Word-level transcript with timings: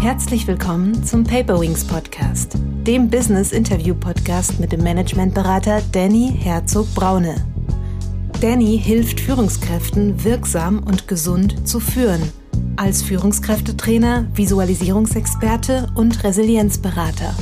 Herzlich 0.00 0.46
willkommen 0.46 1.04
zum 1.04 1.24
Paperwings 1.24 1.84
Podcast, 1.84 2.56
dem 2.86 3.10
Business 3.10 3.52
Interview 3.52 3.94
Podcast 3.94 4.58
mit 4.58 4.72
dem 4.72 4.82
Managementberater 4.82 5.82
Danny 5.92 6.32
Herzog 6.34 6.86
Braune. 6.94 7.34
Danny 8.40 8.80
hilft 8.82 9.20
Führungskräften 9.20 10.24
wirksam 10.24 10.78
und 10.78 11.06
gesund 11.06 11.68
zu 11.68 11.80
führen, 11.80 12.22
als 12.76 13.02
Führungskräftetrainer, 13.02 14.26
Visualisierungsexperte 14.32 15.88
und 15.94 16.24
Resilienzberater. 16.24 17.34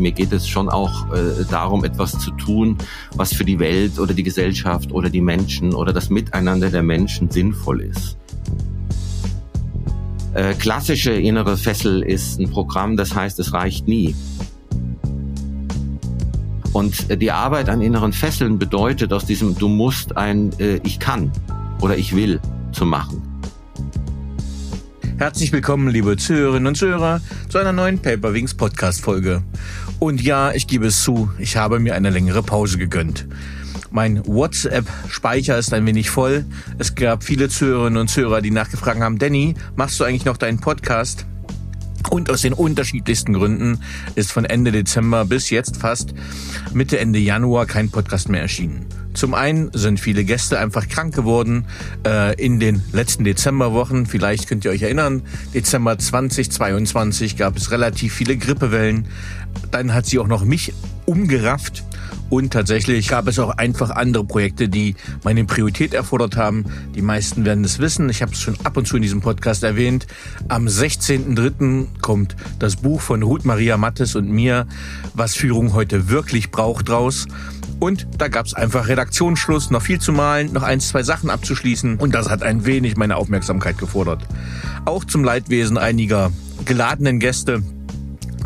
Mir 0.00 0.10
geht 0.10 0.32
es 0.32 0.48
schon 0.48 0.68
auch 0.68 1.12
äh, 1.12 1.44
darum, 1.48 1.84
etwas 1.84 2.18
zu 2.18 2.32
tun, 2.32 2.78
was 3.14 3.32
für 3.32 3.44
die 3.44 3.60
Welt 3.60 4.00
oder 4.00 4.12
die 4.12 4.24
Gesellschaft 4.24 4.90
oder 4.90 5.08
die 5.08 5.20
Menschen 5.20 5.72
oder 5.72 5.92
das 5.92 6.10
Miteinander 6.10 6.68
der 6.70 6.82
Menschen 6.82 7.30
sinnvoll 7.30 7.82
ist. 7.82 8.18
Äh, 10.34 10.54
klassische 10.54 11.12
innere 11.12 11.56
Fessel 11.56 12.02
ist 12.02 12.40
ein 12.40 12.50
Programm, 12.50 12.96
das 12.96 13.14
heißt, 13.14 13.38
es 13.38 13.52
reicht 13.52 13.86
nie. 13.86 14.16
Und 16.72 17.08
äh, 17.08 17.16
die 17.16 17.30
Arbeit 17.30 17.68
an 17.68 17.80
inneren 17.80 18.12
Fesseln 18.12 18.58
bedeutet 18.58 19.12
aus 19.12 19.26
diesem 19.26 19.56
Du 19.56 19.68
musst 19.68 20.16
ein 20.16 20.50
äh, 20.58 20.80
Ich 20.82 20.98
kann 20.98 21.30
oder 21.80 21.96
Ich 21.96 22.16
will 22.16 22.40
zu 22.72 22.84
machen. 22.84 23.22
Herzlich 25.18 25.52
willkommen, 25.52 25.86
liebe 25.86 26.16
Zuhörerinnen 26.16 26.66
und 26.66 26.74
Zuhörer, 26.74 27.20
zu 27.48 27.58
einer 27.58 27.72
neuen 27.72 28.00
Paperwings 28.00 28.54
Podcast 28.54 29.02
Folge. 29.02 29.44
Und 30.00 30.20
ja, 30.20 30.50
ich 30.50 30.66
gebe 30.66 30.86
es 30.86 31.04
zu, 31.04 31.30
ich 31.38 31.56
habe 31.56 31.78
mir 31.78 31.94
eine 31.94 32.10
längere 32.10 32.42
Pause 32.42 32.78
gegönnt. 32.78 33.28
Mein 33.94 34.26
WhatsApp-Speicher 34.26 35.56
ist 35.56 35.72
ein 35.72 35.86
wenig 35.86 36.10
voll. 36.10 36.44
Es 36.78 36.96
gab 36.96 37.22
viele 37.22 37.48
Zuhörerinnen 37.48 38.00
und 38.00 38.08
Zuhörer, 38.08 38.42
die 38.42 38.50
nachgefragt 38.50 38.98
haben, 38.98 39.20
Danny, 39.20 39.54
machst 39.76 40.00
du 40.00 40.04
eigentlich 40.04 40.24
noch 40.24 40.36
deinen 40.36 40.58
Podcast? 40.58 41.26
Und 42.10 42.28
aus 42.28 42.40
den 42.40 42.54
unterschiedlichsten 42.54 43.34
Gründen 43.34 43.78
ist 44.16 44.32
von 44.32 44.46
Ende 44.46 44.72
Dezember 44.72 45.24
bis 45.24 45.48
jetzt 45.50 45.76
fast 45.76 46.12
Mitte, 46.72 46.98
Ende 46.98 47.20
Januar 47.20 47.66
kein 47.66 47.88
Podcast 47.88 48.28
mehr 48.28 48.42
erschienen. 48.42 48.84
Zum 49.12 49.32
einen 49.32 49.70
sind 49.74 50.00
viele 50.00 50.24
Gäste 50.24 50.58
einfach 50.58 50.88
krank 50.88 51.14
geworden 51.14 51.66
äh, 52.04 52.34
in 52.34 52.58
den 52.58 52.82
letzten 52.90 53.22
Dezemberwochen. 53.22 54.06
Vielleicht 54.06 54.48
könnt 54.48 54.64
ihr 54.64 54.72
euch 54.72 54.82
erinnern, 54.82 55.22
Dezember 55.54 55.96
2022 55.96 57.36
gab 57.36 57.56
es 57.56 57.70
relativ 57.70 58.12
viele 58.12 58.36
Grippewellen. 58.38 59.06
Dann 59.70 59.94
hat 59.94 60.06
sie 60.06 60.18
auch 60.18 60.26
noch 60.26 60.44
mich 60.44 60.74
umgerafft 61.06 61.84
und 62.30 62.52
tatsächlich 62.52 63.08
gab 63.08 63.28
es 63.28 63.38
auch 63.38 63.50
einfach 63.50 63.90
andere 63.90 64.24
Projekte, 64.24 64.68
die 64.68 64.96
meine 65.22 65.44
Priorität 65.44 65.94
erfordert 65.94 66.36
haben. 66.36 66.64
Die 66.94 67.02
meisten 67.02 67.44
werden 67.44 67.64
es 67.64 67.78
wissen. 67.78 68.08
Ich 68.08 68.22
habe 68.22 68.32
es 68.32 68.40
schon 68.40 68.56
ab 68.64 68.76
und 68.76 68.86
zu 68.86 68.96
in 68.96 69.02
diesem 69.02 69.20
Podcast 69.20 69.62
erwähnt. 69.62 70.06
Am 70.48 70.66
16.03. 70.66 72.00
kommt 72.00 72.34
das 72.58 72.76
Buch 72.76 73.00
von 73.00 73.22
Ruth 73.22 73.44
Maria 73.44 73.76
Mattes 73.76 74.16
und 74.16 74.30
mir, 74.30 74.66
was 75.14 75.34
Führung 75.34 75.74
heute 75.74 76.08
wirklich 76.08 76.50
braucht, 76.50 76.90
raus. 76.90 77.26
Und 77.80 78.06
da 78.18 78.28
gab 78.28 78.46
es 78.46 78.54
einfach 78.54 78.88
Redaktionsschluss, 78.88 79.70
noch 79.70 79.82
viel 79.82 80.00
zu 80.00 80.12
malen, 80.12 80.52
noch 80.52 80.62
ein, 80.62 80.80
zwei 80.80 81.02
Sachen 81.02 81.30
abzuschließen. 81.30 81.96
Und 81.96 82.14
das 82.14 82.30
hat 82.30 82.42
ein 82.42 82.64
wenig 82.64 82.96
meine 82.96 83.16
Aufmerksamkeit 83.16 83.78
gefordert. 83.78 84.22
Auch 84.84 85.04
zum 85.04 85.24
Leidwesen 85.24 85.76
einiger 85.78 86.32
geladenen 86.64 87.20
Gäste 87.20 87.62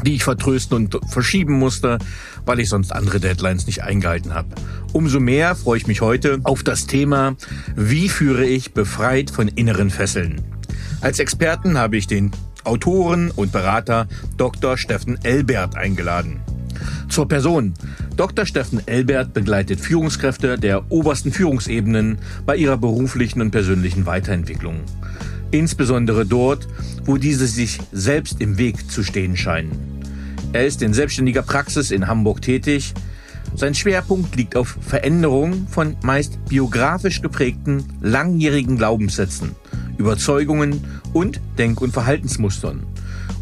die 0.04 0.14
ich 0.14 0.24
vertrösten 0.24 0.76
und 0.76 0.98
verschieben 1.08 1.54
musste, 1.54 1.98
weil 2.44 2.60
ich 2.60 2.68
sonst 2.68 2.92
andere 2.92 3.20
Deadlines 3.20 3.66
nicht 3.66 3.82
eingehalten 3.82 4.34
habe. 4.34 4.48
Umso 4.92 5.20
mehr 5.20 5.54
freue 5.54 5.78
ich 5.78 5.86
mich 5.86 6.00
heute 6.00 6.40
auf 6.44 6.62
das 6.62 6.86
Thema, 6.86 7.36
wie 7.76 8.08
führe 8.08 8.46
ich 8.46 8.72
befreit 8.72 9.30
von 9.30 9.48
inneren 9.48 9.90
Fesseln. 9.90 10.40
Als 11.00 11.18
Experten 11.18 11.78
habe 11.78 11.96
ich 11.96 12.06
den 12.06 12.30
Autoren 12.64 13.30
und 13.30 13.52
Berater 13.52 14.08
Dr. 14.36 14.76
Steffen 14.76 15.18
Elbert 15.24 15.76
eingeladen. 15.76 16.40
Zur 17.08 17.26
Person. 17.26 17.74
Dr. 18.16 18.46
Steffen 18.46 18.86
Elbert 18.86 19.32
begleitet 19.32 19.80
Führungskräfte 19.80 20.58
der 20.58 20.90
obersten 20.90 21.32
Führungsebenen 21.32 22.18
bei 22.44 22.56
ihrer 22.56 22.76
beruflichen 22.76 23.40
und 23.40 23.50
persönlichen 23.50 24.06
Weiterentwicklung. 24.06 24.80
Insbesondere 25.50 26.26
dort, 26.26 26.68
wo 27.04 27.16
diese 27.16 27.46
sich 27.46 27.78
selbst 27.92 28.40
im 28.40 28.58
Weg 28.58 28.90
zu 28.90 29.02
stehen 29.02 29.36
scheinen. 29.36 29.70
Er 30.52 30.66
ist 30.66 30.82
in 30.82 30.94
selbstständiger 30.94 31.42
Praxis 31.42 31.90
in 31.90 32.06
Hamburg 32.06 32.42
tätig. 32.42 32.94
Sein 33.54 33.74
Schwerpunkt 33.74 34.36
liegt 34.36 34.56
auf 34.56 34.76
Veränderung 34.80 35.66
von 35.68 35.96
meist 36.02 36.44
biografisch 36.48 37.22
geprägten, 37.22 37.84
langjährigen 38.00 38.76
Glaubenssätzen, 38.76 39.56
Überzeugungen 39.96 40.84
und 41.12 41.40
Denk- 41.56 41.80
und 41.80 41.92
Verhaltensmustern 41.92 42.82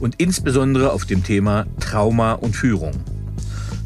und 0.01 0.17
insbesondere 0.19 0.93
auf 0.93 1.05
dem 1.05 1.25
Thema 1.25 1.67
Trauma 1.81 2.33
und 2.33 2.55
Führung. 2.55 2.93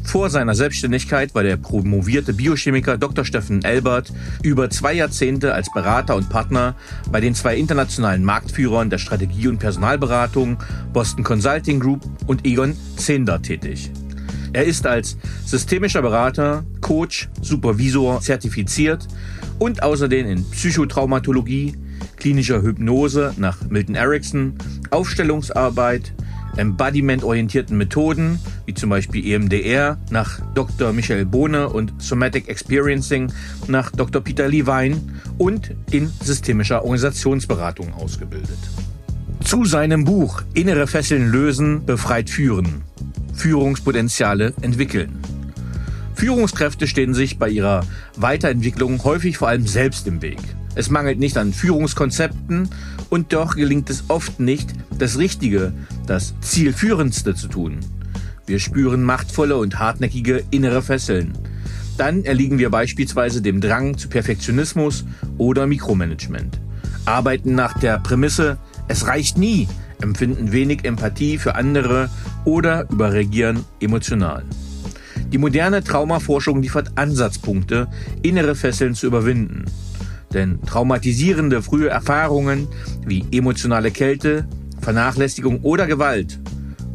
Vor 0.03 0.29
seiner 0.29 0.55
Selbstständigkeit 0.55 1.33
war 1.35 1.43
der 1.43 1.57
promovierte 1.57 2.33
Biochemiker 2.33 2.97
Dr. 2.97 3.23
Steffen 3.23 3.63
Elbert 3.63 4.11
über 4.43 4.69
zwei 4.69 4.93
Jahrzehnte 4.93 5.53
als 5.53 5.71
Berater 5.71 6.15
und 6.15 6.29
Partner 6.29 6.75
bei 7.11 7.21
den 7.21 7.35
zwei 7.35 7.55
internationalen 7.55 8.23
Marktführern 8.23 8.89
der 8.89 8.97
Strategie- 8.97 9.47
und 9.47 9.59
Personalberatung 9.59 10.57
Boston 10.91 11.23
Consulting 11.23 11.79
Group 11.79 12.01
und 12.27 12.45
Egon 12.45 12.75
Zehnder 12.97 13.41
tätig. 13.41 13.91
Er 14.53 14.65
ist 14.65 14.85
als 14.85 15.17
systemischer 15.45 16.01
Berater, 16.01 16.65
Coach, 16.81 17.29
Supervisor 17.41 18.19
zertifiziert 18.19 19.07
und 19.59 19.81
außerdem 19.81 20.27
in 20.27 20.49
Psychotraumatologie, 20.51 21.77
klinischer 22.17 22.61
Hypnose 22.61 23.33
nach 23.37 23.57
Milton 23.69 23.95
Erickson, 23.95 24.55
Aufstellungsarbeit, 24.89 26.13
embodiment-orientierten 26.57 27.77
Methoden, 27.77 28.39
wie 28.65 28.73
zum 28.73 28.89
Beispiel 28.89 29.25
EMDR 29.25 29.97
nach 30.09 30.39
Dr. 30.53 30.93
Michael 30.93 31.25
Bohne 31.25 31.69
und 31.69 31.93
Somatic 32.01 32.47
Experiencing 32.47 33.31
nach 33.67 33.91
Dr. 33.91 34.21
Peter 34.21 34.47
Levine 34.47 35.01
und 35.37 35.73
in 35.91 36.11
systemischer 36.21 36.83
Organisationsberatung 36.83 37.93
ausgebildet. 37.93 38.59
Zu 39.43 39.65
seinem 39.65 40.05
Buch 40.05 40.43
Innere 40.53 40.87
Fesseln 40.87 41.31
lösen, 41.31 41.85
befreit 41.85 42.29
führen. 42.29 42.83
Führungspotenziale 43.33 44.53
entwickeln. 44.61 45.19
Führungskräfte 46.13 46.87
stehen 46.87 47.15
sich 47.15 47.39
bei 47.39 47.49
ihrer 47.49 47.83
Weiterentwicklung 48.15 49.03
häufig 49.03 49.37
vor 49.37 49.47
allem 49.47 49.65
selbst 49.65 50.05
im 50.05 50.21
Weg. 50.21 50.37
Es 50.75 50.89
mangelt 50.89 51.19
nicht 51.19 51.37
an 51.37 51.51
Führungskonzepten 51.51 52.69
und 53.11 53.33
doch 53.33 53.55
gelingt 53.55 53.89
es 53.89 54.05
oft 54.07 54.39
nicht, 54.39 54.73
das 54.97 55.19
Richtige, 55.19 55.73
das 56.07 56.33
Zielführendste 56.39 57.35
zu 57.35 57.49
tun. 57.49 57.79
Wir 58.47 58.57
spüren 58.57 59.03
machtvolle 59.03 59.57
und 59.57 59.79
hartnäckige 59.79 60.43
innere 60.49 60.81
Fesseln. 60.81 61.37
Dann 61.97 62.23
erliegen 62.23 62.57
wir 62.57 62.69
beispielsweise 62.69 63.41
dem 63.41 63.59
Drang 63.59 63.97
zu 63.97 64.07
Perfektionismus 64.07 65.05
oder 65.37 65.67
Mikromanagement. 65.67 66.59
Arbeiten 67.05 67.53
nach 67.53 67.77
der 67.79 67.99
Prämisse, 67.99 68.57
es 68.87 69.05
reicht 69.07 69.37
nie, 69.37 69.67
empfinden 70.01 70.53
wenig 70.53 70.85
Empathie 70.85 71.37
für 71.37 71.55
andere 71.55 72.09
oder 72.45 72.89
überregieren 72.89 73.65
emotional. 73.81 74.45
Die 75.33 75.37
moderne 75.37 75.83
Traumaforschung 75.83 76.61
liefert 76.61 76.91
Ansatzpunkte, 76.95 77.87
innere 78.21 78.55
Fesseln 78.55 78.95
zu 78.95 79.07
überwinden. 79.07 79.65
Denn 80.33 80.61
traumatisierende 80.61 81.61
frühe 81.61 81.89
Erfahrungen 81.89 82.67
wie 83.05 83.25
emotionale 83.31 83.91
Kälte, 83.91 84.47
Vernachlässigung 84.81 85.61
oder 85.61 85.87
Gewalt, 85.87 86.39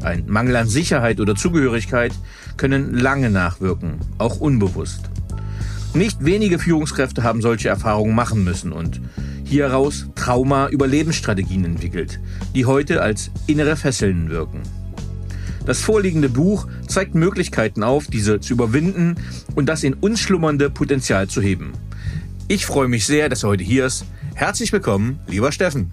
ein 0.03 0.25
Mangel 0.27 0.57
an 0.57 0.69
Sicherheit 0.69 1.21
oder 1.21 1.35
Zugehörigkeit 1.35 2.13
können 2.57 2.95
lange 2.95 3.31
nachwirken, 3.31 3.99
auch 4.19 4.41
unbewusst. 4.41 5.11
Nicht 5.95 6.25
wenige 6.25 6.59
Führungskräfte 6.59 7.23
haben 7.23 7.43
solche 7.43 7.69
Erfahrungen 7.69 8.15
machen 8.15 8.45
müssen 8.45 8.73
und 8.73 9.01
hieraus 9.45 10.09
Trauma-Überlebensstrategien 10.15 11.65
entwickelt, 11.65 12.21
die 12.55 12.67
heute 12.67 13.03
als 13.03 13.31
innere 13.47 13.77
Fesseln 13.77 14.29
wirken. 14.29 14.63
Das 15.65 15.81
vorliegende 15.81 16.29
Buch 16.29 16.69
zeigt 16.87 17.15
Möglichkeiten 17.15 17.83
auf, 17.83 18.07
diese 18.07 18.41
zu 18.41 18.53
überwinden 18.53 19.17
und 19.55 19.67
das 19.67 19.83
in 19.83 19.95
uns 19.95 20.21
schlummernde 20.21 20.71
Potenzial 20.71 21.29
zu 21.29 21.41
heben. 21.41 21.73
Ich 22.49 22.65
freue 22.65 22.87
mich 22.87 23.07
sehr, 23.07 23.29
dass 23.29 23.43
er 23.43 23.49
heute 23.49 23.65
hier 23.65 23.87
ist. 23.87 24.05
Herzlich 24.35 24.73
willkommen, 24.73 25.19
lieber 25.27 25.51
Steffen. 25.51 25.91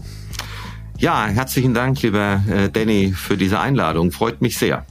Ja, 0.99 1.25
herzlichen 1.25 1.73
Dank, 1.73 1.99
lieber 2.03 2.43
äh, 2.47 2.69
Danny, 2.69 3.11
für 3.11 3.37
diese 3.37 3.59
Einladung. 3.59 4.11
Freut 4.11 4.39
mich 4.39 4.59
sehr. 4.59 4.85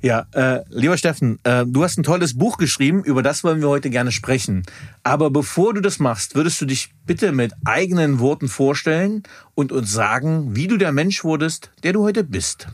Ja, 0.00 0.24
äh, 0.32 0.60
lieber 0.70 0.96
Steffen, 0.96 1.38
äh, 1.42 1.66
du 1.66 1.84
hast 1.84 1.98
ein 1.98 2.02
tolles 2.02 2.38
Buch 2.38 2.56
geschrieben, 2.56 3.04
über 3.04 3.22
das 3.22 3.44
wollen 3.44 3.60
wir 3.60 3.68
heute 3.68 3.90
gerne 3.90 4.10
sprechen. 4.10 4.62
Aber 5.02 5.28
bevor 5.28 5.74
du 5.74 5.82
das 5.82 5.98
machst, 5.98 6.34
würdest 6.34 6.58
du 6.62 6.64
dich 6.64 6.94
bitte 7.04 7.32
mit 7.32 7.52
eigenen 7.66 8.18
Worten 8.18 8.48
vorstellen 8.48 9.24
und 9.54 9.70
uns 9.70 9.92
sagen, 9.92 10.56
wie 10.56 10.66
du 10.66 10.78
der 10.78 10.92
Mensch 10.92 11.24
wurdest, 11.24 11.72
der 11.82 11.92
du 11.92 12.04
heute 12.04 12.24
bist. 12.24 12.68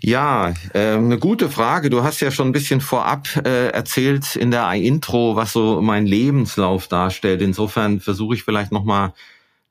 Ja, 0.00 0.54
äh, 0.74 0.94
eine 0.94 1.18
gute 1.18 1.50
Frage. 1.50 1.90
Du 1.90 2.04
hast 2.04 2.20
ja 2.20 2.30
schon 2.30 2.48
ein 2.48 2.52
bisschen 2.52 2.80
vorab 2.80 3.28
äh, 3.44 3.70
erzählt 3.70 4.36
in 4.36 4.52
der 4.52 4.70
Intro, 4.72 5.34
was 5.34 5.52
so 5.52 5.82
mein 5.82 6.06
Lebenslauf 6.06 6.86
darstellt. 6.86 7.42
Insofern 7.42 7.98
versuche 7.98 8.36
ich 8.36 8.44
vielleicht 8.44 8.70
noch 8.70 8.84
mal 8.84 9.12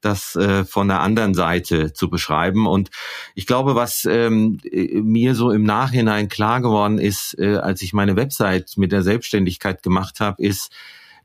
das 0.01 0.35
äh, 0.35 0.65
von 0.65 0.89
der 0.89 0.99
anderen 0.99 1.33
Seite 1.33 1.93
zu 1.93 2.09
beschreiben. 2.09 2.67
Und 2.67 2.89
ich 3.35 3.47
glaube, 3.47 3.75
was 3.75 4.05
ähm, 4.05 4.59
mir 4.71 5.33
so 5.33 5.51
im 5.51 5.63
Nachhinein 5.63 6.27
klar 6.27 6.61
geworden 6.61 6.99
ist, 6.99 7.37
äh, 7.39 7.55
als 7.55 7.81
ich 7.81 7.93
meine 7.93 8.17
Website 8.17 8.73
mit 8.75 8.91
der 8.91 9.03
Selbstständigkeit 9.03 9.81
gemacht 9.81 10.19
habe, 10.19 10.43
ist, 10.43 10.71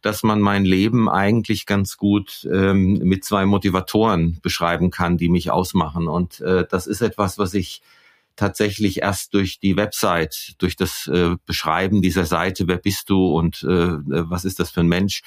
dass 0.00 0.22
man 0.22 0.40
mein 0.40 0.64
Leben 0.64 1.08
eigentlich 1.08 1.66
ganz 1.66 1.96
gut 1.96 2.48
ähm, 2.52 2.98
mit 3.02 3.24
zwei 3.24 3.46
Motivatoren 3.46 4.38
beschreiben 4.42 4.90
kann, 4.90 5.16
die 5.16 5.28
mich 5.28 5.50
ausmachen. 5.50 6.06
Und 6.06 6.40
äh, 6.40 6.66
das 6.70 6.86
ist 6.86 7.02
etwas, 7.02 7.38
was 7.38 7.54
ich 7.54 7.82
tatsächlich 8.36 9.02
erst 9.02 9.34
durch 9.34 9.58
die 9.60 9.76
Website, 9.76 10.54
durch 10.58 10.76
das 10.76 11.06
äh, 11.06 11.36
Beschreiben 11.46 12.02
dieser 12.02 12.26
Seite, 12.26 12.68
wer 12.68 12.78
bist 12.78 13.10
du 13.10 13.36
und 13.36 13.62
äh, 13.62 13.66
was 13.66 14.44
ist 14.44 14.58
das 14.60 14.70
für 14.70 14.80
ein 14.80 14.88
Mensch, 14.88 15.22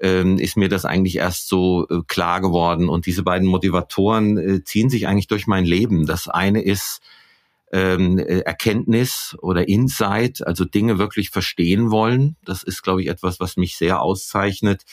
ähm, 0.00 0.38
ist 0.38 0.56
mir 0.56 0.68
das 0.68 0.84
eigentlich 0.84 1.16
erst 1.16 1.48
so 1.48 1.86
äh, 1.88 2.00
klar 2.06 2.40
geworden. 2.40 2.88
Und 2.88 3.06
diese 3.06 3.22
beiden 3.22 3.46
Motivatoren 3.46 4.38
äh, 4.38 4.64
ziehen 4.64 4.90
sich 4.90 5.06
eigentlich 5.06 5.28
durch 5.28 5.46
mein 5.46 5.64
Leben. 5.64 6.06
Das 6.06 6.28
eine 6.28 6.62
ist 6.62 7.00
ähm, 7.72 8.18
äh, 8.18 8.40
Erkenntnis 8.40 9.36
oder 9.40 9.68
Insight, 9.68 10.46
also 10.46 10.64
Dinge 10.64 10.98
wirklich 10.98 11.30
verstehen 11.30 11.90
wollen. 11.90 12.36
Das 12.44 12.62
ist, 12.62 12.82
glaube 12.82 13.02
ich, 13.02 13.08
etwas, 13.08 13.40
was 13.40 13.56
mich 13.56 13.76
sehr 13.76 14.00
auszeichnet. 14.00 14.84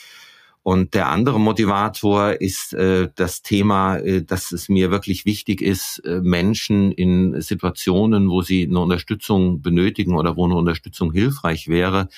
Und 0.68 0.96
der 0.96 1.08
andere 1.08 1.40
Motivator 1.40 2.42
ist 2.42 2.74
äh, 2.74 3.08
das 3.16 3.42
Thema, 3.42 4.00
äh, 4.00 4.22
dass 4.22 4.52
es 4.52 4.68
mir 4.68 4.92
wirklich 4.92 5.24
wichtig 5.24 5.62
ist, 5.62 6.00
äh, 6.00 6.20
Menschen 6.20 6.92
in 6.92 7.40
Situationen, 7.40 8.30
wo 8.30 8.42
sie 8.42 8.68
eine 8.68 8.82
Unterstützung 8.82 9.62
benötigen 9.62 10.18
oder 10.18 10.36
wo 10.36 10.44
eine 10.44 10.56
Unterstützung 10.56 11.14
hilfreich 11.14 11.70
wäre, 11.70 12.10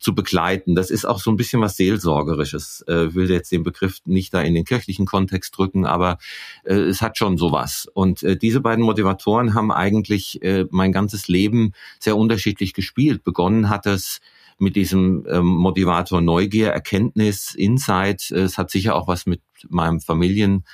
zu 0.00 0.16
begleiten. 0.16 0.74
Das 0.74 0.90
ist 0.90 1.04
auch 1.04 1.20
so 1.20 1.30
ein 1.30 1.36
bisschen 1.36 1.62
was 1.62 1.76
Seelsorgerisches. 1.76 2.84
Äh, 2.88 3.14
will 3.14 3.30
jetzt 3.30 3.52
den 3.52 3.62
Begriff 3.62 4.00
nicht 4.04 4.34
da 4.34 4.42
in 4.42 4.54
den 4.54 4.64
kirchlichen 4.64 5.06
Kontext 5.06 5.56
drücken, 5.56 5.86
aber 5.86 6.18
äh, 6.64 6.74
es 6.74 7.02
hat 7.02 7.16
schon 7.16 7.38
sowas. 7.38 7.86
Und 7.94 8.24
äh, 8.24 8.36
diese 8.36 8.60
beiden 8.60 8.84
Motivatoren 8.84 9.54
haben 9.54 9.70
eigentlich 9.70 10.42
äh, 10.42 10.64
mein 10.72 10.90
ganzes 10.90 11.28
Leben 11.28 11.70
sehr 12.00 12.16
unterschiedlich 12.16 12.74
gespielt. 12.74 13.22
Begonnen 13.22 13.68
hat 13.68 13.86
es 13.86 14.20
mit 14.58 14.76
diesem 14.76 15.26
ähm, 15.28 15.46
Motivator 15.46 16.20
Neugier, 16.20 16.70
Erkenntnis, 16.70 17.54
Insight. 17.54 18.30
Es 18.30 18.58
hat 18.58 18.70
sicher 18.70 18.94
auch 18.94 19.08
was 19.08 19.26
mit 19.26 19.42
meinem 19.68 20.00
Familien 20.00 20.64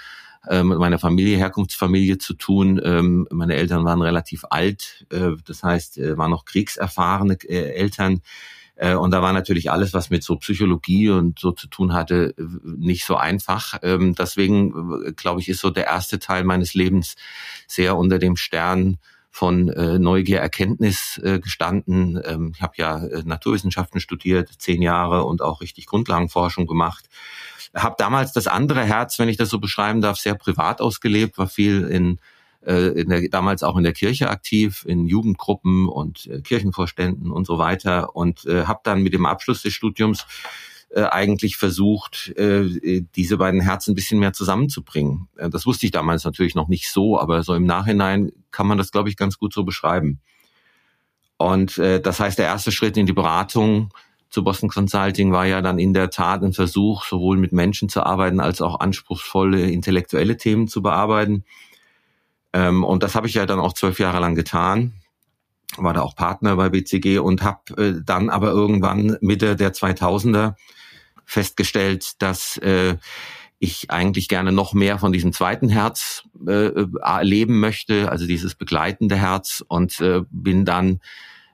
äh, 0.48 0.62
mit 0.62 0.78
meiner 0.78 0.98
Familie, 0.98 1.36
Herkunftsfamilie 1.36 2.18
zu 2.18 2.34
tun. 2.34 2.80
Ähm, 2.82 3.26
meine 3.30 3.54
Eltern 3.54 3.84
waren 3.84 4.00
relativ 4.00 4.44
alt, 4.48 5.04
äh, 5.10 5.32
das 5.44 5.62
heißt, 5.62 5.98
äh, 5.98 6.16
waren 6.16 6.30
noch 6.30 6.44
kriegserfahrene 6.44 7.38
Eltern. 7.48 8.22
Und 8.80 9.10
da 9.10 9.22
war 9.22 9.32
natürlich 9.32 9.72
alles, 9.72 9.92
was 9.92 10.08
mit 10.08 10.22
so 10.22 10.36
Psychologie 10.36 11.10
und 11.10 11.40
so 11.40 11.50
zu 11.50 11.66
tun 11.66 11.94
hatte, 11.94 12.32
nicht 12.62 13.04
so 13.04 13.16
einfach. 13.16 13.76
Ähm, 13.82 14.14
deswegen, 14.14 15.12
glaube 15.16 15.40
ich, 15.40 15.48
ist 15.48 15.58
so 15.58 15.70
der 15.70 15.86
erste 15.86 16.20
Teil 16.20 16.44
meines 16.44 16.74
Lebens 16.74 17.16
sehr 17.66 17.96
unter 17.96 18.20
dem 18.20 18.36
Stern 18.36 18.98
von 19.30 19.68
äh, 19.68 19.98
Neugier, 19.98 20.40
Erkenntnis 20.40 21.20
äh, 21.22 21.38
gestanden. 21.38 22.20
Ähm, 22.24 22.52
ich 22.54 22.62
habe 22.62 22.74
ja 22.76 23.04
äh, 23.04 23.22
Naturwissenschaften 23.24 24.00
studiert, 24.00 24.50
zehn 24.58 24.82
Jahre 24.82 25.24
und 25.24 25.42
auch 25.42 25.60
richtig 25.60 25.86
Grundlagenforschung 25.86 26.66
gemacht. 26.66 27.08
Habe 27.74 27.96
damals 27.98 28.32
das 28.32 28.46
andere 28.46 28.84
Herz, 28.84 29.18
wenn 29.18 29.28
ich 29.28 29.36
das 29.36 29.50
so 29.50 29.58
beschreiben 29.58 30.00
darf, 30.00 30.16
sehr 30.18 30.34
privat 30.34 30.80
ausgelebt, 30.80 31.38
war 31.38 31.46
viel 31.46 31.82
in, 31.82 32.18
äh, 32.66 33.00
in 33.00 33.10
der, 33.10 33.28
damals 33.28 33.62
auch 33.62 33.76
in 33.76 33.84
der 33.84 33.92
Kirche 33.92 34.30
aktiv, 34.30 34.84
in 34.88 35.06
Jugendgruppen 35.06 35.86
und 35.88 36.26
äh, 36.26 36.40
Kirchenvorständen 36.40 37.30
und 37.30 37.46
so 37.46 37.58
weiter 37.58 38.16
und 38.16 38.46
äh, 38.46 38.64
habe 38.64 38.80
dann 38.84 39.02
mit 39.02 39.12
dem 39.12 39.26
Abschluss 39.26 39.62
des 39.62 39.74
Studiums 39.74 40.26
äh, 40.90 41.02
eigentlich 41.02 41.56
versucht, 41.56 42.32
äh, 42.36 43.02
diese 43.14 43.36
beiden 43.36 43.60
Herzen 43.60 43.92
ein 43.92 43.94
bisschen 43.94 44.18
mehr 44.20 44.32
zusammenzubringen. 44.32 45.28
Äh, 45.36 45.50
das 45.50 45.66
wusste 45.66 45.84
ich 45.84 45.92
damals 45.92 46.24
natürlich 46.24 46.54
noch 46.54 46.68
nicht 46.68 46.90
so, 46.90 47.20
aber 47.20 47.42
so 47.42 47.54
im 47.54 47.66
Nachhinein 47.66 48.32
kann 48.50 48.66
man 48.66 48.78
das, 48.78 48.90
glaube 48.90 49.10
ich, 49.10 49.16
ganz 49.16 49.38
gut 49.38 49.52
so 49.52 49.64
beschreiben. 49.64 50.20
Und 51.36 51.78
das 51.78 52.18
heißt, 52.18 52.36
der 52.36 52.46
erste 52.46 52.72
Schritt 52.72 52.96
in 52.96 53.06
die 53.06 53.12
Beratung 53.12 53.94
zu 54.28 54.42
Boston 54.42 54.68
Consulting 54.68 55.30
war 55.30 55.46
ja 55.46 55.62
dann 55.62 55.78
in 55.78 55.94
der 55.94 56.10
Tat 56.10 56.42
ein 56.42 56.52
Versuch, 56.52 57.04
sowohl 57.04 57.36
mit 57.36 57.52
Menschen 57.52 57.88
zu 57.88 58.02
arbeiten 58.02 58.40
als 58.40 58.60
auch 58.60 58.80
anspruchsvolle 58.80 59.70
intellektuelle 59.70 60.36
Themen 60.36 60.66
zu 60.66 60.82
bearbeiten. 60.82 61.44
Ähm, 62.52 62.82
und 62.82 63.04
das 63.04 63.14
habe 63.14 63.28
ich 63.28 63.34
ja 63.34 63.46
dann 63.46 63.60
auch 63.60 63.72
zwölf 63.72 64.00
Jahre 64.00 64.18
lang 64.18 64.34
getan 64.34 64.94
war 65.76 65.92
da 65.92 66.00
auch 66.00 66.16
Partner 66.16 66.56
bei 66.56 66.70
BCG 66.70 67.18
und 67.18 67.42
habe 67.42 68.02
dann 68.04 68.30
aber 68.30 68.48
irgendwann 68.48 69.18
Mitte 69.20 69.56
der 69.56 69.72
2000er 69.72 70.54
festgestellt, 71.28 72.22
dass 72.22 72.56
äh, 72.56 72.96
ich 73.58 73.90
eigentlich 73.90 74.28
gerne 74.28 74.50
noch 74.50 74.72
mehr 74.72 74.98
von 74.98 75.12
diesem 75.12 75.32
zweiten 75.32 75.68
Herz 75.68 76.24
äh, 76.46 76.86
erleben 77.02 77.60
möchte, 77.60 78.10
also 78.10 78.26
dieses 78.26 78.54
begleitende 78.54 79.16
Herz 79.16 79.62
und 79.68 80.00
äh, 80.00 80.22
bin 80.30 80.64
dann 80.64 81.00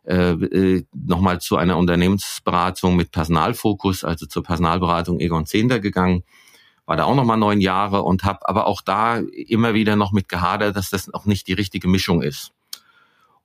äh, 0.05 0.33
äh, 0.33 0.85
nochmal 0.93 1.41
zu 1.41 1.57
einer 1.57 1.77
Unternehmensberatung 1.77 2.95
mit 2.95 3.11
Personalfokus, 3.11 4.05
also 4.05 4.27
zur 4.27 4.45
Personalberatung 4.45 5.19
Egon 5.19 5.47
Zehnder 5.47 5.81
gegangen, 5.81 6.23
war 6.87 6.97
da 6.97 7.05
auch 7.05 7.17
nochmal 7.17 7.39
neun 7.39 7.61
Jahre 7.61 8.03
und 8.03 8.23
habe 8.23 8.49
aber 8.49 8.67
auch 8.67 8.81
da 8.81 9.19
immer 9.19 9.75
wieder 9.75 9.97
noch 9.97 10.13
mit 10.13 10.29
gehadert, 10.29 10.77
dass 10.77 10.91
das 10.91 11.13
auch 11.13 11.25
nicht 11.25 11.49
die 11.49 11.55
richtige 11.55 11.89
Mischung 11.89 12.23
ist. 12.23 12.53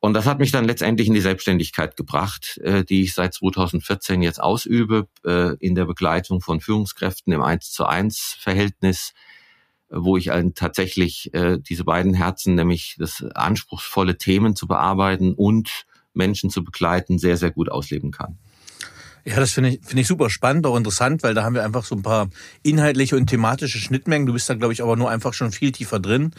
Und 0.02 0.14
das 0.14 0.26
hat 0.26 0.40
mich 0.40 0.52
dann 0.52 0.66
letztendlich 0.66 1.08
in 1.08 1.14
die 1.14 1.22
Selbstständigkeit 1.22 1.98
gebracht, 1.98 2.58
äh, 2.64 2.86
die 2.86 3.04
ich 3.04 3.14
seit 3.14 3.34
2014 3.34 4.22
jetzt 4.22 4.42
ausübe, 4.42 5.08
äh, 5.26 5.56
in 5.58 5.76
der 5.76 5.86
Begleitung 5.86 6.40
von 6.40 6.62
Führungskräften 6.62 7.34
im 7.34 7.42
1 7.42 7.72
zu 7.72 7.86
1 7.86 8.38
Verhältnis, 8.40 9.14
wo 9.90 10.18
ich 10.18 10.30
tatsächlich 10.56 11.34
äh, 11.34 11.58
diese 11.60 11.84
beiden 11.84 12.14
Herzen, 12.14 12.56
nämlich 12.56 12.96
das 13.00 13.24
anspruchsvolle 13.34 14.18
Themen 14.18 14.56
zu 14.56 14.68
bearbeiten 14.68 15.34
und 15.34 15.86
Menschen 16.14 16.50
zu 16.50 16.64
begleiten, 16.64 17.18
sehr, 17.18 17.38
sehr 17.38 17.52
gut 17.52 17.70
ausleben 17.70 18.12
kann. 18.12 18.38
Ja, 19.30 19.40
das 19.40 19.52
finde 19.52 19.70
ich, 19.70 19.80
finde 19.86 20.02
ich 20.02 20.08
super 20.08 20.28
spannend, 20.32 20.66
auch 20.66 20.76
interessant, 20.76 21.22
weil 21.22 21.36
da 21.36 21.44
haben 21.44 21.54
wir 21.54 21.64
einfach 21.64 21.86
so 21.86 21.94
ein 21.94 22.02
paar 22.02 22.30
inhaltliche 22.64 23.16
und 23.16 23.28
thematische 23.28 23.78
Schnittmengen. 23.78 24.26
Du 24.26 24.34
bist 24.34 24.50
da, 24.50 24.56
glaube 24.56 24.74
ich, 24.74 24.82
aber 24.82 24.96
nur 24.96 25.12
einfach 25.12 25.34
schon 25.34 25.52
viel 25.52 25.72
tiefer 25.72 26.00
drin. 26.00 26.32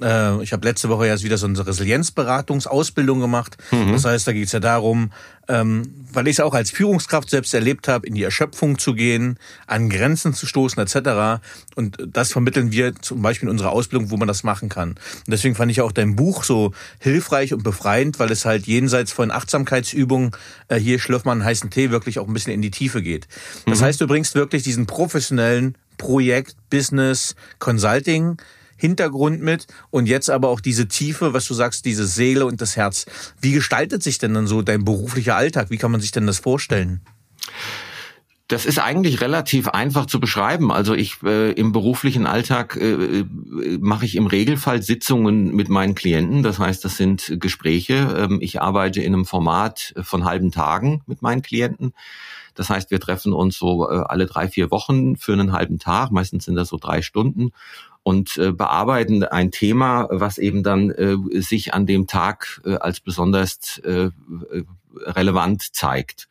Äh, 0.00 0.42
ich 0.42 0.54
habe 0.54 0.66
letzte 0.66 0.88
Woche 0.88 1.06
ja 1.06 1.20
wieder 1.20 1.36
so 1.36 1.46
eine 1.46 1.66
Resilienzberatungsausbildung 1.66 3.20
gemacht. 3.20 3.58
Mhm. 3.70 3.92
Das 3.92 4.06
heißt, 4.06 4.26
da 4.26 4.32
geht 4.32 4.46
es 4.46 4.52
ja 4.52 4.60
darum, 4.60 5.10
ähm, 5.48 5.94
weil 6.12 6.28
ich 6.28 6.36
es 6.36 6.40
auch 6.40 6.54
als 6.54 6.70
Führungskraft 6.70 7.30
selbst 7.30 7.54
erlebt 7.54 7.88
habe, 7.88 8.06
in 8.06 8.14
die 8.14 8.22
Erschöpfung 8.22 8.78
zu 8.78 8.94
gehen, 8.94 9.38
an 9.66 9.88
Grenzen 9.88 10.34
zu 10.34 10.46
stoßen 10.46 10.80
etc. 10.82 11.42
Und 11.74 11.96
das 12.06 12.32
vermitteln 12.32 12.70
wir 12.72 12.94
zum 12.96 13.22
Beispiel 13.22 13.48
in 13.48 13.52
unserer 13.52 13.70
Ausbildung, 13.70 14.10
wo 14.10 14.16
man 14.16 14.28
das 14.28 14.44
machen 14.44 14.68
kann. 14.68 14.90
Und 14.90 15.28
deswegen 15.28 15.54
fand 15.54 15.70
ich 15.70 15.80
auch 15.80 15.92
dein 15.92 16.16
Buch 16.16 16.44
so 16.44 16.72
hilfreich 16.98 17.54
und 17.54 17.62
befreiend, 17.62 18.18
weil 18.18 18.30
es 18.30 18.44
halt 18.44 18.66
jenseits 18.66 19.12
von 19.12 19.30
Achtsamkeitsübungen, 19.30 20.32
äh, 20.68 20.76
hier 20.76 20.98
schlürft 20.98 21.26
man 21.26 21.38
einen 21.38 21.48
heißen 21.48 21.70
Tee, 21.70 21.90
wirklich 21.90 22.18
auch 22.18 22.28
ein 22.28 22.34
bisschen 22.34 22.52
in 22.52 22.62
die 22.62 22.70
Tiefe 22.70 23.02
geht. 23.02 23.26
Das 23.66 23.80
mhm. 23.80 23.84
heißt, 23.84 24.00
du 24.00 24.06
bringst 24.06 24.34
wirklich 24.34 24.62
diesen 24.62 24.86
professionellen 24.86 25.76
Projekt, 25.96 26.56
Business, 26.70 27.34
Consulting 27.58 28.36
Hintergrund 28.78 29.42
mit 29.42 29.66
und 29.90 30.06
jetzt 30.06 30.30
aber 30.30 30.48
auch 30.48 30.60
diese 30.60 30.88
Tiefe, 30.88 31.34
was 31.34 31.46
du 31.46 31.54
sagst, 31.54 31.84
diese 31.84 32.06
Seele 32.06 32.46
und 32.46 32.60
das 32.62 32.76
Herz. 32.76 33.04
Wie 33.40 33.52
gestaltet 33.52 34.02
sich 34.02 34.18
denn 34.18 34.32
dann 34.32 34.46
so 34.46 34.62
dein 34.62 34.84
beruflicher 34.84 35.36
Alltag? 35.36 35.68
Wie 35.70 35.76
kann 35.76 35.90
man 35.90 36.00
sich 36.00 36.12
denn 36.12 36.26
das 36.26 36.38
vorstellen? 36.38 37.02
Das 38.48 38.64
ist 38.64 38.78
eigentlich 38.78 39.20
relativ 39.20 39.68
einfach 39.68 40.06
zu 40.06 40.20
beschreiben. 40.20 40.72
Also 40.72 40.94
ich 40.94 41.22
äh, 41.22 41.52
im 41.52 41.72
beruflichen 41.72 42.26
Alltag 42.26 42.76
äh, 42.76 43.20
äh, 43.20 43.26
mache 43.78 44.06
ich 44.06 44.16
im 44.16 44.26
Regelfall 44.26 44.82
Sitzungen 44.82 45.54
mit 45.54 45.68
meinen 45.68 45.94
Klienten. 45.94 46.42
Das 46.42 46.58
heißt, 46.58 46.82
das 46.82 46.96
sind 46.96 47.36
Gespräche. 47.40 48.16
Ähm, 48.18 48.38
ich 48.40 48.62
arbeite 48.62 49.02
in 49.02 49.12
einem 49.12 49.26
Format 49.26 49.92
von 50.00 50.24
halben 50.24 50.50
Tagen 50.50 51.02
mit 51.06 51.20
meinen 51.20 51.42
Klienten. 51.42 51.92
Das 52.54 52.70
heißt, 52.70 52.90
wir 52.90 53.00
treffen 53.00 53.34
uns 53.34 53.58
so 53.58 53.88
äh, 53.88 54.02
alle 54.08 54.24
drei, 54.24 54.48
vier 54.48 54.70
Wochen 54.70 55.16
für 55.16 55.34
einen 55.34 55.52
halben 55.52 55.78
Tag. 55.78 56.10
Meistens 56.10 56.46
sind 56.46 56.56
das 56.56 56.68
so 56.68 56.78
drei 56.78 57.02
Stunden 57.02 57.52
und 58.08 58.38
äh, 58.38 58.52
bearbeiten 58.52 59.22
ein 59.22 59.50
Thema, 59.50 60.08
was 60.10 60.38
eben 60.38 60.62
dann 60.62 60.88
äh, 60.88 61.42
sich 61.42 61.74
an 61.74 61.84
dem 61.84 62.06
Tag 62.06 62.62
äh, 62.64 62.76
als 62.76 63.00
besonders 63.00 63.76
äh, 63.84 64.08
relevant 65.04 65.74
zeigt. 65.74 66.26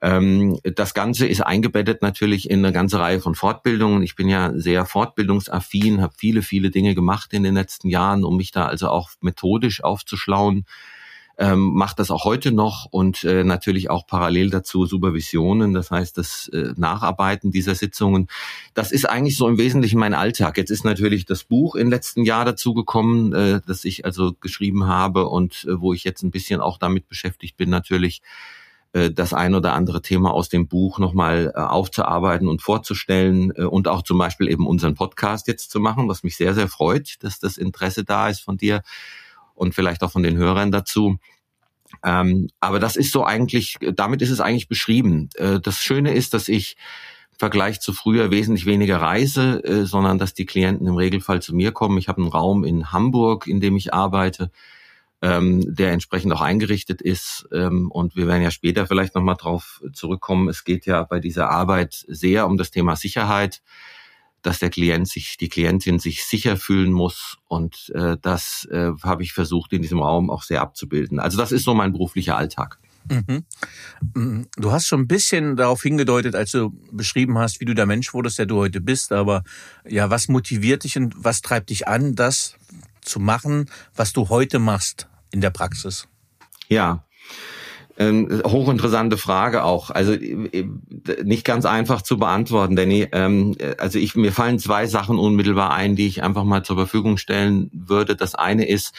Ähm, 0.00 0.58
das 0.62 0.94
Ganze 0.94 1.26
ist 1.26 1.42
eingebettet 1.42 2.00
natürlich 2.00 2.48
in 2.48 2.64
eine 2.64 2.72
ganze 2.72 3.00
Reihe 3.00 3.20
von 3.20 3.34
Fortbildungen. 3.34 4.02
Ich 4.02 4.16
bin 4.16 4.30
ja 4.30 4.52
sehr 4.54 4.86
fortbildungsaffin, 4.86 6.00
habe 6.00 6.14
viele, 6.16 6.40
viele 6.40 6.70
Dinge 6.70 6.94
gemacht 6.94 7.34
in 7.34 7.42
den 7.42 7.54
letzten 7.54 7.90
Jahren, 7.90 8.24
um 8.24 8.38
mich 8.38 8.50
da 8.50 8.64
also 8.64 8.88
auch 8.88 9.10
methodisch 9.20 9.84
aufzuschlauen 9.84 10.64
ähm, 11.38 11.74
macht 11.74 11.98
das 11.98 12.10
auch 12.10 12.24
heute 12.24 12.52
noch 12.52 12.86
und 12.90 13.24
äh, 13.24 13.44
natürlich 13.44 13.90
auch 13.90 14.06
parallel 14.06 14.50
dazu 14.50 14.86
Supervisionen, 14.86 15.74
das 15.74 15.90
heißt 15.90 16.16
das 16.16 16.48
äh, 16.48 16.72
Nacharbeiten 16.76 17.50
dieser 17.50 17.74
Sitzungen. 17.74 18.28
Das 18.74 18.92
ist 18.92 19.08
eigentlich 19.08 19.36
so 19.36 19.48
im 19.48 19.58
Wesentlichen 19.58 19.98
mein 19.98 20.14
Alltag. 20.14 20.56
Jetzt 20.56 20.70
ist 20.70 20.84
natürlich 20.84 21.24
das 21.24 21.44
Buch 21.44 21.74
im 21.74 21.90
letzten 21.90 22.24
Jahr 22.24 22.44
dazu 22.44 22.74
gekommen, 22.74 23.32
äh, 23.32 23.60
das 23.66 23.84
ich 23.84 24.04
also 24.04 24.32
geschrieben 24.40 24.86
habe 24.86 25.28
und 25.28 25.66
äh, 25.68 25.80
wo 25.80 25.92
ich 25.92 26.04
jetzt 26.04 26.22
ein 26.22 26.30
bisschen 26.30 26.60
auch 26.60 26.78
damit 26.78 27.08
beschäftigt 27.08 27.56
bin, 27.56 27.70
natürlich 27.70 28.22
äh, 28.94 29.10
das 29.10 29.34
ein 29.34 29.54
oder 29.54 29.74
andere 29.74 30.00
Thema 30.00 30.32
aus 30.32 30.48
dem 30.48 30.68
Buch 30.68 30.98
nochmal 30.98 31.52
äh, 31.54 31.58
aufzuarbeiten 31.58 32.48
und 32.48 32.62
vorzustellen 32.62 33.52
äh, 33.56 33.64
und 33.64 33.88
auch 33.88 34.02
zum 34.02 34.18
Beispiel 34.18 34.48
eben 34.48 34.66
unseren 34.66 34.94
Podcast 34.94 35.48
jetzt 35.48 35.70
zu 35.70 35.80
machen, 35.80 36.08
was 36.08 36.22
mich 36.22 36.36
sehr, 36.36 36.54
sehr 36.54 36.68
freut, 36.68 37.16
dass 37.20 37.40
das 37.40 37.58
Interesse 37.58 38.04
da 38.04 38.28
ist 38.28 38.40
von 38.40 38.56
dir 38.56 38.82
und 39.54 39.74
vielleicht 39.74 40.02
auch 40.02 40.12
von 40.12 40.22
den 40.22 40.36
Hörern 40.36 40.70
dazu. 40.70 41.18
Ähm, 42.02 42.48
aber 42.60 42.80
das 42.80 42.96
ist 42.96 43.12
so 43.12 43.24
eigentlich, 43.24 43.76
damit 43.94 44.22
ist 44.22 44.30
es 44.30 44.40
eigentlich 44.40 44.68
beschrieben. 44.68 45.28
das 45.38 45.80
Schöne 45.80 46.12
ist, 46.12 46.34
dass 46.34 46.48
ich 46.48 46.76
im 47.32 47.38
Vergleich 47.38 47.80
zu 47.80 47.92
früher 47.92 48.30
wesentlich 48.30 48.66
weniger 48.66 49.00
reise, 49.00 49.86
sondern 49.86 50.18
dass 50.18 50.34
die 50.34 50.46
Klienten 50.46 50.86
im 50.86 50.96
Regelfall 50.96 51.40
zu 51.40 51.54
mir 51.54 51.72
kommen. 51.72 51.98
Ich 51.98 52.08
habe 52.08 52.20
einen 52.20 52.30
Raum 52.30 52.64
in 52.64 52.92
Hamburg, 52.92 53.46
in 53.46 53.60
dem 53.60 53.76
ich 53.76 53.94
arbeite 53.94 54.50
ähm, 55.24 55.74
der 55.74 55.92
entsprechend 55.92 56.34
auch 56.34 56.42
eingerichtet 56.42 57.00
ist. 57.00 57.48
Ähm, 57.50 57.90
und 57.90 58.14
wir 58.14 58.26
werden 58.26 58.42
ja 58.42 58.50
später 58.50 58.86
vielleicht 58.86 59.14
nochmal 59.14 59.36
drauf 59.36 59.80
zurückkommen. 59.94 60.50
Es 60.50 60.64
geht 60.64 60.84
ja 60.84 61.02
bei 61.02 61.18
dieser 61.18 61.48
Arbeit 61.48 62.04
sehr 62.08 62.46
um 62.46 62.58
das 62.58 62.70
Thema 62.70 62.94
Sicherheit, 62.94 63.62
dass 64.46 64.58
der 64.58 64.70
Klient 64.70 65.08
sich, 65.08 65.36
die 65.36 65.48
Klientin 65.48 65.98
sich 65.98 66.24
sicher 66.24 66.56
fühlen 66.56 66.92
muss. 66.92 67.38
Und 67.48 67.92
äh, 67.94 68.16
das 68.20 68.68
äh, 68.70 68.92
habe 69.02 69.22
ich 69.22 69.32
versucht, 69.32 69.72
in 69.72 69.82
diesem 69.82 70.00
Raum 70.00 70.30
auch 70.30 70.42
sehr 70.42 70.60
abzubilden. 70.60 71.18
Also 71.18 71.36
das 71.38 71.52
ist 71.52 71.64
so 71.64 71.74
mein 71.74 71.92
beruflicher 71.92 72.36
Alltag. 72.36 72.78
Mhm. 73.10 73.44
mhm. 74.14 74.46
Du 74.56 74.72
hast 74.72 74.86
schon 74.86 75.00
ein 75.00 75.08
bisschen 75.08 75.56
darauf 75.56 75.82
hingedeutet, 75.82 76.34
als 76.34 76.52
du 76.52 76.70
beschrieben 76.92 77.38
hast, 77.38 77.60
wie 77.60 77.64
du 77.64 77.74
der 77.74 77.86
Mensch 77.86 78.14
wurdest, 78.14 78.38
der 78.38 78.46
du 78.46 78.56
heute 78.56 78.80
bist. 78.80 79.12
Aber 79.12 79.42
ja, 79.86 80.10
was 80.10 80.28
motiviert 80.28 80.84
dich 80.84 80.96
und 80.96 81.14
was 81.16 81.42
treibt 81.42 81.70
dich 81.70 81.88
an, 81.88 82.14
das 82.14 82.56
zu 83.00 83.20
machen, 83.20 83.68
was 83.94 84.12
du 84.12 84.28
heute 84.28 84.58
machst? 84.58 85.08
in 85.34 85.40
der 85.40 85.50
Praxis? 85.50 86.08
Ja, 86.68 87.04
ähm, 87.96 88.42
hochinteressante 88.44 89.16
Frage 89.16 89.62
auch. 89.62 89.90
Also 89.90 90.12
äh, 90.12 90.66
nicht 91.22 91.44
ganz 91.44 91.64
einfach 91.64 92.02
zu 92.02 92.18
beantworten, 92.18 92.76
Danny. 92.76 93.08
Ähm, 93.12 93.56
also 93.78 93.98
ich 93.98 94.16
mir 94.16 94.32
fallen 94.32 94.58
zwei 94.58 94.86
Sachen 94.86 95.18
unmittelbar 95.18 95.72
ein, 95.72 95.96
die 95.96 96.06
ich 96.06 96.22
einfach 96.22 96.44
mal 96.44 96.64
zur 96.64 96.76
Verfügung 96.76 97.18
stellen 97.18 97.70
würde. 97.72 98.16
Das 98.16 98.34
eine 98.34 98.66
ist, 98.66 98.94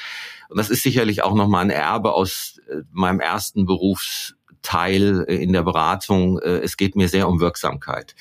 und 0.50 0.58
das 0.58 0.70
ist 0.70 0.84
sicherlich 0.84 1.24
auch 1.24 1.36
nochmal 1.36 1.66
ein 1.66 1.70
Erbe 1.72 2.14
aus 2.14 2.62
äh, 2.70 2.82
meinem 2.92 3.20
ersten 3.20 3.66
Berufsteil 3.66 5.22
in 5.28 5.52
der 5.52 5.64
Beratung. 5.64 6.40
Äh, 6.40 6.60
es 6.60 6.78
geht 6.78 6.96
mir 6.96 7.10
sehr 7.10 7.28
um 7.28 7.40
Wirksamkeit. 7.42 8.16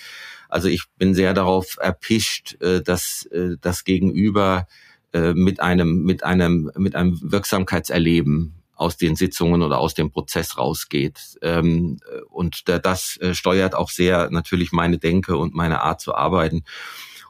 Also 0.48 0.68
ich 0.68 0.84
bin 0.98 1.14
sehr 1.14 1.34
darauf 1.34 1.78
erpicht, 1.80 2.60
äh, 2.60 2.82
dass 2.82 3.26
äh, 3.26 3.56
das 3.60 3.84
Gegenüber 3.84 4.66
äh, 5.12 5.34
mit 5.34 5.60
einem, 5.60 6.02
mit 6.02 6.24
einem, 6.24 6.70
mit 6.76 6.96
einem 6.96 7.18
Wirksamkeitserleben 7.22 8.54
aus 8.74 8.96
den 8.96 9.16
Sitzungen 9.16 9.62
oder 9.62 9.78
aus 9.78 9.94
dem 9.94 10.10
Prozess 10.10 10.58
rausgeht. 10.58 11.38
Ähm, 11.42 11.98
und 12.28 12.68
das 12.68 13.16
äh, 13.18 13.34
steuert 13.34 13.74
auch 13.74 13.90
sehr 13.90 14.30
natürlich 14.30 14.72
meine 14.72 14.98
Denke 14.98 15.36
und 15.36 15.54
meine 15.54 15.82
Art 15.82 16.00
zu 16.00 16.14
arbeiten. 16.14 16.64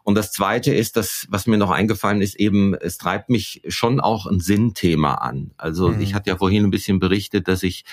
Und 0.04 0.16
das 0.16 0.32
Zweite 0.32 0.74
ist, 0.74 0.96
das, 0.96 1.26
was 1.30 1.46
mir 1.46 1.56
noch 1.56 1.70
eingefallen 1.70 2.20
ist, 2.20 2.36
eben, 2.36 2.74
es 2.74 2.98
treibt 2.98 3.30
mich 3.30 3.62
schon 3.68 4.00
auch 4.00 4.26
ein 4.26 4.38
Sinnthema 4.38 5.14
an. 5.14 5.52
Also 5.56 5.88
mhm. 5.88 6.00
ich 6.00 6.14
hatte 6.14 6.28
ja 6.28 6.36
vorhin 6.36 6.64
ein 6.64 6.70
bisschen 6.70 7.00
berichtet, 7.00 7.48
dass 7.48 7.62
ich 7.62 7.84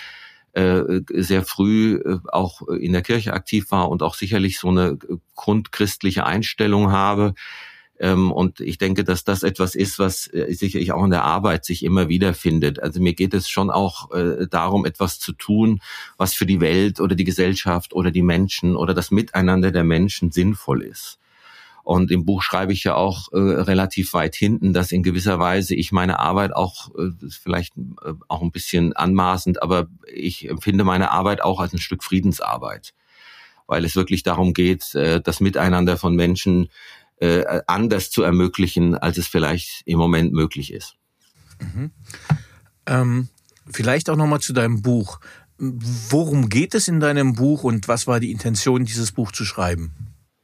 äh, 0.52 0.84
sehr 1.14 1.44
früh 1.44 1.96
äh, 1.96 2.18
auch 2.30 2.68
in 2.68 2.92
der 2.92 3.02
Kirche 3.02 3.32
aktiv 3.32 3.72
war 3.72 3.90
und 3.90 4.04
auch 4.04 4.16
sicherlich 4.16 4.60
so 4.60 4.68
eine 4.68 4.98
grundchristliche 5.36 6.26
Einstellung 6.26 6.92
habe. 6.92 7.34
Ähm, 8.02 8.32
und 8.32 8.60
ich 8.60 8.80
denke, 8.80 9.04
dass 9.04 9.24
das 9.24 9.44
etwas 9.44 9.76
ist, 9.76 10.00
was 10.00 10.26
äh, 10.34 10.52
sicherlich 10.54 10.92
auch 10.92 11.04
in 11.04 11.12
der 11.12 11.24
Arbeit 11.24 11.66
sich 11.66 11.86
immer 11.86 12.10
wieder 12.10 12.34
findet. 12.34 12.82
Also 12.82 13.00
mir 13.00 13.14
geht 13.14 13.36
es 13.36 13.48
schon 13.48 13.70
auch 13.70 14.12
äh, 14.12 14.48
darum, 14.50 14.86
etwas 14.86 15.20
zu 15.20 15.34
tun, 15.34 15.82
was 16.18 16.34
für 16.34 16.48
die 16.48 16.60
Welt 16.60 17.00
oder 17.00 17.14
die 17.16 17.26
Gesellschaft 17.26 17.94
oder 17.94 18.10
die 18.10 18.24
Menschen 18.24 18.76
oder 18.76 18.96
das 18.96 19.12
Miteinander 19.12 19.72
der 19.72 19.84
Menschen 19.84 20.32
sinnvoll 20.32 20.82
ist. 20.82 21.20
Und 21.84 22.10
im 22.10 22.26
Buch 22.26 22.42
schreibe 22.42 22.74
ich 22.74 22.84
ja 22.84 22.96
auch 22.96 23.32
äh, 23.34 23.38
relativ 23.38 24.14
weit 24.14 24.36
hinten, 24.36 24.74
dass 24.74 24.92
in 24.92 25.04
gewisser 25.04 25.38
Weise 25.38 25.76
ich 25.76 25.92
meine 25.92 26.18
Arbeit 26.18 26.54
auch, 26.56 26.90
äh, 26.96 27.12
vielleicht 27.30 27.78
äh, 27.78 28.14
auch 28.28 28.42
ein 28.42 28.52
bisschen 28.52 28.94
anmaßend, 28.94 29.62
aber 29.62 29.88
ich 30.12 30.50
empfinde 30.50 30.84
meine 30.84 31.12
Arbeit 31.12 31.44
auch 31.44 31.60
als 31.60 31.74
ein 31.74 31.80
Stück 31.80 32.04
Friedensarbeit, 32.04 32.94
weil 33.68 33.86
es 33.86 33.96
wirklich 33.96 34.24
darum 34.24 34.54
geht, 34.54 34.96
äh, 34.96 35.22
das 35.22 35.40
Miteinander 35.40 35.98
von 35.98 36.16
Menschen 36.16 36.70
äh, 37.22 37.62
anders 37.68 38.10
zu 38.10 38.24
ermöglichen, 38.24 38.98
als 38.98 39.18
es 39.18 39.28
vielleicht 39.28 39.84
im 39.86 40.00
Moment 40.00 40.34
möglich 40.34 40.74
ist. 40.74 40.96
Mhm. 41.60 41.92
Ähm, 42.88 43.30
vielleicht 43.70 44.10
auch 44.10 44.16
nochmal 44.16 44.40
zu 44.40 44.54
deinem 44.54 44.82
Buch. 44.82 45.20
Worum 45.58 46.50
geht 46.50 46.74
es 46.74 46.88
in 46.88 47.00
deinem 47.00 47.34
Buch 47.34 47.64
und 47.64 47.88
was 47.88 48.08
war 48.08 48.20
die 48.20 48.32
Intention, 48.32 48.86
dieses 48.86 49.12
Buch 49.12 49.32
zu 49.32 49.46
schreiben? 49.46 49.94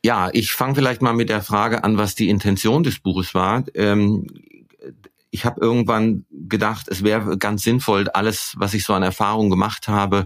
Ja, 0.06 0.30
ich 0.32 0.52
fange 0.52 0.76
vielleicht 0.76 1.02
mal 1.02 1.14
mit 1.14 1.30
der 1.30 1.42
Frage 1.42 1.84
an, 1.84 1.98
was 1.98 2.14
die 2.14 2.30
Intention 2.30 2.84
des 2.84 3.00
Buches 3.00 3.34
war. 3.34 3.64
Ähm, 3.74 4.28
ich 5.30 5.46
habe 5.46 5.62
irgendwann 5.62 6.26
gedacht, 6.32 6.88
es 6.88 7.04
wäre 7.04 7.38
ganz 7.38 7.64
sinnvoll, 7.64 8.08
alles, 8.10 8.56
was 8.58 8.74
ich 8.74 8.84
so 8.84 8.94
an 8.94 9.04
Erfahrung 9.04 9.50
gemacht 9.50 9.88
habe, 9.88 10.26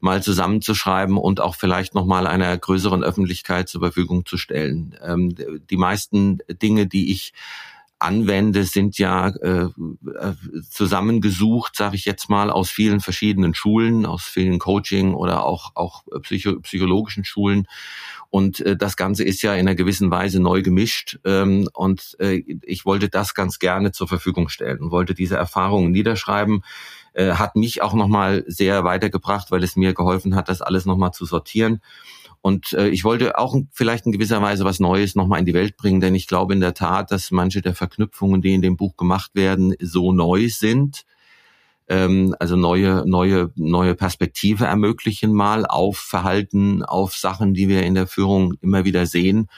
mal 0.00 0.22
zusammenzuschreiben 0.22 1.16
und 1.16 1.40
auch 1.40 1.54
vielleicht 1.54 1.94
nochmal 1.94 2.26
einer 2.26 2.56
größeren 2.56 3.04
Öffentlichkeit 3.04 3.68
zur 3.68 3.80
Verfügung 3.80 4.26
zu 4.26 4.36
stellen. 4.36 4.96
Ähm, 5.02 5.34
die 5.70 5.76
meisten 5.76 6.38
Dinge, 6.48 6.86
die 6.86 7.12
ich 7.12 7.32
anwende, 8.00 8.64
sind 8.64 8.98
ja 8.98 9.28
äh, 9.28 9.64
äh 9.64 10.34
zusammengesucht, 10.68 11.76
sage 11.76 11.96
ich 11.96 12.04
jetzt 12.04 12.28
mal, 12.28 12.50
aus 12.50 12.70
vielen 12.70 13.00
verschiedenen 13.00 13.54
Schulen, 13.54 14.06
aus 14.06 14.24
vielen 14.24 14.58
Coaching 14.58 15.14
oder 15.14 15.44
auch 15.44 15.76
auch 15.76 16.04
psycho 16.22 16.60
psychologischen 16.60 17.24
Schulen. 17.24 17.66
Und 18.30 18.60
äh, 18.60 18.76
das 18.76 18.96
Ganze 18.96 19.24
ist 19.24 19.42
ja 19.42 19.54
in 19.54 19.60
einer 19.60 19.74
gewissen 19.74 20.10
Weise 20.10 20.40
neu 20.40 20.62
gemischt. 20.62 21.18
Ähm, 21.24 21.68
und 21.74 22.16
äh, 22.20 22.42
ich 22.62 22.86
wollte 22.86 23.08
das 23.08 23.34
ganz 23.34 23.58
gerne 23.58 23.92
zur 23.92 24.08
Verfügung 24.08 24.48
stellen 24.48 24.78
und 24.78 24.90
wollte 24.92 25.14
diese 25.14 25.36
Erfahrungen 25.36 25.90
niederschreiben. 25.90 26.64
Äh, 27.12 27.32
hat 27.32 27.56
mich 27.56 27.82
auch 27.82 27.92
nochmal 27.92 28.44
sehr 28.46 28.84
weitergebracht, 28.84 29.50
weil 29.50 29.64
es 29.64 29.74
mir 29.74 29.94
geholfen 29.94 30.36
hat, 30.36 30.48
das 30.48 30.62
alles 30.62 30.86
nochmal 30.86 31.12
zu 31.12 31.24
sortieren. 31.24 31.80
Und 32.42 32.72
äh, 32.72 32.88
ich 32.88 33.04
wollte 33.04 33.38
auch 33.38 33.56
vielleicht 33.72 34.06
in 34.06 34.12
gewisser 34.12 34.40
Weise 34.40 34.64
was 34.64 34.80
Neues 34.80 35.14
nochmal 35.14 35.40
in 35.40 35.46
die 35.46 35.54
Welt 35.54 35.76
bringen, 35.76 36.00
denn 36.00 36.14
ich 36.14 36.26
glaube 36.26 36.54
in 36.54 36.60
der 36.60 36.74
Tat, 36.74 37.10
dass 37.10 37.30
manche 37.30 37.60
der 37.60 37.74
Verknüpfungen, 37.74 38.40
die 38.40 38.54
in 38.54 38.62
dem 38.62 38.76
Buch 38.76 38.96
gemacht 38.96 39.32
werden, 39.34 39.74
so 39.80 40.12
neu 40.12 40.48
sind, 40.48 41.04
ähm, 41.88 42.34
also 42.38 42.56
neue, 42.56 43.04
neue, 43.06 43.52
neue 43.56 43.94
Perspektive 43.94 44.64
ermöglichen 44.64 45.34
mal 45.34 45.66
auf 45.66 45.98
Verhalten, 45.98 46.82
auf 46.82 47.14
Sachen, 47.14 47.52
die 47.52 47.68
wir 47.68 47.82
in 47.82 47.94
der 47.94 48.06
Führung 48.06 48.54
immer 48.62 48.84
wieder 48.84 49.06
sehen. 49.06 49.48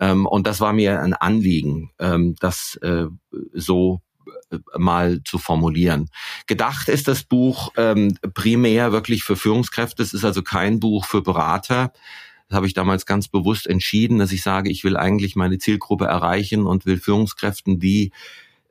Ähm, 0.00 0.26
und 0.26 0.46
das 0.46 0.60
war 0.60 0.72
mir 0.72 1.02
ein 1.02 1.14
Anliegen, 1.14 1.90
ähm, 1.98 2.36
das 2.40 2.76
äh, 2.82 3.06
so 3.52 4.00
mal 4.76 5.22
zu 5.24 5.38
formulieren. 5.38 6.08
Gedacht 6.46 6.88
ist 6.88 7.08
das 7.08 7.24
Buch 7.24 7.72
ähm, 7.76 8.16
primär 8.34 8.92
wirklich 8.92 9.24
für 9.24 9.36
Führungskräfte. 9.36 10.02
Es 10.02 10.14
ist 10.14 10.24
also 10.24 10.42
kein 10.42 10.80
Buch 10.80 11.04
für 11.04 11.22
Berater. 11.22 11.92
Das 12.48 12.56
habe 12.56 12.66
ich 12.66 12.74
damals 12.74 13.06
ganz 13.06 13.28
bewusst 13.28 13.66
entschieden, 13.66 14.18
dass 14.18 14.32
ich 14.32 14.42
sage, 14.42 14.70
ich 14.70 14.84
will 14.84 14.96
eigentlich 14.96 15.34
meine 15.34 15.58
Zielgruppe 15.58 16.06
erreichen 16.06 16.66
und 16.66 16.86
will 16.86 16.98
Führungskräften, 16.98 17.80
die 17.80 18.12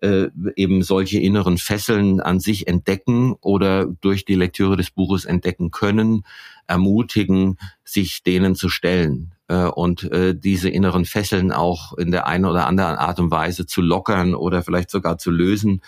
äh, 0.01 0.27
eben 0.55 0.81
solche 0.83 1.19
inneren 1.19 1.57
Fesseln 1.57 2.19
an 2.19 2.39
sich 2.39 2.67
entdecken 2.67 3.35
oder 3.41 3.85
durch 3.85 4.25
die 4.25 4.35
Lektüre 4.35 4.77
des 4.77 4.91
Buches 4.91 5.25
entdecken 5.25 5.71
können, 5.71 6.23
ermutigen, 6.67 7.57
sich 7.83 8.23
denen 8.23 8.55
zu 8.55 8.69
stellen 8.69 9.33
äh, 9.47 9.65
und 9.65 10.03
äh, 10.11 10.35
diese 10.35 10.69
inneren 10.69 11.05
Fesseln 11.05 11.51
auch 11.51 11.93
in 11.93 12.11
der 12.11 12.27
einen 12.27 12.45
oder 12.45 12.67
anderen 12.67 12.95
Art 12.95 13.19
und 13.19 13.31
Weise 13.31 13.65
zu 13.65 13.81
lockern 13.81 14.35
oder 14.35 14.63
vielleicht 14.63 14.89
sogar 14.89 15.17
zu 15.17 15.31
lösen. 15.31 15.81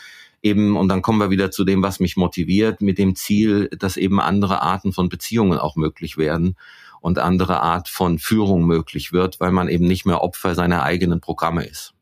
Eben, 0.43 0.77
und 0.77 0.87
dann 0.89 1.01
kommen 1.01 1.19
wir 1.19 1.31
wieder 1.31 1.49
zu 1.49 1.65
dem, 1.65 1.81
was 1.81 1.99
mich 1.99 2.15
motiviert, 2.15 2.81
mit 2.81 2.97
dem 2.99 3.15
Ziel, 3.15 3.69
dass 3.77 3.97
eben 3.97 4.19
andere 4.19 4.61
Arten 4.61 4.93
von 4.93 5.09
Beziehungen 5.09 5.57
auch 5.57 5.75
möglich 5.75 6.17
werden 6.17 6.55
und 7.01 7.19
andere 7.19 7.61
Art 7.61 7.89
von 7.89 8.19
Führung 8.19 8.65
möglich 8.65 9.11
wird, 9.11 9.39
weil 9.39 9.51
man 9.51 9.67
eben 9.67 9.85
nicht 9.85 10.05
mehr 10.05 10.21
Opfer 10.21 10.55
seiner 10.55 10.83
eigenen 10.83 11.21
Programme 11.21 11.65
ist. 11.65 11.93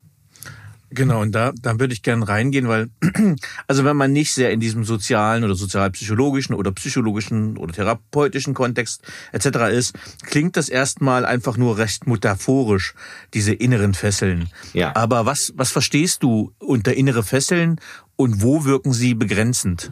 Genau, 0.90 1.20
und 1.20 1.32
da, 1.32 1.52
da 1.60 1.80
würde 1.80 1.94
ich 1.94 2.02
gerne 2.02 2.28
reingehen, 2.28 2.68
weil, 2.68 2.90
also 3.66 3.84
wenn 3.84 3.96
man 3.96 4.12
nicht 4.12 4.32
sehr 4.32 4.52
in 4.52 4.60
diesem 4.60 4.84
sozialen 4.84 5.42
oder 5.42 5.56
sozialpsychologischen 5.56 6.54
oder 6.54 6.70
psychologischen 6.72 7.56
oder 7.56 7.72
therapeutischen 7.72 8.54
Kontext 8.54 9.02
etc. 9.32 9.46
ist, 9.72 9.94
klingt 10.22 10.56
das 10.56 10.68
erstmal 10.68 11.24
einfach 11.24 11.56
nur 11.56 11.78
recht 11.78 12.06
metaphorisch, 12.06 12.94
diese 13.34 13.52
inneren 13.52 13.94
Fesseln. 13.94 14.48
Ja. 14.74 14.94
Aber 14.94 15.26
was, 15.26 15.52
was 15.56 15.72
verstehst 15.72 16.22
du 16.22 16.52
unter 16.58 16.94
innere 16.94 17.24
Fesseln 17.24 17.80
und 18.14 18.42
wo 18.42 18.64
wirken 18.64 18.92
sie 18.92 19.14
begrenzend? 19.14 19.90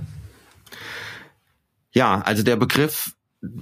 Ja, 1.93 2.21
also 2.21 2.43
der 2.43 2.57
Begriff 2.57 3.14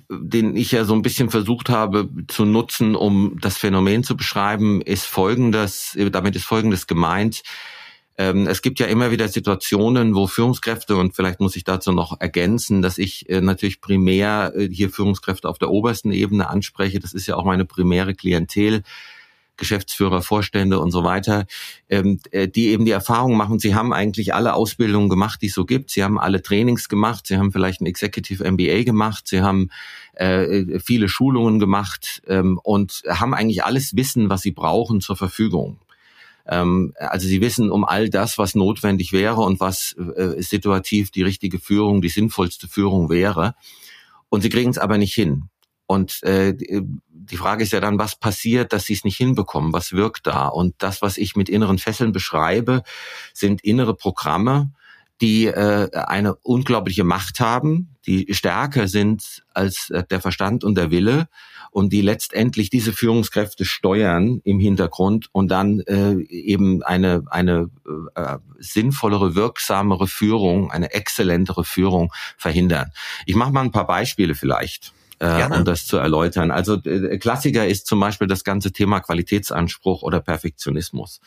den 0.08 0.56
ich 0.56 0.72
ja 0.72 0.84
so 0.84 0.94
ein 0.94 1.02
bisschen 1.02 1.30
versucht 1.30 1.68
habe 1.68 2.08
zu 2.28 2.44
nutzen, 2.44 2.94
um 2.94 3.38
das 3.40 3.58
Phänomen 3.58 4.04
zu 4.04 4.16
beschreiben, 4.16 4.80
ist 4.80 5.04
folgendes, 5.06 5.96
damit 6.10 6.36
ist 6.36 6.44
folgendes 6.44 6.86
gemeint. 6.86 7.42
Ähm, 8.18 8.46
es 8.46 8.60
gibt 8.62 8.78
ja 8.78 8.86
immer 8.86 9.10
wieder 9.10 9.28
Situationen, 9.28 10.14
wo 10.14 10.26
Führungskräfte, 10.26 10.96
und 10.96 11.16
vielleicht 11.16 11.40
muss 11.40 11.56
ich 11.56 11.64
dazu 11.64 11.92
noch 11.92 12.20
ergänzen, 12.20 12.82
dass 12.82 12.98
ich 12.98 13.28
äh, 13.30 13.40
natürlich 13.40 13.80
primär 13.80 14.52
äh, 14.54 14.68
hier 14.68 14.90
Führungskräfte 14.90 15.48
auf 15.48 15.58
der 15.58 15.70
obersten 15.70 16.12
Ebene 16.12 16.48
anspreche. 16.48 17.00
Das 17.00 17.14
ist 17.14 17.26
ja 17.26 17.36
auch 17.36 17.44
meine 17.44 17.64
primäre 17.64 18.14
Klientel. 18.14 18.82
Geschäftsführer, 19.56 20.22
Vorstände 20.22 20.80
und 20.80 20.90
so 20.90 21.04
weiter, 21.04 21.46
ähm, 21.88 22.20
äh, 22.30 22.48
die 22.48 22.68
eben 22.68 22.84
die 22.84 22.90
Erfahrung 22.90 23.36
machen, 23.36 23.58
sie 23.58 23.74
haben 23.74 23.92
eigentlich 23.92 24.34
alle 24.34 24.54
Ausbildungen 24.54 25.08
gemacht, 25.08 25.42
die 25.42 25.46
es 25.46 25.54
so 25.54 25.64
gibt. 25.64 25.90
Sie 25.90 26.02
haben 26.02 26.18
alle 26.18 26.42
Trainings 26.42 26.88
gemacht, 26.88 27.26
sie 27.26 27.36
haben 27.36 27.52
vielleicht 27.52 27.80
ein 27.80 27.86
Executive 27.86 28.50
MBA 28.50 28.82
gemacht, 28.84 29.28
sie 29.28 29.42
haben 29.42 29.70
äh, 30.14 30.78
viele 30.80 31.08
Schulungen 31.08 31.58
gemacht 31.58 32.22
ähm, 32.26 32.58
und 32.62 33.02
haben 33.08 33.34
eigentlich 33.34 33.64
alles 33.64 33.96
Wissen, 33.96 34.30
was 34.30 34.42
sie 34.42 34.52
brauchen, 34.52 35.00
zur 35.00 35.16
Verfügung. 35.16 35.78
Ähm, 36.46 36.92
also 36.96 37.26
sie 37.28 37.40
wissen 37.40 37.70
um 37.70 37.84
all 37.84 38.08
das, 38.08 38.38
was 38.38 38.54
notwendig 38.54 39.12
wäre 39.12 39.40
und 39.40 39.60
was 39.60 39.94
äh, 40.16 40.42
situativ 40.42 41.10
die 41.10 41.22
richtige 41.22 41.58
Führung, 41.58 42.02
die 42.02 42.08
sinnvollste 42.08 42.68
Führung 42.68 43.10
wäre. 43.10 43.54
Und 44.28 44.42
sie 44.42 44.48
kriegen 44.48 44.70
es 44.70 44.78
aber 44.78 44.98
nicht 44.98 45.14
hin. 45.14 45.44
Und 45.92 46.22
äh, 46.22 46.54
die 46.56 47.36
Frage 47.36 47.64
ist 47.64 47.72
ja 47.74 47.80
dann, 47.80 47.98
was 47.98 48.16
passiert, 48.16 48.72
dass 48.72 48.86
sie 48.86 48.94
es 48.94 49.04
nicht 49.04 49.18
hinbekommen? 49.18 49.74
Was 49.74 49.92
wirkt 49.92 50.26
da? 50.26 50.48
Und 50.48 50.74
das, 50.78 51.02
was 51.02 51.18
ich 51.18 51.36
mit 51.36 51.50
inneren 51.50 51.76
Fesseln 51.76 52.12
beschreibe, 52.12 52.82
sind 53.34 53.62
innere 53.62 53.94
Programme, 53.94 54.72
die 55.20 55.48
äh, 55.48 55.90
eine 55.92 56.36
unglaubliche 56.36 57.04
Macht 57.04 57.40
haben, 57.40 57.94
die 58.06 58.32
stärker 58.32 58.88
sind 58.88 59.44
als 59.52 59.90
äh, 59.90 60.02
der 60.04 60.22
Verstand 60.22 60.64
und 60.64 60.76
der 60.76 60.90
Wille 60.90 61.28
und 61.70 61.92
die 61.92 62.00
letztendlich 62.00 62.70
diese 62.70 62.94
Führungskräfte 62.94 63.66
steuern 63.66 64.40
im 64.44 64.60
Hintergrund 64.60 65.28
und 65.32 65.48
dann 65.48 65.80
äh, 65.80 66.14
eben 66.22 66.82
eine 66.82 67.24
eine 67.26 67.68
äh, 68.14 68.38
sinnvollere, 68.58 69.34
wirksamere 69.34 70.06
Führung, 70.06 70.70
eine 70.70 70.94
exzellentere 70.94 71.64
Führung 71.64 72.14
verhindern. 72.38 72.92
Ich 73.26 73.34
mache 73.34 73.52
mal 73.52 73.60
ein 73.60 73.72
paar 73.72 73.86
Beispiele 73.86 74.34
vielleicht 74.34 74.94
äh, 75.22 75.46
um 75.56 75.64
das 75.64 75.86
zu 75.86 75.98
erläutern. 75.98 76.50
Also 76.50 76.82
äh, 76.84 77.16
Klassiker 77.18 77.66
ist 77.66 77.86
zum 77.86 78.00
Beispiel 78.00 78.26
das 78.26 78.42
ganze 78.42 78.72
Thema 78.72 78.98
Qualitätsanspruch 78.98 80.02
oder 80.02 80.20
Perfektionismus. 80.20 81.20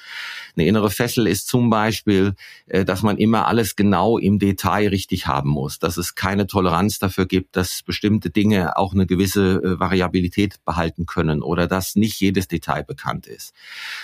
Eine 0.56 0.68
innere 0.68 0.90
Fessel 0.90 1.28
ist 1.28 1.48
zum 1.48 1.70
Beispiel, 1.70 2.34
äh, 2.66 2.84
dass 2.84 3.04
man 3.04 3.18
immer 3.18 3.48
alles 3.48 3.78
genau 3.78 4.18
im 4.18 4.38
Detail 4.38 4.90
richtig 4.90 5.28
haben 5.28 5.50
muss, 5.50 5.80
dass 5.80 5.96
es 5.96 6.16
keine 6.16 6.46
Toleranz 6.46 7.00
dafür 7.00 7.26
gibt, 7.26 7.56
dass 7.56 7.84
bestimmte 7.84 8.30
Dinge 8.30 8.78
auch 8.78 8.94
eine 8.94 9.06
gewisse 9.06 9.62
äh, 9.64 9.80
Variabilität 9.80 10.64
behalten 10.66 11.06
können 11.06 11.42
oder 11.42 11.66
dass 11.66 11.96
nicht 11.96 12.20
jedes 12.20 12.50
Detail 12.50 12.84
bekannt 12.84 13.28
ist. 13.28 13.54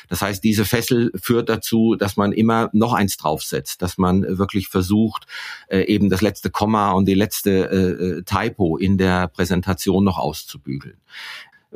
Das 0.07 0.21
heißt, 0.21 0.41
diese 0.41 0.63
Fessel 0.63 1.11
führt 1.21 1.49
dazu, 1.49 1.95
dass 1.95 2.15
man 2.15 2.31
immer 2.31 2.69
noch 2.71 2.93
eins 2.93 3.17
draufsetzt, 3.17 3.81
dass 3.81 3.97
man 3.97 4.37
wirklich 4.37 4.69
versucht, 4.69 5.25
äh, 5.67 5.81
eben 5.81 6.09
das 6.09 6.21
letzte 6.21 6.49
Komma 6.49 6.91
und 6.91 7.07
die 7.07 7.13
letzte 7.13 7.51
äh, 7.51 8.19
äh 8.19 8.23
Typo 8.23 8.77
in 8.77 8.97
der 8.97 9.27
Präsentation 9.27 9.80
Kommunikation 9.81 10.03
noch 10.03 10.17
auszubügeln. 10.17 10.97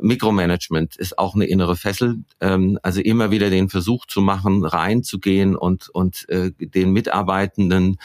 Mikromanagement 0.00 0.96
ist 0.96 1.18
auch 1.18 1.34
eine 1.34 1.46
innere 1.46 1.76
Fessel. 1.76 2.24
Ähm, 2.40 2.78
also 2.82 3.00
immer 3.00 3.30
wieder 3.30 3.50
den 3.50 3.68
Versuch 3.68 4.06
zu 4.06 4.20
machen, 4.20 4.64
reinzugehen 4.64 5.56
und, 5.56 5.88
und 5.88 6.28
äh, 6.28 6.52
den 6.58 6.92
Mitarbeitenden 6.92 7.96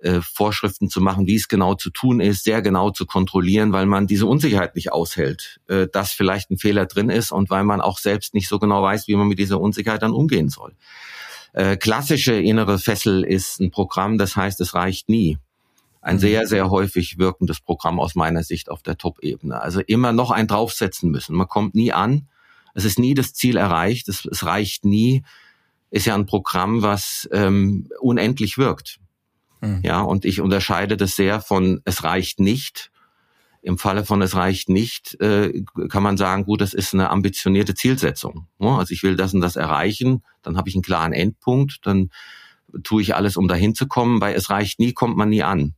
äh, 0.00 0.20
Vorschriften 0.22 0.88
zu 0.88 1.02
machen, 1.02 1.26
wie 1.26 1.36
es 1.36 1.48
genau 1.48 1.74
zu 1.74 1.90
tun 1.90 2.20
ist, 2.20 2.44
sehr 2.44 2.62
genau 2.62 2.90
zu 2.90 3.04
kontrollieren, 3.04 3.72
weil 3.72 3.84
man 3.84 4.06
diese 4.06 4.26
Unsicherheit 4.26 4.74
nicht 4.74 4.90
aushält, 4.92 5.60
äh, 5.68 5.86
dass 5.86 6.12
vielleicht 6.12 6.50
ein 6.50 6.56
Fehler 6.58 6.86
drin 6.86 7.10
ist 7.10 7.30
und 7.30 7.50
weil 7.50 7.64
man 7.64 7.82
auch 7.82 7.98
selbst 7.98 8.32
nicht 8.32 8.48
so 8.48 8.58
genau 8.58 8.82
weiß, 8.82 9.06
wie 9.06 9.16
man 9.16 9.28
mit 9.28 9.38
dieser 9.38 9.60
Unsicherheit 9.60 10.02
dann 10.02 10.12
umgehen 10.12 10.48
soll. 10.48 10.74
Klassische 11.78 12.34
innere 12.34 12.80
Fessel 12.80 13.22
ist 13.22 13.60
ein 13.60 13.70
Programm, 13.70 14.18
das 14.18 14.34
heißt, 14.34 14.60
es 14.60 14.74
reicht 14.74 15.08
nie 15.08 15.38
ein 16.04 16.18
sehr, 16.18 16.46
sehr 16.46 16.70
häufig 16.70 17.18
wirkendes 17.18 17.60
Programm 17.60 17.98
aus 17.98 18.14
meiner 18.14 18.42
Sicht 18.42 18.70
auf 18.70 18.82
der 18.82 18.98
Top-Ebene. 18.98 19.60
Also 19.60 19.80
immer 19.80 20.12
noch 20.12 20.30
ein 20.30 20.46
draufsetzen 20.46 21.10
müssen. 21.10 21.34
Man 21.34 21.48
kommt 21.48 21.74
nie 21.74 21.92
an. 21.92 22.28
Es 22.74 22.84
ist 22.84 22.98
nie 22.98 23.14
das 23.14 23.32
Ziel 23.32 23.56
erreicht. 23.56 24.08
Es, 24.08 24.26
es 24.26 24.44
reicht 24.44 24.84
nie. 24.84 25.24
Ist 25.90 26.04
ja 26.04 26.14
ein 26.14 26.26
Programm, 26.26 26.82
was 26.82 27.26
ähm, 27.32 27.88
unendlich 28.00 28.58
wirkt. 28.58 28.98
Mhm. 29.62 29.80
Ja, 29.82 30.02
und 30.02 30.26
ich 30.26 30.42
unterscheide 30.42 30.98
das 30.98 31.16
sehr 31.16 31.40
von 31.40 31.80
es 31.86 32.04
reicht 32.04 32.38
nicht. 32.38 32.90
Im 33.62 33.78
Falle 33.78 34.04
von 34.04 34.20
es 34.20 34.34
reicht 34.34 34.68
nicht, 34.68 35.18
äh, 35.22 35.64
kann 35.88 36.02
man 36.02 36.18
sagen, 36.18 36.44
gut, 36.44 36.60
das 36.60 36.74
ist 36.74 36.92
eine 36.92 37.08
ambitionierte 37.08 37.74
Zielsetzung. 37.74 38.46
Also 38.58 38.92
ich 38.92 39.02
will 39.02 39.16
das 39.16 39.32
und 39.32 39.40
das 39.40 39.56
erreichen, 39.56 40.22
dann 40.42 40.58
habe 40.58 40.68
ich 40.68 40.74
einen 40.74 40.82
klaren 40.82 41.14
Endpunkt, 41.14 41.78
dann 41.86 42.10
tue 42.82 43.00
ich 43.00 43.14
alles, 43.14 43.38
um 43.38 43.48
dahin 43.48 43.74
zu 43.74 43.86
kommen, 43.86 44.20
weil 44.20 44.34
es 44.34 44.50
reicht 44.50 44.80
nie, 44.80 44.92
kommt 44.92 45.16
man 45.16 45.30
nie 45.30 45.42
an. 45.42 45.72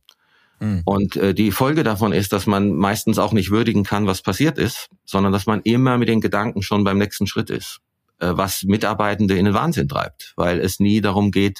Mhm. 0.59 0.81
Und 0.85 1.15
äh, 1.15 1.33
die 1.33 1.51
Folge 1.51 1.83
davon 1.83 2.11
ist, 2.11 2.33
dass 2.33 2.47
man 2.47 2.73
meistens 2.73 3.19
auch 3.19 3.33
nicht 3.33 3.51
würdigen 3.51 3.83
kann, 3.83 4.07
was 4.07 4.21
passiert 4.21 4.57
ist, 4.57 4.89
sondern 5.05 5.33
dass 5.33 5.45
man 5.45 5.61
immer 5.61 5.97
mit 5.97 6.09
den 6.09 6.21
Gedanken 6.21 6.61
schon 6.61 6.83
beim 6.83 6.97
nächsten 6.97 7.27
Schritt 7.27 7.49
ist. 7.49 7.79
Äh, 8.19 8.31
was 8.35 8.63
Mitarbeitende 8.63 9.37
in 9.37 9.45
den 9.45 9.53
Wahnsinn 9.53 9.87
treibt, 9.87 10.33
weil 10.35 10.59
es 10.59 10.79
nie 10.79 11.01
darum 11.01 11.29
geht, 11.29 11.59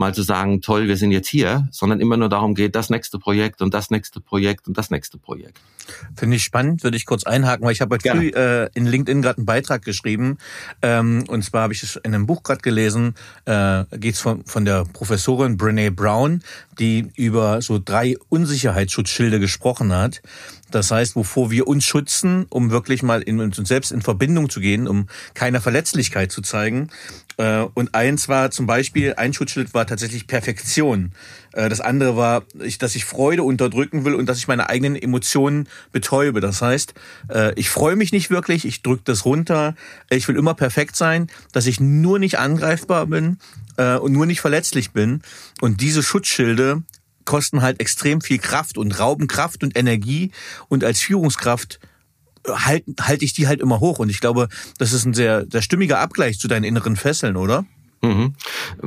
mal 0.00 0.14
zu 0.14 0.22
sagen, 0.22 0.60
toll, 0.62 0.88
wir 0.88 0.96
sind 0.96 1.12
jetzt 1.12 1.28
hier, 1.28 1.68
sondern 1.70 2.00
immer 2.00 2.16
nur 2.16 2.28
darum 2.28 2.54
geht, 2.54 2.74
das 2.74 2.90
nächste 2.90 3.18
Projekt 3.18 3.62
und 3.62 3.72
das 3.72 3.90
nächste 3.90 4.20
Projekt 4.20 4.66
und 4.66 4.76
das 4.76 4.90
nächste 4.90 5.18
Projekt. 5.18 5.60
Finde 6.16 6.36
ich 6.36 6.42
spannend, 6.42 6.82
würde 6.82 6.96
ich 6.96 7.04
kurz 7.04 7.24
einhaken, 7.24 7.64
weil 7.64 7.72
ich 7.72 7.80
habe 7.80 7.94
heute 7.94 8.02
Gerne. 8.02 8.20
früh 8.20 8.28
äh, 8.30 8.70
in 8.74 8.86
LinkedIn 8.86 9.22
gerade 9.22 9.38
einen 9.38 9.46
Beitrag 9.46 9.84
geschrieben 9.84 10.38
ähm, 10.82 11.24
und 11.28 11.42
zwar 11.44 11.62
habe 11.62 11.72
ich 11.72 11.82
es 11.82 11.96
in 11.96 12.14
einem 12.14 12.26
Buch 12.26 12.42
gerade 12.42 12.62
gelesen, 12.62 13.14
äh, 13.44 13.84
geht 13.98 14.14
es 14.14 14.20
von, 14.20 14.44
von 14.44 14.64
der 14.64 14.84
Professorin 14.84 15.56
Brene 15.56 15.90
Brown, 15.92 16.42
die 16.78 17.10
über 17.16 17.60
so 17.60 17.78
drei 17.78 18.16
Unsicherheitsschutzschilde 18.28 19.38
gesprochen 19.38 19.92
hat. 19.92 20.22
Das 20.70 20.90
heißt, 20.90 21.16
wovor 21.16 21.50
wir 21.50 21.66
uns 21.66 21.84
schützen, 21.84 22.46
um 22.48 22.70
wirklich 22.70 23.02
mal 23.02 23.22
in 23.22 23.40
uns 23.40 23.56
selbst 23.56 23.92
in 23.92 24.02
Verbindung 24.02 24.48
zu 24.48 24.60
gehen, 24.60 24.86
um 24.86 25.08
keine 25.34 25.60
Verletzlichkeit 25.60 26.32
zu 26.32 26.42
zeigen. 26.42 26.90
Äh, 27.40 27.66
und 27.72 27.94
eins 27.94 28.28
war 28.28 28.50
zum 28.50 28.66
Beispiel, 28.66 29.14
ein 29.14 29.32
Schutzschild 29.32 29.72
war 29.72 29.86
tatsächlich 29.86 30.26
Perfektion. 30.26 31.12
Äh, 31.52 31.70
das 31.70 31.80
andere 31.80 32.14
war, 32.14 32.44
dass 32.78 32.94
ich 32.94 33.06
Freude 33.06 33.44
unterdrücken 33.44 34.04
will 34.04 34.14
und 34.14 34.26
dass 34.26 34.36
ich 34.36 34.46
meine 34.46 34.68
eigenen 34.68 34.94
Emotionen 34.94 35.66
betäube. 35.90 36.40
Das 36.40 36.60
heißt, 36.60 36.92
äh, 37.30 37.54
ich 37.54 37.70
freue 37.70 37.96
mich 37.96 38.12
nicht 38.12 38.28
wirklich, 38.28 38.66
ich 38.66 38.82
drücke 38.82 39.02
das 39.06 39.24
runter, 39.24 39.74
ich 40.10 40.28
will 40.28 40.36
immer 40.36 40.52
perfekt 40.52 40.96
sein, 40.96 41.28
dass 41.52 41.66
ich 41.66 41.80
nur 41.80 42.18
nicht 42.18 42.38
angreifbar 42.38 43.06
bin 43.06 43.38
und 43.76 44.12
nur 44.12 44.26
nicht 44.26 44.42
verletzlich 44.42 44.90
bin. 44.90 45.22
Und 45.62 45.80
diese 45.80 46.02
Schutzschilde 46.02 46.82
kosten 47.24 47.62
halt 47.62 47.80
extrem 47.80 48.20
viel 48.20 48.38
Kraft 48.38 48.76
und 48.76 48.98
rauben 48.98 49.26
Kraft 49.26 49.62
und 49.62 49.74
Energie. 49.74 50.32
Und 50.68 50.84
als 50.84 51.00
Führungskraft 51.00 51.80
halte 52.46 52.92
halt 53.00 53.22
ich 53.22 53.32
die 53.32 53.48
halt 53.48 53.60
immer 53.60 53.80
hoch. 53.80 53.98
Und 53.98 54.10
ich 54.10 54.20
glaube, 54.20 54.48
das 54.78 54.92
ist 54.92 55.04
ein 55.04 55.14
sehr, 55.14 55.46
sehr 55.50 55.62
stimmiger 55.62 55.98
Abgleich 55.98 56.38
zu 56.38 56.48
deinen 56.48 56.64
inneren 56.64 56.96
Fesseln, 56.96 57.36
oder? 57.36 57.64
Mhm. 58.02 58.34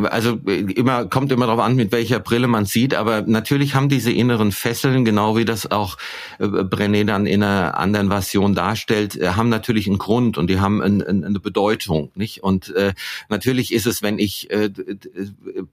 Also 0.05 0.39
immer 0.47 1.05
kommt 1.05 1.31
immer 1.31 1.45
darauf 1.45 1.61
an, 1.61 1.75
mit 1.75 1.91
welcher 1.91 2.19
Brille 2.19 2.47
man 2.47 2.65
sieht, 2.65 2.95
aber 2.95 3.21
natürlich 3.21 3.75
haben 3.75 3.87
diese 3.87 4.11
inneren 4.11 4.51
Fesseln, 4.51 5.05
genau 5.05 5.37
wie 5.37 5.45
das 5.45 5.69
auch 5.69 5.97
äh, 6.39 6.45
Brené 6.45 7.05
dann 7.05 7.27
in 7.27 7.43
einer 7.43 7.77
anderen 7.77 8.07
Version 8.07 8.55
darstellt, 8.55 9.15
äh, 9.15 9.29
haben 9.29 9.49
natürlich 9.49 9.85
einen 9.85 9.99
Grund 9.99 10.39
und 10.39 10.49
die 10.49 10.59
haben 10.59 10.81
ein, 10.81 11.03
ein, 11.03 11.23
eine 11.23 11.39
Bedeutung, 11.39 12.11
nicht? 12.15 12.41
Und 12.41 12.73
äh, 12.75 12.93
natürlich 13.29 13.71
ist 13.71 13.85
es, 13.85 14.01
wenn 14.01 14.17
ich 14.17 14.49
äh, 14.49 14.71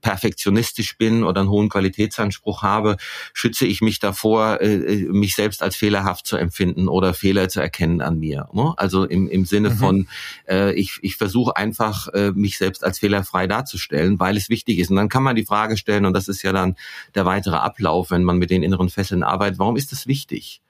perfektionistisch 0.01 0.97
bin 0.99 1.23
oder 1.23 1.41
einen 1.41 1.49
hohen 1.49 1.69
Qualitätsanspruch 1.69 2.61
habe, 2.61 2.97
schütze 3.33 3.65
ich 3.65 3.81
mich 3.81 3.99
davor, 3.99 4.61
äh, 4.61 4.75
äh, 4.75 5.09
mich 5.09 5.33
selbst 5.33 5.63
als 5.63 5.75
fehlerhaft 5.75 6.27
zu 6.27 6.37
empfinden 6.37 6.87
oder 6.87 7.15
Fehler 7.15 7.49
zu 7.49 7.59
erkennen 7.59 8.01
an 8.01 8.19
mir. 8.19 8.49
Ne? 8.53 8.75
Also 8.77 9.05
im, 9.05 9.27
im 9.27 9.45
Sinne 9.45 9.71
mhm. 9.71 9.77
von, 9.77 10.07
äh, 10.47 10.73
ich, 10.73 10.99
ich 11.01 11.15
versuche 11.15 11.57
einfach, 11.57 12.07
äh, 12.09 12.31
mich 12.33 12.59
selbst 12.59 12.83
als 12.83 12.99
fehlerhaft 12.99 13.30
frei 13.31 13.47
darzustellen, 13.47 14.19
weil 14.19 14.37
es 14.37 14.49
wichtig 14.49 14.79
ist. 14.79 14.89
Und 14.91 14.97
dann 14.97 15.09
kann 15.09 15.23
man 15.23 15.35
die 15.35 15.45
Frage 15.45 15.77
stellen, 15.77 16.05
und 16.05 16.13
das 16.13 16.27
ist 16.27 16.43
ja 16.43 16.51
dann 16.51 16.75
der 17.15 17.25
weitere 17.25 17.55
Ablauf, 17.55 18.11
wenn 18.11 18.23
man 18.23 18.37
mit 18.37 18.51
den 18.51 18.63
inneren 18.63 18.89
Fesseln 18.89 19.23
arbeitet, 19.23 19.57
warum 19.57 19.75
ist 19.75 19.91
das 19.91 20.05
wichtig? 20.05 20.61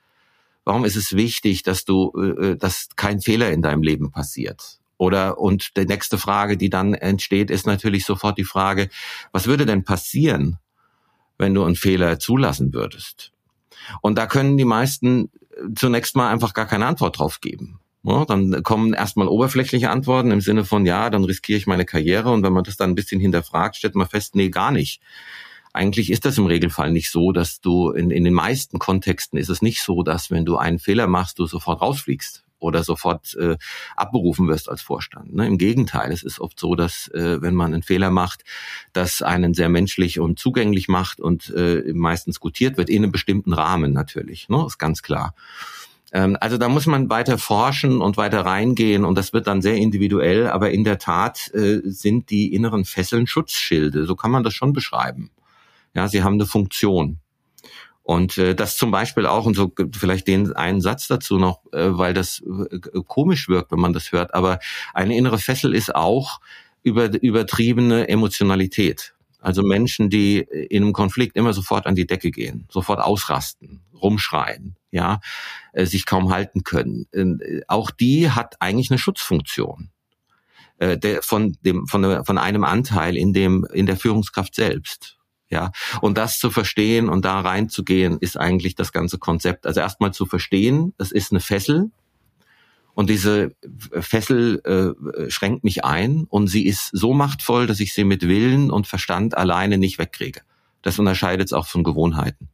Warum 0.63 0.86
ist 0.86 0.95
es 0.95 1.13
wichtig, 1.13 1.63
dass 1.63 1.86
du, 1.86 2.12
äh, 2.15 2.56
dass 2.56 2.89
kein 2.95 3.19
Fehler 3.19 3.52
in 3.52 3.62
deinem 3.62 3.84
Leben 3.84 4.12
passiert? 4.12 4.80
Oder 4.97 5.39
und 5.39 5.76
die 5.76 5.86
nächste 5.86 6.19
Frage, 6.19 6.58
die 6.58 6.69
dann 6.69 6.93
entsteht, 6.93 7.50
ist 7.50 7.65
natürlich 7.65 8.06
sofort 8.06 8.38
die 8.38 8.43
Frage, 8.43 8.89
was 9.32 9.47
würde 9.47 9.65
denn 9.65 9.84
passieren, 9.84 10.58
wenn 11.39 11.56
du 11.56 11.63
einen 11.63 11.76
Fehler 11.76 12.19
zulassen 12.19 12.74
würdest? 12.74 13.32
Und 14.02 14.17
da 14.17 14.28
können 14.28 14.58
die 14.58 14.65
meisten 14.65 15.32
zunächst 15.76 16.15
mal 16.15 16.30
einfach 16.30 16.54
gar 16.54 16.67
keine 16.67 16.86
Antwort 16.86 17.17
drauf 17.17 17.41
geben. 17.41 17.80
Ja, 18.03 18.25
dann 18.25 18.63
kommen 18.63 18.93
erstmal 18.93 19.27
oberflächliche 19.27 19.91
Antworten 19.91 20.31
im 20.31 20.41
Sinne 20.41 20.65
von, 20.65 20.85
ja, 20.87 21.09
dann 21.11 21.23
riskiere 21.23 21.57
ich 21.57 21.67
meine 21.67 21.85
Karriere. 21.85 22.31
Und 22.31 22.43
wenn 22.43 22.53
man 22.53 22.63
das 22.63 22.75
dann 22.77 22.91
ein 22.91 22.95
bisschen 22.95 23.21
hinterfragt, 23.21 23.75
stellt 23.75 23.95
man 23.95 24.07
fest, 24.07 24.35
nee, 24.35 24.49
gar 24.49 24.71
nicht. 24.71 25.01
Eigentlich 25.73 26.11
ist 26.11 26.25
das 26.25 26.37
im 26.37 26.47
Regelfall 26.47 26.91
nicht 26.91 27.11
so, 27.11 27.31
dass 27.31 27.61
du 27.61 27.91
in, 27.91 28.11
in 28.11 28.23
den 28.23 28.33
meisten 28.33 28.79
Kontexten 28.79 29.37
ist 29.37 29.49
es 29.49 29.61
nicht 29.61 29.81
so, 29.81 30.03
dass 30.03 30.31
wenn 30.31 30.45
du 30.45 30.57
einen 30.57 30.79
Fehler 30.79 31.07
machst, 31.07 31.39
du 31.39 31.45
sofort 31.45 31.81
rausfliegst 31.81 32.43
oder 32.61 32.83
sofort 32.83 33.35
äh, 33.35 33.57
abberufen 33.95 34.47
wirst 34.47 34.69
als 34.69 34.81
Vorstand. 34.81 35.33
Ne? 35.33 35.47
Im 35.47 35.57
Gegenteil, 35.57 36.11
es 36.11 36.23
ist 36.23 36.39
oft 36.39 36.59
so, 36.59 36.75
dass 36.75 37.07
äh, 37.09 37.41
wenn 37.41 37.55
man 37.55 37.73
einen 37.73 37.83
Fehler 37.83 38.11
macht, 38.11 38.43
das 38.93 39.21
einen 39.21 39.53
sehr 39.53 39.69
menschlich 39.69 40.19
und 40.19 40.39
zugänglich 40.39 40.87
macht 40.87 41.19
und 41.19 41.49
äh, 41.55 41.83
meistens 41.93 42.39
gutiert 42.39 42.77
wird, 42.77 42.89
in 42.89 43.03
einem 43.03 43.11
bestimmten 43.11 43.53
Rahmen 43.53 43.93
natürlich, 43.93 44.49
ne? 44.49 44.63
ist 44.65 44.77
ganz 44.77 45.01
klar. 45.01 45.33
Ähm, 46.12 46.38
also 46.39 46.58
da 46.58 46.69
muss 46.69 46.86
man 46.86 47.10
weiter 47.10 47.38
forschen 47.38 48.02
und 48.02 48.17
weiter 48.17 48.45
reingehen 48.45 49.06
und 49.06 49.17
das 49.17 49.34
wird 49.34 49.47
dann 49.47 49.62
sehr 49.62 49.76
individuell, 49.76 50.47
aber 50.47 50.71
in 50.71 50.84
der 50.84 50.97
Tat 50.97 51.54
äh, 51.54 51.80
sind 51.84 52.30
die 52.30 52.54
inneren 52.54 52.86
Fesseln 52.86 53.28
Schutzschilde, 53.28 54.06
so 54.06 54.15
kann 54.15 54.32
man 54.32 54.43
das 54.43 54.54
schon 54.54 54.74
beschreiben. 54.74 55.32
Ja, 55.93 56.08
sie 56.08 56.24
haben 56.24 56.36
eine 56.36 56.45
Funktion. 56.45 57.19
Und 58.04 58.38
äh, 58.38 58.56
das 58.56 58.78
zum 58.78 58.91
Beispiel 58.91 59.26
auch, 59.26 59.45
und 59.45 59.56
so 59.56 59.71
vielleicht 59.93 60.28
den 60.28 60.54
einen 60.54 60.82
Satz 60.82 61.08
dazu 61.08 61.38
noch, 61.38 61.62
äh, 61.71 61.97
weil 61.97 62.13
das 62.13 62.41
äh, 62.41 62.80
komisch 63.08 63.47
wirkt, 63.47 63.71
wenn 63.71 63.80
man 63.80 63.93
das 63.93 64.12
hört, 64.12 64.34
aber 64.34 64.60
eine 64.93 65.15
innere 65.15 65.38
Fessel 65.38 65.74
ist 65.74 65.95
auch 65.95 66.39
über, 66.84 67.12
übertriebene 67.21 68.10
Emotionalität. 68.10 69.13
Also 69.39 69.63
Menschen, 69.63 70.10
die 70.10 70.39
in 70.39 70.84
einem 70.84 70.93
Konflikt 70.93 71.36
immer 71.36 71.54
sofort 71.54 71.88
an 71.88 71.95
die 71.95 72.06
Decke 72.06 72.32
gehen, 72.32 72.67
sofort 72.69 73.00
ausrasten, 73.00 73.82
rumschreien, 73.93 74.76
ja, 74.91 75.19
äh, 75.73 75.86
sich 75.86 76.06
kaum 76.06 76.32
halten 76.32 76.63
können. 76.63 77.08
Äh, 77.12 77.62
auch 77.67 77.91
die 77.91 78.30
hat 78.30 78.58
eigentlich 78.60 78.91
eine 78.91 78.99
Schutzfunktion 78.99 79.89
äh, 80.77 80.97
der, 80.97 81.21
von 81.21 81.58
dem 81.62 81.88
von, 81.88 82.25
von 82.25 82.38
einem 82.38 82.63
Anteil 82.63 83.17
in 83.17 83.34
dem 83.34 83.65
in 83.73 83.86
der 83.86 83.97
Führungskraft 83.97 84.56
selbst. 84.56 85.17
Ja, 85.49 85.71
und 85.99 86.17
das 86.17 86.39
zu 86.39 86.49
verstehen 86.49 87.10
und 87.10 87.25
da 87.25 87.41
reinzugehen, 87.41 88.19
ist 88.19 88.38
eigentlich 88.38 88.75
das 88.75 88.93
ganze 88.93 89.17
Konzept. 89.17 89.65
Also 89.65 89.82
erstmal 89.82 90.13
zu 90.13 90.25
verstehen, 90.25 90.93
es 90.97 91.12
ist 91.12 91.32
eine 91.32 91.41
Fessel 91.41 91.91
und 92.93 93.10
diese 93.10 93.54
Fessel 93.99 94.62
äh, 94.63 95.30
schränkt 95.30 95.65
mich 95.65 95.84
ein 95.84 96.25
und 96.30 96.47
sie 96.47 96.65
ist 96.65 96.89
so 96.93 97.13
machtvoll, 97.13 97.67
dass 97.67 97.82
ich 97.82 97.93
sie 97.93 98.06
mit 98.06 98.27
Willen 98.27 98.71
und 98.71 98.88
Verstand 98.88 99.36
alleine 99.36 99.77
nicht 99.77 99.99
wegkriege. 99.99 100.41
Das 100.82 100.99
unterscheidet 100.99 101.47
es 101.47 101.54
auch 101.54 101.67
von 101.67 101.84
Gewohnheiten. 101.84 102.49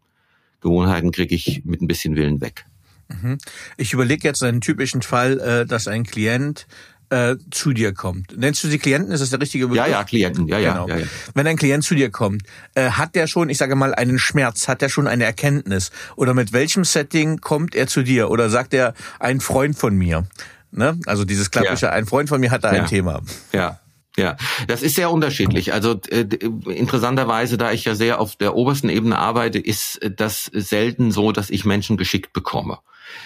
Gewohnheiten 0.61 1.11
kriege 1.11 1.35
ich 1.35 1.63
mit 1.65 1.81
ein 1.81 1.87
bisschen 1.87 2.15
Willen 2.15 2.41
weg. 2.41 2.65
Mhm. 3.09 3.37
Ich 3.77 3.93
überlege 3.93 4.27
jetzt 4.27 4.43
einen 4.43 4.61
typischen 4.61 5.01
Fall, 5.01 5.39
äh, 5.39 5.65
dass 5.65 5.87
ein 5.87 6.03
Klient 6.03 6.67
äh, 7.09 7.35
zu 7.51 7.73
dir 7.73 7.93
kommt. 7.93 8.37
Nennst 8.37 8.63
du 8.63 8.67
sie 8.67 8.79
Klienten? 8.79 9.11
Ist 9.11 9.21
das 9.21 9.29
der 9.29 9.39
richtige 9.39 9.67
Begriff? 9.67 9.85
Ja, 9.85 9.91
ja, 9.91 10.03
Klienten. 10.03 10.47
Ja, 10.47 10.59
genau. 10.59 10.87
ja, 10.89 10.97
ja. 10.97 11.05
Wenn 11.33 11.47
ein 11.47 11.55
Klient 11.55 11.83
zu 11.83 11.95
dir 11.95 12.09
kommt, 12.09 12.43
äh, 12.75 12.89
hat 12.89 13.15
der 13.15 13.27
schon, 13.27 13.49
ich 13.49 13.57
sage 13.57 13.75
mal, 13.75 13.95
einen 13.95 14.19
Schmerz? 14.19 14.67
Hat 14.67 14.81
der 14.81 14.89
schon 14.89 15.07
eine 15.07 15.23
Erkenntnis? 15.23 15.91
Oder 16.15 16.33
mit 16.33 16.51
welchem 16.51 16.83
Setting 16.83 17.39
kommt 17.39 17.75
er 17.75 17.87
zu 17.87 18.03
dir? 18.03 18.29
Oder 18.29 18.49
sagt 18.49 18.73
er, 18.73 18.93
ein 19.19 19.39
Freund 19.39 19.77
von 19.77 19.95
mir? 19.95 20.27
Ne? 20.71 20.99
Also 21.05 21.23
dieses 21.23 21.49
klassische, 21.49 21.85
ja. 21.85 21.91
ein 21.93 22.05
Freund 22.05 22.27
von 22.27 22.41
mir 22.41 22.51
hat 22.51 22.63
da 22.63 22.73
ja. 22.73 22.81
ein 22.81 22.87
Thema. 22.87 23.21
Ja. 23.53 23.79
Ja, 24.17 24.35
das 24.67 24.81
ist 24.81 24.95
sehr 24.95 25.11
unterschiedlich. 25.11 25.73
Also 25.73 25.99
äh, 26.09 26.25
interessanterweise, 26.65 27.57
da 27.57 27.71
ich 27.71 27.85
ja 27.85 27.93
sehr 27.93 28.19
auf 28.19 28.35
der 28.35 28.55
obersten 28.55 28.89
Ebene 28.89 29.19
arbeite, 29.19 29.59
ist 29.59 29.99
das 30.15 30.45
selten 30.45 31.11
so, 31.11 31.31
dass 31.31 31.51
ich 31.51 31.65
Menschen 31.65 31.97
geschickt 31.97 32.33
bekomme. 32.33 32.79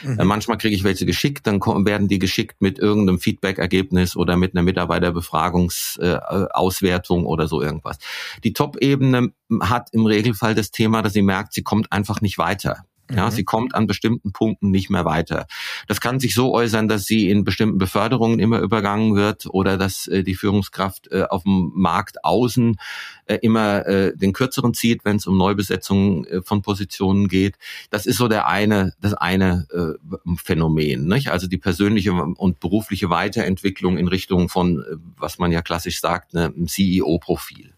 Mhm. 0.03 0.19
Äh, 0.19 0.25
manchmal 0.25 0.57
kriege 0.57 0.75
ich 0.75 0.83
welche 0.83 1.05
geschickt, 1.05 1.47
dann 1.47 1.61
werden 1.61 2.09
die 2.09 2.19
geschickt 2.19 2.61
mit 2.61 2.77
irgendeinem 2.77 3.19
Feedback-Ergebnis 3.19 4.17
oder 4.17 4.37
mit 4.37 4.53
einer 4.53 4.61
Mitarbeiterbefragungsauswertung 4.63 7.23
äh, 7.23 7.27
oder 7.27 7.47
so 7.47 7.61
irgendwas. 7.61 7.97
Die 8.43 8.51
Top-Ebene 8.53 9.31
hat 9.61 9.89
im 9.93 10.05
Regelfall 10.05 10.55
das 10.55 10.71
Thema, 10.71 11.01
dass 11.01 11.13
sie 11.13 11.21
merkt, 11.21 11.53
sie 11.53 11.63
kommt 11.63 11.93
einfach 11.93 12.19
nicht 12.21 12.37
weiter. 12.37 12.85
Ja, 13.15 13.25
mhm. 13.25 13.31
sie 13.31 13.43
kommt 13.43 13.75
an 13.75 13.87
bestimmten 13.87 14.31
Punkten 14.31 14.71
nicht 14.71 14.89
mehr 14.89 15.05
weiter. 15.05 15.47
Das 15.87 16.01
kann 16.01 16.19
sich 16.19 16.33
so 16.33 16.53
äußern, 16.53 16.87
dass 16.87 17.05
sie 17.05 17.29
in 17.29 17.43
bestimmten 17.43 17.77
Beförderungen 17.77 18.39
immer 18.39 18.59
übergangen 18.59 19.15
wird 19.15 19.45
oder 19.47 19.77
dass 19.77 20.07
äh, 20.07 20.23
die 20.23 20.35
Führungskraft 20.35 21.11
äh, 21.11 21.23
auf 21.23 21.43
dem 21.43 21.71
Markt 21.75 22.23
außen 22.23 22.77
äh, 23.25 23.35
immer 23.41 23.85
äh, 23.85 24.15
den 24.15 24.33
kürzeren 24.33 24.73
zieht, 24.73 25.05
wenn 25.05 25.17
es 25.17 25.27
um 25.27 25.37
Neubesetzung 25.37 26.25
äh, 26.25 26.41
von 26.41 26.61
Positionen 26.61 27.27
geht. 27.27 27.55
Das 27.89 28.05
ist 28.05 28.17
so 28.17 28.27
der 28.27 28.47
eine, 28.47 28.93
das 29.01 29.13
eine 29.13 29.67
äh, 29.73 30.35
Phänomen. 30.35 31.07
Nicht? 31.07 31.29
Also 31.29 31.47
die 31.47 31.57
persönliche 31.57 32.13
und 32.13 32.59
berufliche 32.59 33.09
Weiterentwicklung 33.09 33.97
in 33.97 34.07
Richtung 34.07 34.49
von, 34.49 34.79
äh, 34.79 34.97
was 35.17 35.37
man 35.39 35.51
ja 35.51 35.61
klassisch 35.61 35.99
sagt, 35.99 36.33
ne, 36.33 36.45
einem 36.45 36.67
CEO-Profil. 36.67 37.73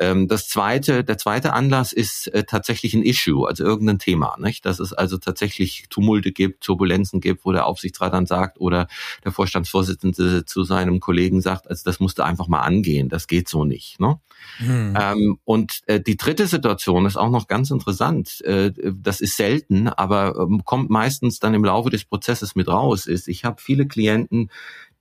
Ähm, 0.00 0.28
das 0.28 0.48
zweite, 0.48 1.04
der 1.04 1.18
zweite 1.18 1.52
Anlass 1.52 1.92
ist 1.92 2.26
äh, 2.28 2.44
tatsächlich 2.44 2.94
ein 2.94 3.02
Issue, 3.02 3.46
also 3.46 3.64
irgendein 3.64 3.98
Thema, 3.98 4.36
nicht? 4.38 4.64
Dass 4.64 4.80
es 4.80 4.94
also 4.94 5.18
tatsächlich 5.18 5.84
Tumulte 5.90 6.32
gibt, 6.32 6.64
Turbulenzen 6.64 7.20
gibt, 7.20 7.44
wo 7.44 7.52
der 7.52 7.66
Aufsichtsrat 7.66 8.14
dann 8.14 8.24
sagt 8.24 8.58
oder 8.60 8.88
der 9.24 9.32
Vorstandsvorsitzende 9.32 10.46
zu 10.46 10.64
seinem 10.64 11.00
Kollegen 11.00 11.42
sagt, 11.42 11.68
also 11.68 11.82
das 11.84 12.00
musst 12.00 12.18
du 12.18 12.24
einfach 12.24 12.48
mal 12.48 12.60
angehen, 12.60 13.10
das 13.10 13.26
geht 13.26 13.46
so 13.48 13.66
nicht. 13.66 14.00
Ne? 14.00 14.18
Hm. 14.56 14.96
Ähm, 14.98 15.38
und 15.44 15.80
äh, 15.84 16.00
die 16.00 16.16
dritte 16.16 16.46
Situation 16.46 17.04
ist 17.04 17.18
auch 17.18 17.30
noch 17.30 17.46
ganz 17.46 17.70
interessant. 17.70 18.40
Äh, 18.40 18.72
das 18.94 19.20
ist 19.20 19.36
selten, 19.36 19.88
aber 19.88 20.34
ähm, 20.40 20.64
kommt 20.64 20.88
meistens 20.88 21.40
dann 21.40 21.52
im 21.52 21.64
Laufe 21.64 21.90
des 21.90 22.06
Prozesses 22.06 22.54
mit 22.54 22.68
raus. 22.68 23.04
Ist, 23.04 23.28
ich 23.28 23.44
habe 23.44 23.60
viele 23.60 23.86
Klienten, 23.86 24.50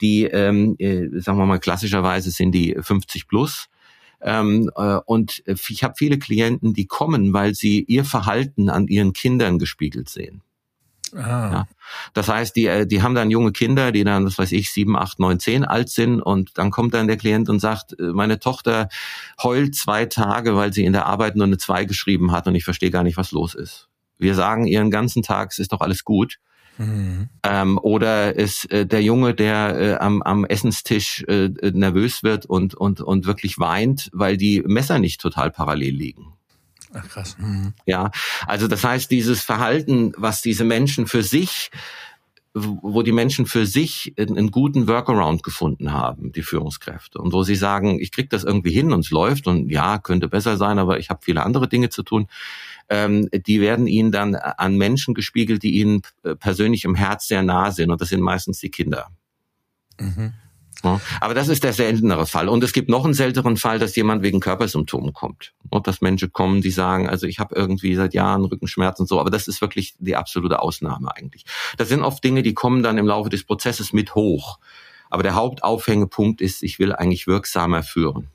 die, 0.01 0.25
ähm, 0.25 0.75
äh, 0.77 1.07
sagen 1.21 1.37
wir 1.37 1.45
mal, 1.45 1.59
klassischerweise 1.59 2.31
sind 2.31 2.51
die 2.51 2.75
50 2.77 3.29
plus 3.29 3.69
ähm, 4.21 4.69
äh, 4.75 4.99
und 5.05 5.43
ich 5.45 5.83
habe 5.83 5.93
viele 5.97 6.19
Klienten, 6.19 6.73
die 6.73 6.87
kommen, 6.87 7.33
weil 7.33 7.55
sie 7.55 7.83
ihr 7.83 8.05
Verhalten 8.05 8.69
an 8.69 8.87
ihren 8.87 9.13
Kindern 9.13 9.59
gespiegelt 9.59 10.09
sehen. 10.09 10.41
Ah. 11.15 11.19
Ja. 11.51 11.67
Das 12.13 12.27
heißt, 12.27 12.55
die, 12.55 12.67
äh, 12.67 12.85
die 12.85 13.01
haben 13.01 13.15
dann 13.15 13.31
junge 13.31 13.51
Kinder, 13.51 13.91
die 13.91 14.03
dann, 14.03 14.25
was 14.25 14.37
weiß 14.37 14.51
ich, 14.51 14.71
sieben, 14.71 14.95
acht, 14.95 15.19
neun, 15.19 15.39
zehn 15.39 15.65
alt 15.65 15.89
sind 15.89 16.21
und 16.21 16.57
dann 16.57 16.71
kommt 16.71 16.93
dann 16.93 17.07
der 17.07 17.17
Klient 17.17 17.49
und 17.49 17.59
sagt, 17.59 17.99
äh, 17.99 18.11
meine 18.13 18.39
Tochter 18.39 18.89
heult 19.41 19.75
zwei 19.75 20.05
Tage, 20.05 20.55
weil 20.55 20.73
sie 20.73 20.85
in 20.85 20.93
der 20.93 21.07
Arbeit 21.07 21.35
nur 21.35 21.47
eine 21.47 21.57
zwei 21.57 21.85
geschrieben 21.85 22.31
hat 22.31 22.47
und 22.47 22.55
ich 22.55 22.63
verstehe 22.63 22.91
gar 22.91 23.03
nicht, 23.03 23.17
was 23.17 23.31
los 23.31 23.55
ist. 23.55 23.87
Wir 24.17 24.35
sagen 24.35 24.67
ihren 24.67 24.91
ganzen 24.91 25.23
Tag, 25.23 25.51
es 25.51 25.59
ist 25.59 25.71
doch 25.71 25.81
alles 25.81 26.03
gut. 26.03 26.39
Mhm. 26.79 27.27
Ähm, 27.43 27.77
oder 27.77 28.35
ist 28.37 28.71
äh, 28.71 28.85
der 28.85 29.03
Junge, 29.03 29.33
der 29.33 29.77
äh, 29.77 29.95
am, 29.95 30.21
am 30.21 30.45
Essenstisch 30.45 31.23
äh, 31.27 31.49
nervös 31.73 32.23
wird 32.23 32.45
und, 32.45 32.73
und, 32.73 33.01
und 33.01 33.25
wirklich 33.25 33.59
weint, 33.59 34.09
weil 34.13 34.37
die 34.37 34.61
Messer 34.65 34.97
nicht 34.97 35.19
total 35.19 35.51
parallel 35.51 35.93
liegen. 35.93 36.33
Ach 36.93 37.07
krass. 37.07 37.35
Mhm. 37.37 37.73
Ja, 37.85 38.11
also 38.47 38.67
das 38.67 38.83
heißt, 38.83 39.11
dieses 39.11 39.41
Verhalten, 39.41 40.13
was 40.15 40.41
diese 40.41 40.63
Menschen 40.63 41.05
für 41.05 41.21
sich 41.21 41.69
wo 42.63 43.01
die 43.01 43.11
Menschen 43.11 43.45
für 43.45 43.65
sich 43.65 44.13
einen 44.17 44.51
guten 44.51 44.87
Workaround 44.87 45.43
gefunden 45.43 45.91
haben, 45.91 46.31
die 46.31 46.43
Führungskräfte. 46.43 47.19
Und 47.19 47.33
wo 47.33 47.43
sie 47.43 47.55
sagen, 47.55 47.99
ich 47.99 48.11
krieg 48.11 48.29
das 48.29 48.43
irgendwie 48.43 48.71
hin 48.71 48.91
und 48.91 49.01
es 49.01 49.11
läuft 49.11 49.47
und 49.47 49.69
ja, 49.69 49.97
könnte 49.97 50.27
besser 50.27 50.57
sein, 50.57 50.79
aber 50.79 50.99
ich 50.99 51.09
habe 51.09 51.21
viele 51.23 51.43
andere 51.43 51.67
Dinge 51.67 51.89
zu 51.89 52.03
tun 52.03 52.27
ähm, 52.89 53.29
die 53.31 53.61
werden 53.61 53.87
ihnen 53.87 54.11
dann 54.11 54.35
an 54.35 54.75
Menschen 54.75 55.13
gespiegelt, 55.13 55.61
die 55.61 55.79
ihnen 55.79 56.01
persönlich 56.39 56.85
im 56.85 56.95
Herz 56.95 57.27
sehr 57.27 57.43
nah 57.43 57.71
sind. 57.71 57.91
Und 57.91 58.01
das 58.01 58.09
sind 58.09 58.21
meistens 58.21 58.59
die 58.59 58.71
Kinder. 58.71 59.11
Mhm. 59.99 60.33
Ja, 60.83 60.99
aber 61.21 61.33
das 61.33 61.47
ist 61.47 61.63
der 61.63 61.73
seltenere 61.73 62.25
Fall. 62.25 62.47
Und 62.49 62.63
es 62.63 62.73
gibt 62.73 62.89
noch 62.89 63.05
einen 63.05 63.13
seltenen 63.13 63.57
Fall, 63.57 63.79
dass 63.79 63.95
jemand 63.95 64.23
wegen 64.23 64.39
Körpersymptomen 64.39 65.13
kommt. 65.13 65.53
Und 65.69 65.87
dass 65.87 66.01
Menschen 66.01 66.31
kommen, 66.31 66.61
die 66.61 66.71
sagen, 66.71 67.09
also 67.09 67.27
ich 67.27 67.39
habe 67.39 67.55
irgendwie 67.55 67.95
seit 67.95 68.13
Jahren 68.13 68.45
Rückenschmerzen 68.45 69.03
und 69.03 69.07
so, 69.07 69.19
aber 69.19 69.29
das 69.29 69.47
ist 69.47 69.61
wirklich 69.61 69.95
die 69.99 70.15
absolute 70.15 70.61
Ausnahme 70.61 71.15
eigentlich. 71.15 71.45
Das 71.77 71.89
sind 71.89 72.01
oft 72.01 72.23
Dinge, 72.23 72.43
die 72.43 72.53
kommen 72.53 72.83
dann 72.83 72.97
im 72.97 73.07
Laufe 73.07 73.29
des 73.29 73.43
Prozesses 73.43 73.93
mit 73.93 74.15
hoch. 74.15 74.59
Aber 75.09 75.23
der 75.23 75.35
Hauptaufhängepunkt 75.35 76.41
ist, 76.41 76.63
ich 76.63 76.79
will 76.79 76.93
eigentlich 76.93 77.27
wirksamer 77.27 77.83
führen. 77.83 78.29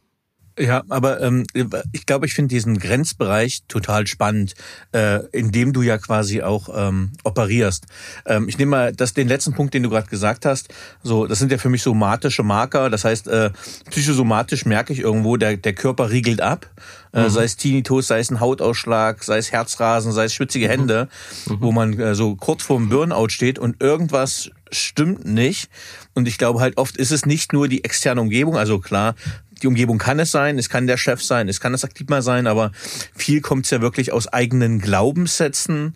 Ja, 0.59 0.85
aber 0.89 1.21
ähm, 1.21 1.45
ich 1.93 2.07
glaube, 2.07 2.27
ich 2.27 2.35
finde 2.35 2.55
diesen 2.55 2.79
Grenzbereich 2.79 3.63
total 3.67 4.07
spannend, 4.07 4.55
äh, 4.93 5.27
in 5.33 5.51
dem 5.51 5.73
du 5.73 5.83
ja 5.83 5.99
quasi 5.99 6.43
auch 6.43 6.69
ähm, 6.73 7.11
operierst. 7.25 7.87
Ähm, 8.25 8.49
ich 8.49 8.57
nehme 8.57 8.71
mal 8.71 8.93
das, 8.93 9.15
den 9.15 9.27
letzten 9.27 9.53
Punkt, 9.53 9.75
den 9.75 9.83
du 9.83 9.91
gerade 9.91 10.07
gesagt 10.07 10.47
hast. 10.47 10.73
So, 11.03 11.27
das 11.27 11.41
sind 11.41 11.51
ja 11.51 11.59
für 11.59 11.71
mich 11.71 11.83
somatische 11.83 12.45
Marker. 12.45 12.89
Das 12.89 13.05
heißt, 13.05 13.27
äh, 13.27 13.51
psychosomatisch 13.91 14.65
merke 14.65 14.93
ich 14.93 15.01
irgendwo, 15.01 15.37
der, 15.37 15.57
der 15.57 15.73
Körper 15.73 16.11
riegelt 16.11 16.41
ab. 16.41 16.71
Äh, 17.13 17.25
mhm. 17.25 17.31
Sei 17.31 17.45
es 17.45 17.57
Tinnitus, 17.57 18.07
sei 18.07 18.21
es 18.21 18.31
ein 18.31 18.39
Hautausschlag, 18.39 19.25
sei 19.25 19.39
es 19.39 19.51
Herzrasen, 19.51 20.13
sei 20.13 20.27
es 20.27 20.35
schwitzige 20.35 20.67
mhm. 20.67 20.71
Hände, 20.71 21.09
mhm. 21.47 21.57
wo 21.61 21.73
man 21.73 21.99
äh, 21.99 22.15
so 22.15 22.37
kurz 22.37 22.63
vorm 22.63 22.89
Burnout 22.91 23.31
steht 23.31 23.59
und 23.59 23.83
irgendwas 23.83 24.51
stimmt 24.71 25.25
nicht. 25.25 25.69
Und 26.15 26.29
ich 26.29 26.39
glaube 26.39 26.61
halt 26.61 26.77
oft 26.77 26.97
ist 26.97 27.11
es 27.11 27.27
nicht 27.27 27.53
nur 27.53 27.69
die 27.69 27.85
externe 27.85 28.21
Umgebung, 28.21 28.57
also 28.57 28.79
klar, 28.79 29.15
die 29.63 29.67
Umgebung 29.67 29.99
kann 29.99 30.19
es 30.21 30.31
sein, 30.31 30.59
es 30.59 30.69
kann 30.69 30.87
der 30.87 30.97
Chef 30.97 31.23
sein, 31.23 31.49
es 31.49 31.61
kann 31.61 31.73
das 31.73 31.87
Klima 31.89 32.23
sein, 32.23 32.47
aber 32.47 32.73
viel 33.15 33.41
kommt 33.41 33.65
es 33.65 33.71
ja 33.71 33.81
wirklich 33.81 34.13
aus 34.13 34.29
eigenen 34.29 34.79
Glaubenssätzen, 34.79 35.95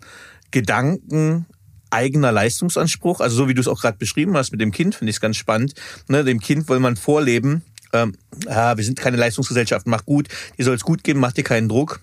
Gedanken, 0.51 1.45
eigener 1.89 2.31
Leistungsanspruch. 2.31 3.19
Also 3.19 3.35
so 3.35 3.47
wie 3.47 3.53
du 3.53 3.61
es 3.61 3.67
auch 3.67 3.81
gerade 3.81 3.97
beschrieben 3.97 4.35
hast 4.35 4.51
mit 4.51 4.61
dem 4.61 4.71
Kind, 4.71 4.95
finde 4.95 5.09
ich 5.09 5.17
es 5.17 5.21
ganz 5.21 5.37
spannend. 5.37 5.73
Ne, 6.07 6.23
dem 6.23 6.39
Kind 6.39 6.69
will 6.69 6.79
man 6.79 6.95
vorleben, 6.95 7.63
ähm, 7.93 8.13
ah, 8.47 8.77
wir 8.77 8.83
sind 8.83 8.99
keine 8.99 9.17
Leistungsgesellschaft, 9.17 9.87
mach 9.87 10.05
gut, 10.05 10.27
dir 10.57 10.65
soll 10.65 10.75
es 10.75 10.83
gut 10.83 11.03
geben, 11.03 11.19
mach 11.19 11.31
dir 11.31 11.43
keinen 11.43 11.69
Druck. 11.69 12.01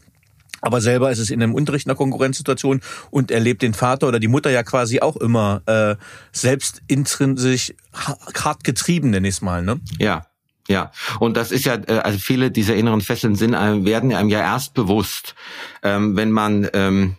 Aber 0.66 0.81
selber 0.81 1.11
ist 1.11 1.18
es 1.18 1.31
in 1.31 1.42
einem 1.42 1.55
Unterricht 1.55 1.87
einer 1.87 1.94
Konkurrenzsituation 1.94 2.81
und 3.11 3.31
erlebt 3.31 3.62
den 3.62 3.72
Vater 3.72 4.09
oder 4.09 4.18
die 4.18 4.29
Mutter 4.29 4.50
ja 4.50 4.64
quasi 4.64 5.00
auch 5.00 5.16
immer 5.16 5.62
äh, 5.66 5.94
selbst 6.33 6.83
intrinsisch 6.88 7.72
hart 7.92 8.64
getrieben, 8.64 9.11
nenne 9.11 9.29
ich 9.29 9.40
mal. 9.42 9.62
Ne? 9.62 9.81
Ja, 9.98 10.26
ja, 10.68 10.90
und 11.20 11.37
das 11.37 11.52
ist 11.52 11.64
ja, 11.64 11.74
äh, 11.87 12.00
also 12.02 12.18
viele 12.18 12.50
dieser 12.50 12.74
inneren 12.74 13.00
Fesseln 13.00 13.37
sind, 13.37 13.52
werden 13.52 14.12
einem 14.12 14.29
ja 14.29 14.40
erst 14.40 14.74
bewusst, 14.74 15.37
ähm, 15.85 16.16
wenn 16.16 16.33
man 16.33 16.68
ähm, 16.72 17.16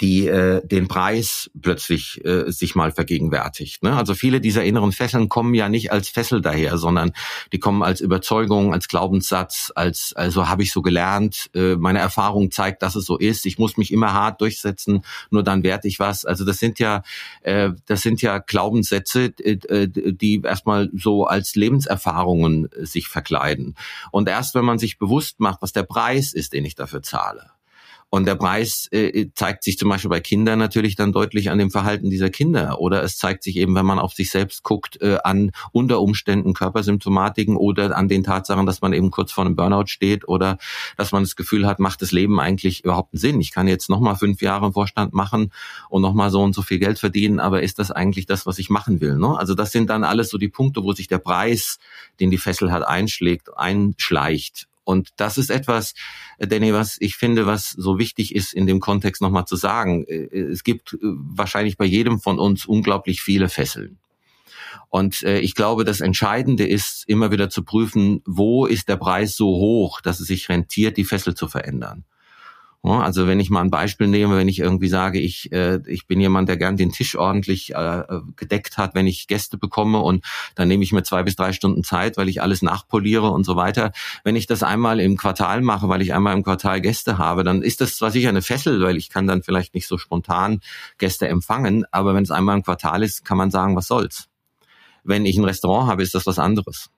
die 0.00 0.26
äh, 0.26 0.66
den 0.66 0.88
Preis 0.88 1.50
plötzlich 1.60 2.24
äh, 2.24 2.50
sich 2.50 2.74
mal 2.74 2.92
vergegenwärtigt. 2.92 3.82
Ne? 3.82 3.96
Also 3.96 4.14
viele 4.14 4.40
dieser 4.40 4.64
inneren 4.64 4.92
Fesseln 4.92 5.28
kommen 5.28 5.54
ja 5.54 5.68
nicht 5.68 5.92
als 5.92 6.08
Fessel 6.08 6.40
daher, 6.40 6.76
sondern 6.78 7.12
die 7.52 7.58
kommen 7.58 7.82
als 7.82 8.00
Überzeugung, 8.00 8.72
als 8.72 8.88
Glaubenssatz, 8.88 9.72
als 9.74 10.12
also 10.14 10.48
habe 10.48 10.62
ich 10.62 10.72
so 10.72 10.82
gelernt, 10.82 11.50
äh, 11.54 11.76
meine 11.76 12.00
Erfahrung 12.00 12.50
zeigt, 12.50 12.82
dass 12.82 12.96
es 12.96 13.04
so 13.04 13.16
ist. 13.16 13.46
Ich 13.46 13.58
muss 13.58 13.76
mich 13.76 13.92
immer 13.92 14.12
hart 14.12 14.40
durchsetzen, 14.40 15.02
nur 15.30 15.42
dann 15.42 15.62
werde 15.62 15.88
ich 15.88 15.98
was. 15.98 16.24
Also 16.24 16.44
das 16.44 16.58
sind 16.58 16.78
ja 16.78 17.02
äh, 17.42 17.70
das 17.86 18.02
sind 18.02 18.22
ja 18.22 18.38
Glaubenssätze, 18.38 19.32
äh, 19.38 19.88
die 19.88 20.42
erstmal 20.42 20.90
so 20.94 21.24
als 21.26 21.54
Lebenserfahrungen 21.54 22.68
sich 22.80 23.08
verkleiden. 23.08 23.76
Und 24.10 24.28
erst 24.28 24.54
wenn 24.54 24.64
man 24.64 24.78
sich 24.78 24.98
bewusst 24.98 25.40
macht, 25.40 25.62
was 25.62 25.72
der 25.72 25.84
Preis 25.84 26.32
ist, 26.32 26.52
den 26.52 26.64
ich 26.64 26.74
dafür 26.74 27.02
zahle, 27.02 27.50
und 28.08 28.24
der 28.24 28.36
Preis 28.36 28.88
äh, 28.92 29.26
zeigt 29.34 29.64
sich 29.64 29.78
zum 29.78 29.88
Beispiel 29.88 30.08
bei 30.08 30.20
Kindern 30.20 30.58
natürlich 30.60 30.94
dann 30.94 31.12
deutlich 31.12 31.50
an 31.50 31.58
dem 31.58 31.70
Verhalten 31.70 32.08
dieser 32.08 32.30
Kinder. 32.30 32.80
Oder 32.80 33.02
es 33.02 33.18
zeigt 33.18 33.42
sich 33.42 33.56
eben, 33.56 33.74
wenn 33.74 33.84
man 33.84 33.98
auf 33.98 34.14
sich 34.14 34.30
selbst 34.30 34.62
guckt, 34.62 35.00
äh, 35.02 35.18
an 35.24 35.50
unter 35.72 36.00
Umständen 36.00 36.54
Körpersymptomatiken 36.54 37.56
oder 37.56 37.96
an 37.96 38.08
den 38.08 38.22
Tatsachen, 38.22 38.64
dass 38.64 38.80
man 38.80 38.92
eben 38.92 39.10
kurz 39.10 39.32
vor 39.32 39.44
einem 39.44 39.56
Burnout 39.56 39.86
steht 39.86 40.28
oder 40.28 40.56
dass 40.96 41.10
man 41.10 41.24
das 41.24 41.34
Gefühl 41.34 41.66
hat, 41.66 41.80
macht 41.80 42.00
das 42.00 42.12
Leben 42.12 42.38
eigentlich 42.38 42.84
überhaupt 42.84 43.14
einen 43.14 43.20
Sinn? 43.20 43.40
Ich 43.40 43.50
kann 43.50 43.66
jetzt 43.66 43.90
nochmal 43.90 44.14
fünf 44.14 44.40
Jahre 44.40 44.66
im 44.66 44.72
Vorstand 44.72 45.12
machen 45.12 45.52
und 45.88 46.00
nochmal 46.00 46.30
so 46.30 46.42
und 46.42 46.54
so 46.54 46.62
viel 46.62 46.78
Geld 46.78 47.00
verdienen, 47.00 47.40
aber 47.40 47.62
ist 47.62 47.80
das 47.80 47.90
eigentlich 47.90 48.26
das, 48.26 48.46
was 48.46 48.60
ich 48.60 48.70
machen 48.70 49.00
will? 49.00 49.18
Ne? 49.18 49.36
Also 49.36 49.54
das 49.54 49.72
sind 49.72 49.90
dann 49.90 50.04
alles 50.04 50.30
so 50.30 50.38
die 50.38 50.48
Punkte, 50.48 50.84
wo 50.84 50.92
sich 50.92 51.08
der 51.08 51.18
Preis, 51.18 51.78
den 52.20 52.30
die 52.30 52.38
Fessel 52.38 52.70
hat, 52.70 52.86
einschlägt, 52.86 53.56
einschleicht. 53.56 54.68
Und 54.86 55.10
das 55.16 55.36
ist 55.36 55.50
etwas, 55.50 55.94
äh, 56.38 56.46
Danny, 56.46 56.72
was 56.72 56.96
ich 57.00 57.16
finde, 57.16 57.44
was 57.44 57.70
so 57.70 57.98
wichtig 57.98 58.34
ist, 58.34 58.54
in 58.54 58.66
dem 58.66 58.78
Kontext 58.78 59.20
nochmal 59.20 59.44
zu 59.44 59.56
sagen. 59.56 60.04
Äh, 60.06 60.28
es 60.52 60.62
gibt 60.62 60.94
äh, 60.94 60.98
wahrscheinlich 61.02 61.76
bei 61.76 61.84
jedem 61.84 62.20
von 62.20 62.38
uns 62.38 62.66
unglaublich 62.66 63.20
viele 63.20 63.48
Fesseln. 63.48 63.98
Und 64.88 65.24
äh, 65.24 65.40
ich 65.40 65.56
glaube, 65.56 65.84
das 65.84 66.00
Entscheidende 66.00 66.64
ist, 66.64 67.02
immer 67.08 67.32
wieder 67.32 67.50
zu 67.50 67.64
prüfen, 67.64 68.22
wo 68.24 68.64
ist 68.64 68.88
der 68.88 68.96
Preis 68.96 69.34
so 69.34 69.48
hoch, 69.48 70.00
dass 70.00 70.20
es 70.20 70.28
sich 70.28 70.48
rentiert, 70.48 70.96
die 70.96 71.04
Fessel 71.04 71.34
zu 71.34 71.48
verändern. 71.48 72.04
Also 72.82 73.26
wenn 73.26 73.40
ich 73.40 73.50
mal 73.50 73.62
ein 73.62 73.70
Beispiel 73.70 74.06
nehme, 74.06 74.36
wenn 74.36 74.48
ich 74.48 74.60
irgendwie 74.60 74.88
sage, 74.88 75.18
ich, 75.18 75.50
äh, 75.52 75.80
ich 75.86 76.06
bin 76.06 76.20
jemand, 76.20 76.48
der 76.48 76.56
gern 76.56 76.76
den 76.76 76.92
Tisch 76.92 77.16
ordentlich 77.16 77.74
äh, 77.74 78.04
gedeckt 78.36 78.78
hat, 78.78 78.94
wenn 78.94 79.06
ich 79.06 79.26
Gäste 79.26 79.58
bekomme 79.58 79.98
und 79.98 80.24
dann 80.54 80.68
nehme 80.68 80.84
ich 80.84 80.92
mir 80.92 81.02
zwei 81.02 81.22
bis 81.24 81.34
drei 81.34 81.52
Stunden 81.52 81.82
Zeit, 81.82 82.16
weil 82.16 82.28
ich 82.28 82.42
alles 82.42 82.62
nachpoliere 82.62 83.30
und 83.30 83.44
so 83.44 83.56
weiter. 83.56 83.92
Wenn 84.22 84.36
ich 84.36 84.46
das 84.46 84.62
einmal 84.62 85.00
im 85.00 85.16
Quartal 85.16 85.62
mache, 85.62 85.88
weil 85.88 86.02
ich 86.02 86.14
einmal 86.14 86.36
im 86.36 86.44
Quartal 86.44 86.80
Gäste 86.80 87.18
habe, 87.18 87.42
dann 87.42 87.62
ist 87.62 87.80
das 87.80 87.96
zwar 87.96 88.10
sicher 88.10 88.28
eine 88.28 88.42
Fessel, 88.42 88.80
weil 88.82 88.96
ich 88.96 89.10
kann 89.10 89.26
dann 89.26 89.42
vielleicht 89.42 89.74
nicht 89.74 89.88
so 89.88 89.98
spontan 89.98 90.60
Gäste 90.98 91.28
empfangen, 91.28 91.84
aber 91.90 92.14
wenn 92.14 92.22
es 92.22 92.30
einmal 92.30 92.56
im 92.56 92.62
Quartal 92.62 93.02
ist, 93.02 93.24
kann 93.24 93.36
man 93.36 93.50
sagen, 93.50 93.74
was 93.74 93.88
soll's. 93.88 94.28
Wenn 95.02 95.26
ich 95.26 95.36
ein 95.36 95.44
Restaurant 95.44 95.88
habe, 95.88 96.02
ist 96.02 96.14
das 96.14 96.26
was 96.26 96.38
anderes. 96.38 96.90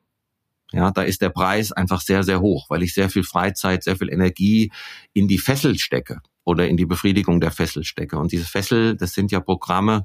Ja, 0.73 0.91
da 0.91 1.03
ist 1.03 1.23
der 1.23 1.31
Preis 1.31 1.73
einfach 1.73 2.01
sehr, 2.01 2.23
sehr 2.23 2.41
hoch, 2.41 2.69
weil 2.69 2.83
ich 2.83 2.93
sehr 2.93 3.09
viel 3.09 3.25
Freizeit, 3.25 3.83
sehr 3.83 3.97
viel 3.97 4.11
Energie 4.11 4.71
in 5.15 5.27
die 5.27 5.39
Fessel 5.39 5.79
stecke 5.79 6.21
oder 6.45 6.69
in 6.69 6.77
die 6.77 6.87
Befriedigung 6.87 7.41
der 7.41 7.51
Fessel 7.51 7.85
stecke. 7.85 8.19
Und 8.19 8.33
diese 8.33 8.45
Fessel, 8.45 8.97
das 8.97 9.13
sind 9.13 9.33
ja 9.33 9.41
Programme, 9.41 10.05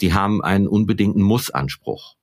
die 0.00 0.14
haben 0.14 0.42
einen 0.42 0.68
unbedingten 0.68 1.22
Muss-Anspruch. 1.22 2.14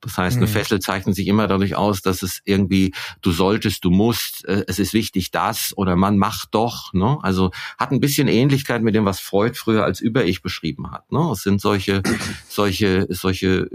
Das 0.00 0.16
heißt, 0.16 0.36
eine 0.38 0.46
mhm. 0.46 0.50
Fessel 0.50 0.80
zeichnet 0.80 1.14
sich 1.14 1.26
immer 1.26 1.46
dadurch 1.46 1.76
aus, 1.76 2.02
dass 2.02 2.22
es 2.22 2.40
irgendwie, 2.44 2.94
du 3.20 3.32
solltest, 3.32 3.84
du 3.84 3.90
musst, 3.90 4.44
äh, 4.46 4.64
es 4.66 4.78
ist 4.78 4.94
wichtig, 4.94 5.30
das 5.30 5.76
oder 5.76 5.96
man 5.96 6.16
macht 6.16 6.54
doch. 6.54 6.92
Ne? 6.92 7.18
Also 7.22 7.50
hat 7.78 7.92
ein 7.92 8.00
bisschen 8.00 8.28
Ähnlichkeit 8.28 8.82
mit 8.82 8.94
dem, 8.94 9.04
was 9.04 9.20
Freud 9.20 9.54
früher 9.56 9.84
als 9.84 10.00
Über-Ich 10.00 10.42
beschrieben 10.42 10.90
hat. 10.90 11.10
Ne? 11.12 11.30
Es 11.32 11.42
sind 11.42 11.60
solche, 11.60 12.02
solche, 12.48 13.06
solche 13.10 13.68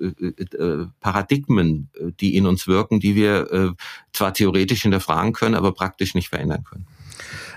äh, 0.00 0.04
äh, 0.04 0.56
äh, 0.56 0.86
Paradigmen, 1.00 1.90
die 2.20 2.36
in 2.36 2.46
uns 2.46 2.66
wirken, 2.66 3.00
die 3.00 3.14
wir 3.14 3.52
äh, 3.52 3.72
zwar 4.12 4.32
theoretisch 4.32 4.82
hinterfragen 4.82 5.32
können, 5.32 5.54
aber 5.54 5.72
praktisch 5.72 6.14
nicht 6.14 6.28
verändern 6.28 6.64
können. 6.64 6.86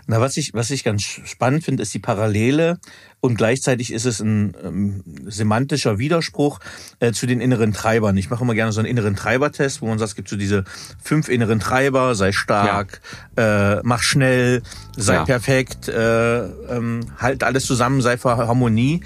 Na, 0.08 0.20
was 0.20 0.38
ich, 0.38 0.54
was 0.54 0.72
ich 0.72 0.84
ganz 0.84 1.04
spannend 1.04 1.64
finde, 1.64 1.84
ist 1.84 1.94
die 1.94 2.00
Parallele 2.00 2.80
und 3.22 3.36
gleichzeitig 3.36 3.92
ist 3.92 4.06
es 4.06 4.22
ein 4.22 4.56
ähm, 4.64 5.04
semantischer 5.28 6.00
Widerspruch 6.00 6.60
äh, 7.00 7.12
zu 7.12 7.26
den 7.28 7.42
inneren 7.42 7.74
Treibern. 7.74 8.16
Ich 8.18 8.30
mache 8.30 8.44
immer 8.44 8.56
gerne 8.56 8.72
so 8.72 8.80
einen 8.80 8.88
inneren 8.88 9.16
Treibertest, 9.16 9.82
wo 9.82 9.88
man 9.88 10.00
sagt, 10.00 10.10
es 10.10 10.16
gibt 10.16 10.30
so 10.30 10.38
diese 10.38 10.64
fünf 11.04 11.28
inneren 11.28 11.60
Treiber, 11.60 12.16
sei 12.16 12.32
stark, 12.32 13.02
ja. 13.38 13.78
äh, 13.78 13.82
mach 13.84 14.02
schnell, 14.02 14.62
sei 14.96 15.16
ja. 15.16 15.26
perfekt, 15.26 15.90
äh, 15.90 16.44
ähm, 16.44 17.08
halt 17.18 17.44
alles 17.44 17.66
zusammen, 17.66 18.02
sei 18.02 18.18
für 18.18 18.38
Harmonie. 18.38 19.02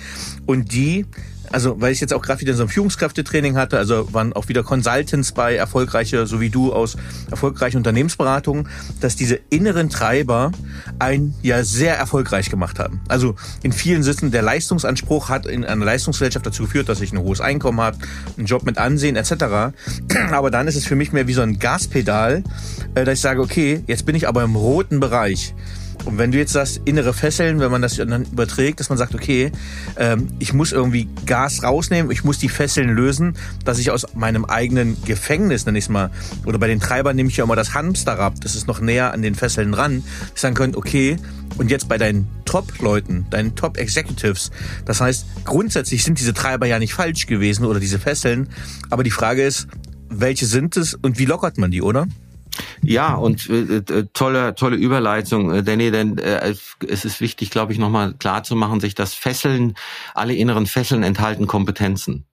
Und 0.45 0.73
die 0.73 1.05
also 1.53 1.79
weil 1.79 1.93
ich 1.93 2.01
jetzt 2.01 2.13
auch 2.13 2.21
gerade 2.21 2.41
wieder 2.41 2.55
so 2.55 2.63
ein 2.63 2.69
Führungskräftetraining 2.69 3.55
hatte, 3.55 3.77
also 3.77 4.11
waren 4.11 4.33
auch 4.33 4.49
wieder 4.49 4.63
Consultants 4.63 5.31
bei 5.31 5.55
erfolgreiche, 5.55 6.25
so 6.25 6.41
wie 6.41 6.49
du 6.49 6.73
aus 6.73 6.97
erfolgreichen 7.29 7.77
Unternehmensberatungen, 7.77 8.67
dass 9.01 9.15
diese 9.15 9.39
inneren 9.49 9.89
Treiber 9.89 10.51
ein 10.97 11.35
ja 11.43 11.63
sehr 11.63 11.95
erfolgreich 11.95 12.49
gemacht 12.49 12.79
haben. 12.79 13.01
Also 13.07 13.35
in 13.61 13.71
vielen 13.71 14.01
Sitzen 14.01 14.31
der 14.31 14.41
Leistungsanspruch 14.41 15.29
hat 15.29 15.45
in 15.45 15.63
einer 15.63 15.85
Leistungsgesellschaft 15.85 16.45
dazu 16.45 16.63
geführt, 16.63 16.89
dass 16.89 17.01
ich 17.01 17.13
ein 17.13 17.19
hohes 17.19 17.39
Einkommen 17.39 17.79
habe, 17.79 17.97
einen 18.35 18.47
Job 18.47 18.63
mit 18.63 18.79
Ansehen 18.79 19.15
etc. 19.15 19.33
Aber 20.31 20.49
dann 20.49 20.67
ist 20.67 20.75
es 20.75 20.85
für 20.85 20.95
mich 20.95 21.13
mehr 21.13 21.27
wie 21.27 21.33
so 21.33 21.41
ein 21.41 21.59
Gaspedal, 21.59 22.43
äh, 22.95 23.05
dass 23.05 23.15
ich 23.15 23.21
sage, 23.21 23.41
okay, 23.41 23.83
jetzt 23.85 24.05
bin 24.05 24.15
ich 24.15 24.27
aber 24.27 24.43
im 24.43 24.55
roten 24.55 24.99
Bereich. 24.99 25.53
Und 26.05 26.17
wenn 26.17 26.31
du 26.31 26.37
jetzt 26.37 26.53
sagst, 26.53 26.81
innere 26.85 27.13
Fesseln, 27.13 27.59
wenn 27.59 27.71
man 27.71 27.81
das 27.81 27.95
dann 27.95 28.25
überträgt, 28.25 28.79
dass 28.79 28.89
man 28.89 28.97
sagt, 28.97 29.15
okay, 29.15 29.51
ähm, 29.97 30.27
ich 30.39 30.53
muss 30.53 30.71
irgendwie 30.71 31.07
Gas 31.25 31.63
rausnehmen, 31.63 32.11
ich 32.11 32.23
muss 32.23 32.37
die 32.37 32.49
Fesseln 32.49 32.89
lösen, 32.89 33.35
dass 33.63 33.79
ich 33.79 33.91
aus 33.91 34.05
meinem 34.13 34.45
eigenen 34.45 35.01
Gefängnis, 35.05 35.65
nenne 35.65 35.77
ich 35.77 35.85
es 35.85 35.89
mal, 35.89 36.09
oder 36.45 36.57
bei 36.57 36.67
den 36.67 36.79
Treibern 36.79 37.15
nehme 37.15 37.29
ich 37.29 37.37
ja 37.37 37.43
immer 37.45 37.55
das 37.55 37.73
Hamsterrad, 37.73 38.43
das 38.43 38.55
ist 38.55 38.67
noch 38.67 38.81
näher 38.81 39.13
an 39.13 39.21
den 39.21 39.35
Fesseln 39.35 39.71
dran, 39.71 40.03
dass 40.33 40.41
dann 40.41 40.53
könnt, 40.53 40.75
okay, 40.75 41.17
und 41.57 41.71
jetzt 41.71 41.87
bei 41.87 41.97
deinen 41.97 42.27
Top-Leuten, 42.45 43.25
deinen 43.29 43.55
Top-Executives, 43.55 44.51
das 44.85 44.99
heißt, 44.99 45.25
grundsätzlich 45.45 46.03
sind 46.03 46.19
diese 46.19 46.33
Treiber 46.33 46.65
ja 46.65 46.79
nicht 46.79 46.93
falsch 46.93 47.27
gewesen 47.27 47.65
oder 47.65 47.79
diese 47.79 47.99
Fesseln, 47.99 48.49
aber 48.89 49.03
die 49.03 49.11
Frage 49.11 49.43
ist, 49.43 49.67
welche 50.09 50.45
sind 50.45 50.77
es 50.77 50.93
und 50.93 51.17
wie 51.17 51.25
lockert 51.25 51.57
man 51.57 51.71
die, 51.71 51.81
oder? 51.81 52.07
Ja, 52.81 53.15
und 53.15 53.49
äh, 53.49 53.77
äh, 53.77 54.07
tolle, 54.13 54.55
tolle 54.55 54.75
Überleitung, 54.75 55.51
äh, 55.51 55.63
Danny, 55.63 55.91
denn 55.91 56.17
äh, 56.17 56.53
es 56.87 57.05
ist 57.05 57.21
wichtig, 57.21 57.49
glaube 57.49 57.73
ich, 57.73 57.79
nochmal 57.79 58.13
klar 58.13 58.43
zu 58.43 58.55
machen, 58.55 58.79
sich 58.79 58.95
das 58.95 59.13
Fesseln, 59.13 59.75
alle 60.13 60.35
inneren 60.35 60.65
Fesseln 60.65 61.03
enthalten 61.03 61.47
Kompetenzen. 61.47 62.25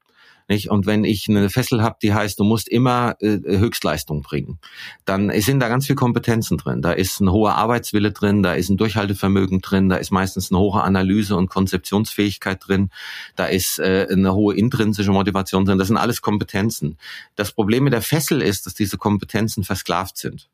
Nicht? 0.50 0.68
Und 0.68 0.84
wenn 0.84 1.04
ich 1.04 1.28
eine 1.28 1.48
Fessel 1.48 1.80
habe, 1.80 1.98
die 2.02 2.12
heißt, 2.12 2.40
du 2.40 2.42
musst 2.42 2.68
immer 2.68 3.14
äh, 3.20 3.38
Höchstleistung 3.44 4.22
bringen, 4.22 4.58
dann 5.04 5.30
sind 5.40 5.60
da 5.60 5.68
ganz 5.68 5.86
viel 5.86 5.94
Kompetenzen 5.94 6.58
drin. 6.58 6.82
Da 6.82 6.90
ist 6.90 7.20
ein 7.20 7.30
hoher 7.30 7.54
Arbeitswille 7.54 8.10
drin, 8.10 8.42
da 8.42 8.54
ist 8.54 8.68
ein 8.68 8.76
Durchhaltevermögen 8.76 9.60
drin, 9.60 9.88
da 9.88 9.94
ist 9.94 10.10
meistens 10.10 10.50
eine 10.50 10.58
hohe 10.58 10.82
Analyse 10.82 11.36
und 11.36 11.50
Konzeptionsfähigkeit 11.50 12.66
drin, 12.66 12.90
da 13.36 13.46
ist 13.46 13.78
äh, 13.78 14.08
eine 14.10 14.34
hohe 14.34 14.56
intrinsische 14.56 15.12
Motivation 15.12 15.64
drin. 15.66 15.78
Das 15.78 15.86
sind 15.86 15.96
alles 15.96 16.20
Kompetenzen. 16.20 16.98
Das 17.36 17.52
Problem 17.52 17.84
mit 17.84 17.92
der 17.92 18.02
Fessel 18.02 18.42
ist, 18.42 18.66
dass 18.66 18.74
diese 18.74 18.98
Kompetenzen 18.98 19.62
versklavt 19.62 20.16
sind. 20.16 20.50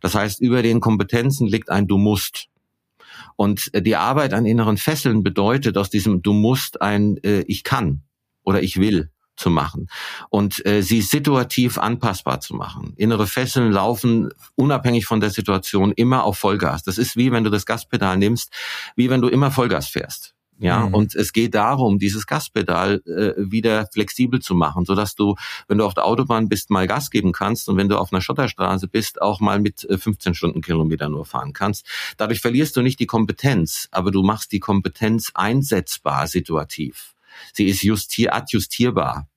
Das 0.00 0.16
heißt, 0.16 0.40
über 0.40 0.64
den 0.64 0.80
Kompetenzen 0.80 1.46
liegt 1.46 1.70
ein 1.70 1.86
Du 1.86 1.98
musst. 1.98 2.48
Und 3.36 3.72
äh, 3.74 3.80
die 3.80 3.94
Arbeit 3.94 4.34
an 4.34 4.44
inneren 4.44 4.76
Fesseln 4.76 5.22
bedeutet 5.22 5.78
aus 5.78 5.88
diesem 5.88 6.20
Du 6.20 6.32
musst 6.32 6.82
ein 6.82 7.16
äh, 7.22 7.42
Ich 7.42 7.62
kann 7.62 8.02
oder 8.42 8.60
Ich 8.64 8.78
will 8.80 9.08
zu 9.40 9.50
machen 9.50 9.88
und 10.28 10.64
äh, 10.66 10.82
sie 10.82 11.00
situativ 11.00 11.78
anpassbar 11.78 12.40
zu 12.40 12.54
machen. 12.54 12.92
Innere 12.96 13.26
Fesseln 13.26 13.72
laufen 13.72 14.28
unabhängig 14.54 15.06
von 15.06 15.20
der 15.20 15.30
Situation 15.30 15.92
immer 15.92 16.24
auf 16.24 16.38
Vollgas. 16.38 16.82
Das 16.82 16.98
ist 16.98 17.16
wie 17.16 17.32
wenn 17.32 17.44
du 17.44 17.50
das 17.50 17.66
Gaspedal 17.66 18.18
nimmst, 18.18 18.52
wie 18.96 19.10
wenn 19.10 19.22
du 19.22 19.28
immer 19.28 19.50
Vollgas 19.50 19.88
fährst. 19.88 20.34
Ja, 20.62 20.80
mhm. 20.80 20.94
und 20.94 21.14
es 21.14 21.32
geht 21.32 21.54
darum, 21.54 21.98
dieses 21.98 22.26
Gaspedal 22.26 23.02
äh, 23.06 23.32
wieder 23.38 23.86
flexibel 23.94 24.40
zu 24.40 24.54
machen, 24.54 24.84
so 24.84 24.94
dass 24.94 25.14
du, 25.14 25.36
wenn 25.68 25.78
du 25.78 25.86
auf 25.86 25.94
der 25.94 26.04
Autobahn 26.04 26.50
bist, 26.50 26.68
mal 26.68 26.86
Gas 26.86 27.08
geben 27.08 27.32
kannst 27.32 27.66
und 27.70 27.78
wenn 27.78 27.88
du 27.88 27.96
auf 27.96 28.12
einer 28.12 28.20
Schotterstraße 28.20 28.86
bist, 28.86 29.22
auch 29.22 29.40
mal 29.40 29.58
mit 29.58 29.86
15 29.90 30.32
äh, 30.32 30.34
Stundenkilometer 30.34 31.08
nur 31.08 31.24
fahren 31.24 31.54
kannst. 31.54 31.86
Dadurch 32.18 32.42
verlierst 32.42 32.76
du 32.76 32.82
nicht 32.82 33.00
die 33.00 33.06
Kompetenz, 33.06 33.88
aber 33.90 34.10
du 34.10 34.22
machst 34.22 34.52
die 34.52 34.60
Kompetenz 34.60 35.32
einsetzbar 35.34 36.26
situativ. 36.26 37.14
Sie 37.52 37.66
ist 37.66 37.82
justier, 37.82 38.34
adjustierbar. 38.34 39.28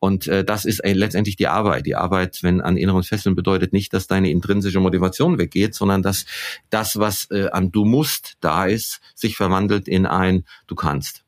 Und 0.00 0.26
äh, 0.28 0.44
das 0.44 0.64
ist 0.64 0.80
äh, 0.80 0.94
letztendlich 0.94 1.36
die 1.36 1.46
Arbeit. 1.46 1.84
Die 1.84 1.94
Arbeit, 1.94 2.38
wenn 2.42 2.62
an 2.62 2.78
inneren 2.78 3.02
Fesseln 3.02 3.36
bedeutet 3.36 3.74
nicht, 3.74 3.92
dass 3.92 4.06
deine 4.06 4.30
intrinsische 4.30 4.80
Motivation 4.80 5.38
weggeht, 5.38 5.74
sondern 5.74 6.02
dass 6.02 6.24
das, 6.70 6.98
was 6.98 7.30
äh, 7.30 7.50
an 7.50 7.70
du 7.70 7.84
musst 7.84 8.36
da 8.40 8.64
ist, 8.64 9.00
sich 9.14 9.36
verwandelt 9.36 9.86
in 9.88 10.06
ein 10.06 10.44
du 10.66 10.74
kannst. 10.74 11.22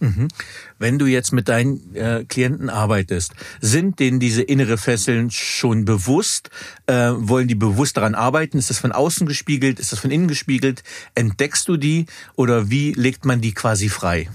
Mhm. 0.00 0.28
Wenn 0.78 0.98
du 0.98 1.06
jetzt 1.06 1.32
mit 1.32 1.48
deinen 1.48 1.94
äh, 1.94 2.24
Klienten 2.28 2.70
arbeitest, 2.70 3.34
sind 3.60 3.98
denen 3.98 4.20
diese 4.20 4.42
innere 4.42 4.78
Fesseln 4.78 5.30
schon 5.30 5.84
bewusst? 5.84 6.50
Äh, 6.86 7.12
wollen 7.14 7.48
die 7.48 7.56
bewusst 7.56 7.96
daran 7.96 8.14
arbeiten? 8.14 8.58
Ist 8.58 8.70
das 8.70 8.78
von 8.78 8.92
außen 8.92 9.26
gespiegelt? 9.26 9.80
Ist 9.80 9.92
das 9.92 9.98
von 9.98 10.10
innen 10.10 10.28
gespiegelt? 10.28 10.82
Entdeckst 11.14 11.68
du 11.68 11.76
die 11.76 12.06
oder 12.36 12.70
wie 12.70 12.92
legt 12.92 13.24
man 13.24 13.40
die 13.40 13.52
quasi 13.52 13.88
frei? 13.88 14.28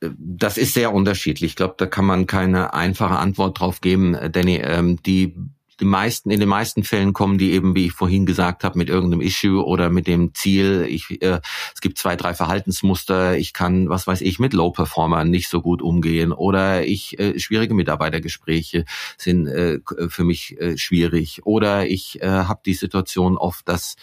Das 0.00 0.58
ist 0.58 0.74
sehr 0.74 0.92
unterschiedlich. 0.92 1.52
Ich 1.52 1.56
glaube, 1.56 1.74
da 1.78 1.86
kann 1.86 2.04
man 2.04 2.26
keine 2.26 2.74
einfache 2.74 3.16
Antwort 3.16 3.60
drauf 3.60 3.80
geben, 3.80 4.16
Danny. 4.30 4.60
Ähm, 4.62 5.02
die 5.02 5.34
die 5.80 5.84
meisten, 5.84 6.30
in 6.30 6.40
den 6.40 6.48
meisten 6.48 6.84
Fällen 6.84 7.12
kommen 7.12 7.38
die 7.38 7.52
eben, 7.52 7.74
wie 7.74 7.86
ich 7.86 7.92
vorhin 7.92 8.24
gesagt 8.24 8.64
habe, 8.64 8.78
mit 8.78 8.88
irgendeinem 8.88 9.20
Issue 9.20 9.64
oder 9.64 9.90
mit 9.90 10.06
dem 10.06 10.34
Ziel, 10.34 10.86
ich, 10.88 11.22
äh, 11.22 11.40
es 11.74 11.80
gibt 11.80 11.98
zwei, 11.98 12.16
drei 12.16 12.34
Verhaltensmuster, 12.34 13.36
ich 13.36 13.52
kann, 13.52 13.88
was 13.88 14.06
weiß 14.06 14.22
ich, 14.22 14.38
mit 14.38 14.54
Low-Performern 14.54 15.30
nicht 15.30 15.48
so 15.48 15.60
gut 15.60 15.82
umgehen 15.82 16.32
oder 16.32 16.86
ich, 16.86 17.18
äh, 17.18 17.38
schwierige 17.38 17.74
Mitarbeitergespräche 17.74 18.84
sind 19.18 19.46
äh, 19.48 19.80
für 20.08 20.24
mich 20.24 20.58
äh, 20.60 20.78
schwierig 20.78 21.44
oder 21.44 21.86
ich 21.86 22.22
äh, 22.22 22.26
habe 22.26 22.60
die 22.64 22.74
Situation 22.74 23.36
oft, 23.36 23.68
dass 23.68 23.96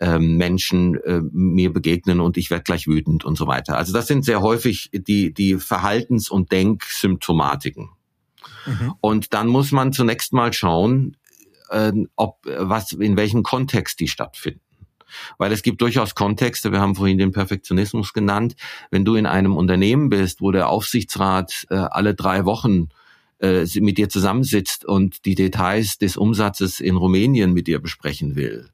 ähm, 0.00 0.36
Menschen 0.36 0.96
äh, 1.02 1.20
mir 1.32 1.72
begegnen 1.72 2.20
und 2.20 2.36
ich 2.36 2.50
werde 2.50 2.64
gleich 2.64 2.86
wütend 2.86 3.24
und 3.24 3.36
so 3.36 3.46
weiter. 3.46 3.76
Also 3.76 3.92
das 3.92 4.06
sind 4.06 4.24
sehr 4.24 4.42
häufig 4.42 4.90
die, 4.92 5.32
die 5.32 5.56
Verhaltens- 5.56 6.30
und 6.30 6.52
Denksymptomatiken. 6.52 7.90
Mhm. 8.66 8.94
Und 9.00 9.34
dann 9.34 9.48
muss 9.48 9.72
man 9.72 9.92
zunächst 9.92 10.32
mal 10.32 10.52
schauen, 10.52 11.16
äh, 11.70 11.92
ob 12.16 12.38
was 12.44 12.92
in 12.92 13.16
welchem 13.16 13.42
Kontext 13.42 14.00
die 14.00 14.08
stattfinden. 14.08 14.60
Weil 15.38 15.52
es 15.52 15.62
gibt 15.62 15.80
durchaus 15.80 16.14
Kontexte, 16.14 16.72
wir 16.72 16.80
haben 16.80 16.94
vorhin 16.94 17.18
den 17.18 17.32
Perfektionismus 17.32 18.12
genannt, 18.12 18.56
wenn 18.90 19.04
du 19.04 19.14
in 19.14 19.26
einem 19.26 19.56
Unternehmen 19.56 20.08
bist, 20.08 20.40
wo 20.40 20.50
der 20.50 20.68
Aufsichtsrat 20.68 21.66
äh, 21.70 21.76
alle 21.76 22.14
drei 22.14 22.44
Wochen 22.44 22.88
äh, 23.40 23.66
mit 23.80 23.98
dir 23.98 24.08
zusammensitzt 24.08 24.84
und 24.84 25.24
die 25.24 25.34
Details 25.34 25.98
des 25.98 26.16
Umsatzes 26.16 26.80
in 26.80 26.96
Rumänien 26.96 27.52
mit 27.52 27.66
dir 27.66 27.80
besprechen 27.80 28.36
will, 28.36 28.70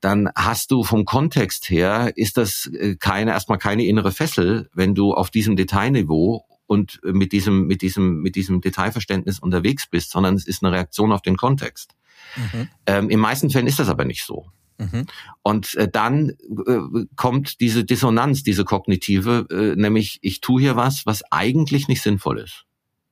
dann 0.00 0.30
hast 0.36 0.70
du 0.70 0.82
vom 0.82 1.04
Kontext 1.04 1.70
her, 1.70 2.12
ist 2.16 2.36
das 2.36 2.66
äh, 2.66 2.96
keine, 2.96 3.32
erstmal 3.32 3.58
keine 3.58 3.84
innere 3.84 4.12
Fessel, 4.12 4.68
wenn 4.74 4.94
du 4.94 5.14
auf 5.14 5.30
diesem 5.30 5.56
Detailniveau 5.56 6.44
und 6.66 7.00
mit 7.04 7.32
diesem, 7.32 7.66
mit 7.66 7.82
diesem, 7.82 8.22
mit 8.22 8.34
diesem 8.34 8.60
Detailverständnis 8.60 9.38
unterwegs 9.38 9.86
bist, 9.86 10.10
sondern 10.10 10.34
es 10.34 10.46
ist 10.46 10.62
eine 10.62 10.72
Reaktion 10.72 11.12
auf 11.12 11.22
den 11.22 11.36
Kontext. 11.36 11.94
Mhm. 12.36 12.68
Ähm, 12.86 13.10
in 13.10 13.20
meisten 13.20 13.50
Fällen 13.50 13.66
ist 13.66 13.78
das 13.78 13.88
aber 13.88 14.04
nicht 14.04 14.24
so. 14.24 14.46
Mhm. 14.78 15.06
Und 15.42 15.74
äh, 15.74 15.88
dann 15.88 16.30
äh, 16.30 17.06
kommt 17.16 17.60
diese 17.60 17.84
Dissonanz, 17.84 18.42
diese 18.42 18.64
kognitive, 18.64 19.46
äh, 19.50 19.80
nämlich 19.80 20.18
ich 20.22 20.40
tue 20.40 20.60
hier 20.60 20.76
was, 20.76 21.06
was 21.06 21.22
eigentlich 21.30 21.88
nicht 21.88 22.02
sinnvoll 22.02 22.40
ist. 22.40 22.64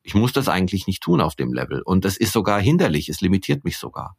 Ich 0.03 0.15
muss 0.15 0.33
das 0.33 0.49
eigentlich 0.49 0.87
nicht 0.87 1.03
tun 1.03 1.21
auf 1.21 1.35
dem 1.35 1.53
Level. 1.53 1.83
Und 1.83 2.05
das 2.05 2.17
ist 2.17 2.33
sogar 2.33 2.61
hinderlich, 2.61 3.09
es 3.09 3.21
limitiert 3.21 3.65
mich 3.65 3.77
sogar. 3.77 4.17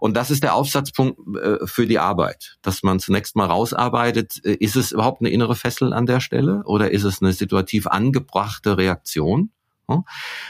Und 0.00 0.16
das 0.16 0.30
ist 0.30 0.42
der 0.42 0.54
Aufsatzpunkt 0.54 1.18
äh, 1.36 1.66
für 1.66 1.86
die 1.86 1.98
Arbeit, 1.98 2.56
dass 2.62 2.82
man 2.82 3.00
zunächst 3.00 3.36
mal 3.36 3.46
rausarbeitet, 3.46 4.44
äh, 4.44 4.54
ist 4.54 4.76
es 4.76 4.92
überhaupt 4.92 5.20
eine 5.20 5.30
innere 5.30 5.54
Fessel 5.54 5.92
an 5.92 6.06
der 6.06 6.20
Stelle 6.20 6.62
oder 6.64 6.90
ist 6.90 7.04
es 7.04 7.20
eine 7.20 7.32
situativ 7.32 7.86
angebrachte 7.86 8.78
Reaktion? 8.78 9.50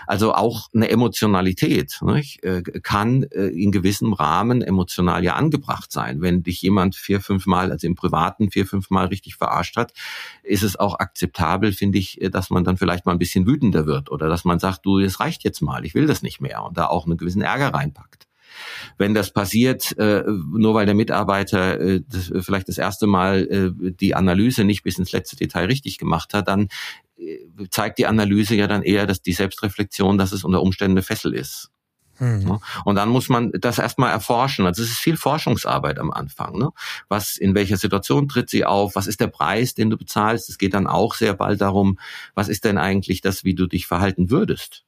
Also 0.06 0.34
auch 0.34 0.68
eine 0.74 0.90
Emotionalität 0.90 2.00
nicht? 2.02 2.42
Äh, 2.44 2.62
kann 2.62 3.24
äh, 3.24 3.46
in 3.46 3.72
gewissem 3.72 4.12
Rahmen 4.12 4.62
emotional 4.62 5.24
ja 5.24 5.34
angebracht 5.34 5.92
sein. 5.92 6.20
Wenn 6.20 6.42
dich 6.42 6.62
jemand 6.62 6.96
vier, 6.96 7.20
fünf 7.20 7.46
Mal, 7.46 7.72
also 7.72 7.86
im 7.86 7.94
Privaten 7.94 8.50
vier, 8.50 8.66
fünf 8.66 8.90
Mal 8.90 9.06
richtig 9.06 9.36
verarscht 9.36 9.76
hat, 9.76 9.92
ist 10.42 10.62
es 10.62 10.76
auch 10.76 10.98
akzeptabel, 10.98 11.72
finde 11.72 11.98
ich, 11.98 12.20
äh, 12.20 12.30
dass 12.30 12.50
man 12.50 12.64
dann 12.64 12.76
vielleicht 12.76 13.06
mal 13.06 13.12
ein 13.12 13.18
bisschen 13.18 13.46
wütender 13.46 13.86
wird 13.86 14.10
oder 14.10 14.28
dass 14.28 14.44
man 14.44 14.58
sagt, 14.58 14.86
du, 14.86 14.98
es 14.98 15.20
reicht 15.20 15.44
jetzt 15.44 15.60
mal, 15.60 15.84
ich 15.84 15.94
will 15.94 16.06
das 16.06 16.22
nicht 16.22 16.40
mehr 16.40 16.62
und 16.62 16.76
da 16.76 16.86
auch 16.86 17.06
einen 17.06 17.16
gewissen 17.16 17.42
Ärger 17.42 17.74
reinpackt. 17.74 18.26
Wenn 18.98 19.14
das 19.14 19.32
passiert, 19.32 19.94
nur 19.96 20.74
weil 20.74 20.84
der 20.84 20.94
Mitarbeiter 20.94 22.00
das, 22.00 22.32
vielleicht 22.40 22.68
das 22.68 22.78
erste 22.78 23.06
Mal 23.06 23.72
die 23.72 24.14
Analyse 24.14 24.64
nicht 24.64 24.82
bis 24.82 24.98
ins 24.98 25.12
letzte 25.12 25.36
Detail 25.36 25.66
richtig 25.66 25.98
gemacht 25.98 26.34
hat, 26.34 26.48
dann 26.48 26.68
zeigt 27.70 27.98
die 27.98 28.06
Analyse 28.06 28.54
ja 28.54 28.66
dann 28.66 28.82
eher, 28.82 29.06
dass 29.06 29.22
die 29.22 29.32
Selbstreflexion, 29.32 30.18
dass 30.18 30.32
es 30.32 30.44
unter 30.44 30.62
Umständen 30.62 30.98
eine 30.98 31.02
Fessel 31.02 31.34
ist. 31.34 31.70
Mhm. 32.20 32.60
Und 32.84 32.96
dann 32.96 33.08
muss 33.08 33.28
man 33.28 33.50
das 33.52 33.78
erstmal 33.78 34.10
erforschen. 34.10 34.66
Also 34.66 34.82
es 34.82 34.90
ist 34.90 34.98
viel 34.98 35.16
Forschungsarbeit 35.16 35.98
am 35.98 36.10
Anfang. 36.10 36.58
Ne? 36.58 36.70
Was, 37.08 37.36
in 37.36 37.54
welcher 37.54 37.78
Situation 37.78 38.28
tritt 38.28 38.50
sie 38.50 38.64
auf? 38.64 38.94
Was 38.94 39.06
ist 39.06 39.20
der 39.20 39.28
Preis, 39.28 39.74
den 39.74 39.90
du 39.90 39.96
bezahlst? 39.96 40.48
Es 40.48 40.58
geht 40.58 40.74
dann 40.74 40.86
auch 40.86 41.14
sehr 41.14 41.34
bald 41.34 41.60
darum, 41.60 41.98
was 42.34 42.48
ist 42.48 42.64
denn 42.64 42.78
eigentlich 42.78 43.22
das, 43.22 43.44
wie 43.44 43.54
du 43.54 43.66
dich 43.66 43.86
verhalten 43.86 44.30
würdest? 44.30 44.84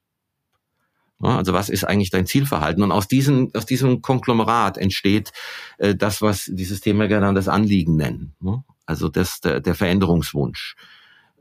Also 1.21 1.53
was 1.53 1.69
ist 1.69 1.85
eigentlich 1.85 2.11
dein 2.11 2.27
Zielverhalten? 2.27 2.83
Und 2.83 2.91
aus 2.91 3.07
diesem, 3.07 3.51
aus 3.55 3.65
diesem 3.65 4.03
Konglomerat 4.03 4.77
entsteht 4.77 5.33
äh, 5.79 5.95
das, 5.95 6.21
was 6.21 6.51
die 6.53 6.65
Systeme 6.65 7.09
dann 7.09 7.37
das 7.37 7.49
Anliegen 7.49 7.97
nennen. 7.97 8.35
Ne? 8.41 8.65
Also 8.87 9.09
das, 9.09 9.41
der, 9.41 9.61
der 9.61 9.77
Veränderungswunsch. 9.77 10.75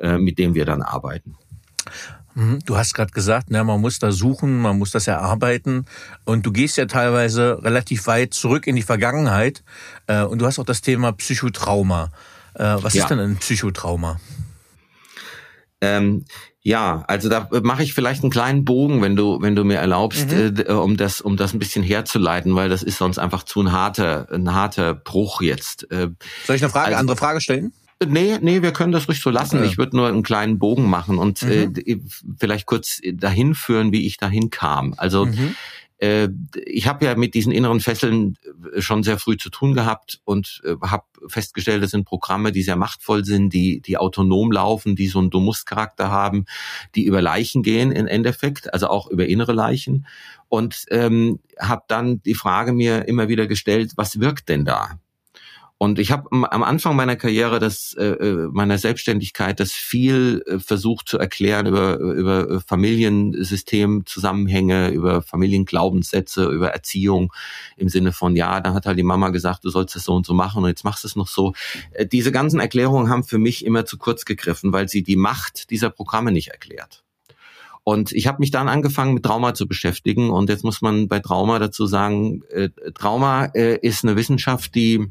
Äh, 0.01 0.17
mit 0.17 0.39
dem 0.39 0.55
wir 0.55 0.65
dann 0.65 0.81
arbeiten. 0.81 1.35
Mhm. 2.33 2.59
Du 2.65 2.75
hast 2.75 2.95
gerade 2.95 3.11
gesagt, 3.11 3.51
ne, 3.51 3.63
man 3.63 3.79
muss 3.79 3.99
da 3.99 4.11
suchen, 4.11 4.59
man 4.59 4.79
muss 4.79 4.89
das 4.89 5.05
erarbeiten 5.05 5.85
und 6.25 6.43
du 6.43 6.51
gehst 6.51 6.77
ja 6.77 6.85
teilweise 6.87 7.63
relativ 7.63 8.07
weit 8.07 8.33
zurück 8.33 8.65
in 8.65 8.75
die 8.75 8.81
Vergangenheit 8.81 9.63
äh, 10.07 10.23
und 10.23 10.39
du 10.39 10.47
hast 10.47 10.57
auch 10.57 10.65
das 10.65 10.81
Thema 10.81 11.11
Psychotrauma. 11.11 12.11
Äh, 12.55 12.77
was 12.79 12.95
ja. 12.95 13.03
ist 13.03 13.09
denn 13.09 13.19
ein 13.19 13.35
Psychotrauma? 13.37 14.19
Ähm, 15.81 16.25
ja, 16.63 17.03
also 17.07 17.29
da 17.29 17.47
mache 17.61 17.83
ich 17.83 17.93
vielleicht 17.93 18.23
einen 18.23 18.31
kleinen 18.31 18.65
Bogen, 18.65 19.03
wenn 19.03 19.15
du, 19.15 19.39
wenn 19.39 19.55
du 19.55 19.63
mir 19.63 19.77
erlaubst, 19.77 20.31
mhm. 20.31 20.55
äh, 20.65 20.71
um 20.71 20.97
das, 20.97 21.21
um 21.21 21.37
das 21.37 21.53
ein 21.53 21.59
bisschen 21.59 21.83
herzuleiten, 21.83 22.55
weil 22.55 22.69
das 22.69 22.81
ist 22.81 22.97
sonst 22.97 23.19
einfach 23.19 23.43
zu 23.43 23.61
ein 23.61 23.71
harter, 23.71 24.27
ein 24.31 24.51
harter 24.51 24.95
Bruch 24.95 25.41
jetzt. 25.41 25.91
Äh, 25.91 26.09
Soll 26.47 26.55
ich 26.55 26.63
eine 26.63 26.71
Frage, 26.71 26.87
also, 26.87 26.99
andere 26.99 27.17
Frage 27.17 27.39
stellen? 27.39 27.71
Nee, 28.07 28.37
nee, 28.41 28.61
wir 28.61 28.73
können 28.73 28.91
das 28.91 29.07
ruhig 29.07 29.21
so 29.21 29.29
lassen. 29.29 29.57
Okay. 29.57 29.67
Ich 29.67 29.77
würde 29.77 29.95
nur 29.95 30.07
einen 30.07 30.23
kleinen 30.23 30.57
Bogen 30.57 30.89
machen 30.89 31.17
und 31.17 31.43
mhm. 31.43 31.73
äh, 31.85 31.99
vielleicht 32.39 32.65
kurz 32.65 32.99
dahin 33.13 33.53
führen, 33.53 33.91
wie 33.91 34.05
ich 34.07 34.17
dahin 34.17 34.49
kam. 34.49 34.95
Also 34.97 35.25
mhm. 35.25 35.55
äh, 35.99 36.29
ich 36.65 36.87
habe 36.87 37.05
ja 37.05 37.15
mit 37.15 37.35
diesen 37.35 37.51
inneren 37.51 37.79
Fesseln 37.79 38.37
äh, 38.73 38.81
schon 38.81 39.03
sehr 39.03 39.19
früh 39.19 39.37
zu 39.37 39.51
tun 39.51 39.75
gehabt 39.75 40.19
und 40.23 40.61
äh, 40.65 40.75
habe 40.81 41.03
festgestellt, 41.27 41.83
das 41.83 41.91
sind 41.91 42.05
Programme, 42.05 42.51
die 42.51 42.63
sehr 42.63 42.75
machtvoll 42.75 43.23
sind, 43.23 43.53
die 43.53 43.81
die 43.81 43.97
autonom 43.97 44.51
laufen, 44.51 44.95
die 44.95 45.07
so 45.07 45.19
einen 45.19 45.29
Dumus-Charakter 45.29 46.09
haben, 46.09 46.45
die 46.95 47.05
über 47.05 47.21
Leichen 47.21 47.61
gehen 47.61 47.91
im 47.91 48.07
Endeffekt, 48.07 48.73
also 48.73 48.87
auch 48.87 49.11
über 49.11 49.27
innere 49.27 49.53
Leichen. 49.53 50.07
Und 50.49 50.85
ähm, 50.89 51.39
habe 51.59 51.83
dann 51.87 52.23
die 52.23 52.35
Frage 52.35 52.73
mir 52.73 53.07
immer 53.07 53.27
wieder 53.27 53.45
gestellt, 53.45 53.93
was 53.95 54.19
wirkt 54.19 54.49
denn 54.49 54.65
da? 54.65 54.99
Und 55.81 55.97
ich 55.97 56.11
habe 56.11 56.31
am 56.31 56.61
Anfang 56.61 56.95
meiner 56.95 57.15
Karriere, 57.15 57.57
das, 57.57 57.95
äh, 57.97 58.03
äh, 58.03 58.47
meiner 58.51 58.77
Selbstständigkeit, 58.77 59.59
das 59.59 59.71
viel 59.71 60.43
äh, 60.45 60.59
versucht 60.59 61.07
zu 61.07 61.17
erklären 61.17 61.65
über, 61.65 61.97
über 61.97 62.61
Familiensystemzusammenhänge, 62.61 64.89
über 64.89 65.23
Familienglaubenssätze, 65.23 66.45
über 66.45 66.69
Erziehung 66.69 67.33
im 67.77 67.89
Sinne 67.89 68.11
von, 68.11 68.35
ja, 68.35 68.61
da 68.61 68.75
hat 68.75 68.85
halt 68.85 68.99
die 68.99 69.03
Mama 69.03 69.29
gesagt, 69.29 69.65
du 69.65 69.71
sollst 69.71 69.95
es 69.95 70.03
so 70.03 70.13
und 70.13 70.27
so 70.27 70.35
machen 70.35 70.61
und 70.61 70.69
jetzt 70.69 70.83
machst 70.83 71.03
du 71.03 71.07
es 71.07 71.15
noch 71.15 71.27
so. 71.27 71.53
Äh, 71.93 72.05
diese 72.05 72.31
ganzen 72.31 72.59
Erklärungen 72.59 73.09
haben 73.09 73.23
für 73.23 73.39
mich 73.39 73.65
immer 73.65 73.83
zu 73.83 73.97
kurz 73.97 74.25
gegriffen, 74.25 74.73
weil 74.73 74.87
sie 74.87 75.01
die 75.01 75.15
Macht 75.15 75.71
dieser 75.71 75.89
Programme 75.89 76.31
nicht 76.31 76.49
erklärt. 76.49 77.03
Und 77.83 78.11
ich 78.11 78.27
habe 78.27 78.37
mich 78.37 78.51
dann 78.51 78.69
angefangen 78.69 79.15
mit 79.15 79.25
Trauma 79.25 79.55
zu 79.55 79.67
beschäftigen 79.67 80.29
und 80.29 80.47
jetzt 80.47 80.63
muss 80.63 80.83
man 80.83 81.07
bei 81.07 81.21
Trauma 81.21 81.57
dazu 81.57 81.87
sagen, 81.87 82.43
äh, 82.51 82.69
Trauma 82.93 83.45
äh, 83.55 83.79
ist 83.81 84.03
eine 84.03 84.15
Wissenschaft, 84.15 84.75
die 84.75 85.09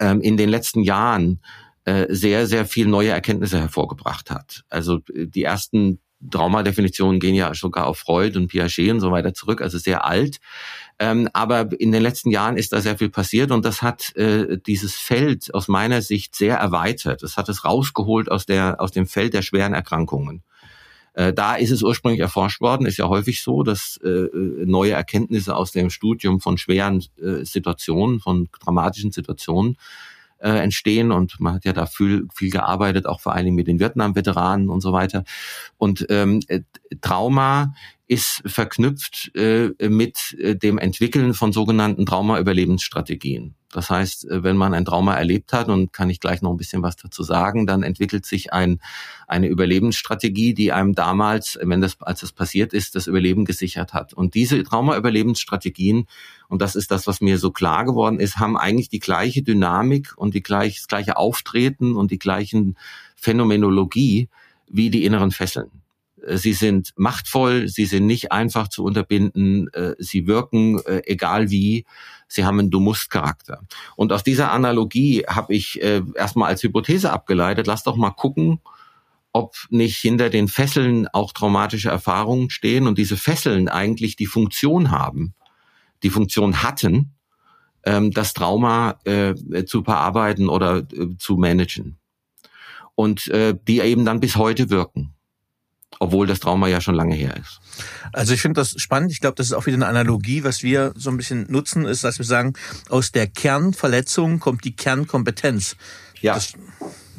ähm, 0.00 0.20
in 0.20 0.36
den 0.36 0.48
letzten 0.48 0.82
Jahren 0.82 1.40
äh, 1.84 2.06
sehr, 2.08 2.46
sehr 2.46 2.66
viel 2.66 2.86
neue 2.86 3.10
Erkenntnisse 3.10 3.58
hervorgebracht 3.58 4.30
hat. 4.30 4.64
Also 4.68 5.00
äh, 5.14 5.26
die 5.26 5.44
ersten 5.44 6.00
Traumadefinitionen 6.30 7.20
gehen 7.20 7.34
ja 7.34 7.54
sogar 7.54 7.86
auf 7.86 7.98
Freud 7.98 8.36
und 8.36 8.48
Piaget 8.48 8.90
und 8.90 9.00
so 9.00 9.10
weiter 9.10 9.32
zurück, 9.32 9.62
also 9.62 9.78
sehr 9.78 10.04
alt. 10.04 10.38
Ähm, 10.98 11.30
aber 11.32 11.68
in 11.80 11.92
den 11.92 12.02
letzten 12.02 12.30
Jahren 12.30 12.58
ist 12.58 12.74
da 12.74 12.80
sehr 12.82 12.98
viel 12.98 13.08
passiert 13.08 13.50
und 13.50 13.64
das 13.64 13.80
hat 13.80 14.14
äh, 14.16 14.58
dieses 14.58 14.96
Feld 14.96 15.54
aus 15.54 15.68
meiner 15.68 16.02
Sicht 16.02 16.36
sehr 16.36 16.56
erweitert. 16.56 17.22
Das 17.22 17.38
hat 17.38 17.48
es 17.48 17.64
rausgeholt 17.64 18.30
aus, 18.30 18.44
der, 18.44 18.80
aus 18.80 18.92
dem 18.92 19.06
Feld 19.06 19.32
der 19.32 19.42
schweren 19.42 19.72
Erkrankungen. 19.72 20.42
Äh, 21.20 21.34
da 21.34 21.56
ist 21.56 21.70
es 21.70 21.82
ursprünglich 21.82 22.20
erforscht 22.20 22.62
worden, 22.62 22.86
ist 22.86 22.96
ja 22.96 23.06
häufig 23.08 23.42
so, 23.42 23.62
dass 23.62 23.98
äh, 24.02 24.28
neue 24.64 24.92
Erkenntnisse 24.92 25.54
aus 25.54 25.70
dem 25.70 25.90
Studium 25.90 26.40
von 26.40 26.56
schweren 26.56 27.04
äh, 27.20 27.44
Situationen, 27.44 28.20
von 28.20 28.48
dramatischen 28.58 29.12
Situationen 29.12 29.76
äh, 30.38 30.48
entstehen 30.48 31.12
und 31.12 31.38
man 31.38 31.52
hat 31.52 31.66
ja 31.66 31.74
da 31.74 31.84
viel, 31.84 32.26
viel 32.34 32.50
gearbeitet, 32.50 33.04
auch 33.04 33.20
vor 33.20 33.34
allen 33.34 33.44
Dingen 33.44 33.56
mit 33.56 33.66
den 33.66 33.80
Vietnam-Veteranen 33.80 34.70
und 34.70 34.80
so 34.80 34.94
weiter. 34.94 35.24
Und 35.76 36.06
ähm, 36.08 36.40
Trauma 37.02 37.74
ist 38.06 38.40
verknüpft 38.46 39.30
äh, 39.34 39.72
mit 39.90 40.34
äh, 40.40 40.56
dem 40.56 40.78
Entwickeln 40.78 41.34
von 41.34 41.52
sogenannten 41.52 42.06
Trauma-Überlebensstrategien. 42.06 43.56
Das 43.72 43.88
heißt, 43.88 44.28
äh, 44.28 44.42
wenn 44.42 44.56
man 44.56 44.74
ein 44.74 44.84
Trauma 44.84 45.14
erlebt 45.14 45.52
hat, 45.52 45.68
und 45.68 45.92
kann 45.92 46.10
ich 46.10 46.20
gleich 46.20 46.42
noch 46.42 46.50
ein 46.50 46.56
bisschen 46.56 46.82
was 46.82 46.96
dazu 46.96 47.22
sagen, 47.22 47.66
dann 47.66 47.82
entwickelt 47.82 48.26
sich 48.26 48.52
ein, 48.52 48.80
eine 49.26 49.46
Überlebensstrategie, 49.46 50.54
die 50.54 50.72
einem 50.72 50.94
damals, 50.94 51.58
wenn 51.62 51.80
das, 51.80 52.00
als 52.00 52.20
das 52.20 52.32
passiert 52.32 52.72
ist, 52.72 52.94
das 52.94 53.06
Überleben 53.06 53.44
gesichert 53.44 53.94
hat. 53.94 54.12
Und 54.12 54.34
diese 54.34 54.62
Trauma-Überlebensstrategien, 54.62 56.06
und 56.48 56.60
das 56.60 56.74
ist 56.74 56.90
das, 56.90 57.06
was 57.06 57.20
mir 57.20 57.38
so 57.38 57.50
klar 57.50 57.84
geworden 57.84 58.18
ist, 58.18 58.38
haben 58.38 58.56
eigentlich 58.56 58.88
die 58.88 58.98
gleiche 58.98 59.42
Dynamik 59.42 60.14
und 60.16 60.34
die 60.34 60.42
gleich, 60.42 60.76
das 60.76 60.88
gleiche 60.88 61.16
Auftreten 61.16 61.94
und 61.96 62.10
die 62.10 62.18
gleichen 62.18 62.76
Phänomenologie 63.14 64.28
wie 64.68 64.90
die 64.90 65.04
inneren 65.04 65.30
Fesseln. 65.30 65.70
Äh, 66.26 66.38
sie 66.38 66.52
sind 66.52 66.92
machtvoll, 66.96 67.68
sie 67.68 67.86
sind 67.86 68.06
nicht 68.06 68.32
einfach 68.32 68.68
zu 68.68 68.84
unterbinden, 68.84 69.68
äh, 69.72 69.94
sie 69.98 70.26
wirken 70.26 70.78
äh, 70.84 71.02
egal 71.04 71.50
wie, 71.50 71.84
sie 72.28 72.44
haben 72.44 72.58
einen 72.58 72.70
Du-Musst-Charakter. 72.70 73.62
Und 73.96 74.12
aus 74.12 74.22
dieser 74.22 74.52
Analogie 74.52 75.24
habe 75.26 75.52
ich 75.52 75.82
erstmal 75.82 76.48
als 76.48 76.62
Hypothese 76.62 77.12
abgeleitet, 77.12 77.66
lass 77.66 77.82
doch 77.82 77.96
mal 77.96 78.12
gucken, 78.12 78.60
ob 79.32 79.56
nicht 79.70 79.96
hinter 79.96 80.30
den 80.30 80.46
Fesseln 80.46 81.08
auch 81.08 81.32
traumatische 81.32 81.88
Erfahrungen 81.88 82.48
stehen 82.50 82.86
und 82.86 82.98
diese 82.98 83.16
Fesseln 83.16 83.68
eigentlich 83.68 84.14
die 84.14 84.26
Funktion 84.26 84.92
haben, 84.92 85.34
die 86.04 86.10
Funktion 86.10 86.62
hatten, 86.62 87.16
ähm, 87.82 88.12
das 88.12 88.32
Trauma 88.32 89.00
zu 89.66 89.82
verarbeiten 89.82 90.48
oder 90.48 90.86
zu 91.18 91.36
managen. 91.36 91.98
Und 92.94 93.26
die 93.26 93.80
eben 93.80 94.04
dann 94.04 94.20
bis 94.20 94.36
heute 94.36 94.70
wirken 94.70 95.14
obwohl 95.98 96.26
das 96.26 96.40
Trauma 96.40 96.68
ja 96.68 96.80
schon 96.80 96.94
lange 96.94 97.14
her 97.14 97.34
ist. 97.36 97.60
Also 98.12 98.32
ich 98.32 98.40
finde 98.40 98.60
das 98.60 98.80
spannend. 98.80 99.12
Ich 99.12 99.20
glaube, 99.20 99.34
das 99.34 99.46
ist 99.46 99.52
auch 99.52 99.66
wieder 99.66 99.76
eine 99.76 99.86
Analogie, 99.86 100.44
was 100.44 100.62
wir 100.62 100.92
so 100.96 101.10
ein 101.10 101.16
bisschen 101.16 101.46
nutzen, 101.50 101.84
ist, 101.84 102.04
dass 102.04 102.18
wir 102.18 102.24
sagen, 102.24 102.54
aus 102.88 103.12
der 103.12 103.26
Kernverletzung 103.26 104.38
kommt 104.40 104.64
die 104.64 104.74
Kernkompetenz. 104.74 105.76
Ja. 106.20 106.34
Das, 106.34 106.54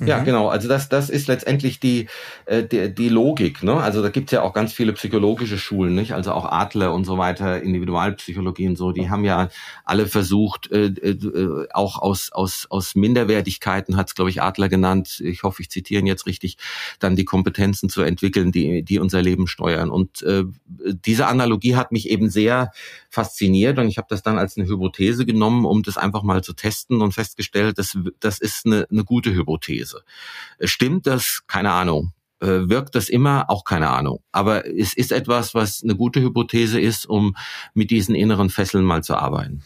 ja, 0.04 0.20
mhm. 0.20 0.26
genau. 0.26 0.50
Also 0.50 0.68
das, 0.68 0.90
das 0.90 1.10
ist 1.10 1.28
letztendlich 1.28 1.80
die, 1.80 2.08
äh, 2.52 2.68
die, 2.68 2.94
die 2.94 3.08
Logik. 3.08 3.64
Ne? 3.64 3.76
Also 3.76 4.02
da 4.02 4.10
gibt's 4.10 4.34
ja 4.34 4.42
auch 4.42 4.54
ganz 4.54 4.74
viele 4.74 4.92
psychologische 4.94 5.58
Schulen, 5.58 5.96
nicht? 5.96 6.14
Also 6.14 6.34
auch 6.34 6.46
Adler 6.46 6.94
und 6.94 7.06
so 7.06 7.18
weiter, 7.18 7.62
Individualpsychologie 7.62 8.68
und 8.68 8.78
so, 8.78 8.92
die 8.92 9.10
haben 9.10 9.24
ja 9.24 9.50
alle 9.86 10.06
versucht, 10.06 10.70
äh, 10.70 10.88
äh, 10.88 11.68
auch 11.72 11.98
aus, 11.98 12.32
aus, 12.34 12.68
aus 12.70 12.94
Minderwertigkeiten, 12.96 13.96
hat's 13.96 14.16
glaube 14.16 14.32
ich, 14.32 14.42
Adler 14.42 14.68
genannt, 14.68 15.22
ich 15.24 15.44
hoffe, 15.44 15.62
ich 15.62 15.70
zitiere 15.70 16.02
ihn 16.02 16.08
jetzt 16.08 16.26
richtig, 16.26 16.58
dann 17.00 17.16
die 17.16 17.24
Kompetenzen 17.24 17.88
zu 17.88 18.02
entwickeln, 18.02 18.52
die, 18.52 18.84
die 18.84 19.00
unser 19.00 19.22
Leben 19.22 19.48
steuern. 19.48 19.90
Und 19.90 20.22
äh, 20.24 20.44
diese 20.68 21.28
Analogie 21.28 21.78
hat 21.78 21.94
mich 21.94 22.10
eben 22.10 22.30
sehr 22.30 22.72
fasziniert 23.10 23.80
und 23.80 23.88
ich 23.88 23.98
habe 23.98 24.08
das 24.10 24.24
dann 24.24 24.38
als 24.38 24.58
eine 24.58 24.68
Hypothese 24.68 25.26
genommen, 25.26 25.64
um 25.66 25.84
das 25.84 25.98
einfach 25.98 26.24
mal 26.24 26.44
zu 26.44 26.52
testen 26.52 27.02
und 27.02 27.14
festgestellt, 27.14 27.78
das, 27.78 27.98
das 28.20 28.40
ist 28.40 28.66
eine, 28.66 28.88
eine 28.92 29.06
gute 29.06 29.34
Hypothese. 29.34 30.04
Stimmt 30.60 31.08
das? 31.08 31.44
Keine 31.48 31.72
Ahnung. 31.72 32.12
Äh, 32.42 32.70
wirkt 32.70 32.96
das 32.96 33.08
immer? 33.08 33.50
Auch 33.50 33.64
keine 33.64 33.90
Ahnung. 33.90 34.22
Aber 34.32 34.68
es 34.68 34.94
ist 34.94 35.12
etwas, 35.12 35.54
was 35.54 35.84
eine 35.84 35.96
gute 35.96 36.22
Hypothese 36.22 36.80
ist, 36.80 37.08
um 37.08 37.36
mit 37.74 37.92
diesen 37.92 38.16
inneren 38.16 38.50
Fesseln 38.50 38.84
mal 38.84 39.04
zu 39.04 39.16
arbeiten. 39.16 39.62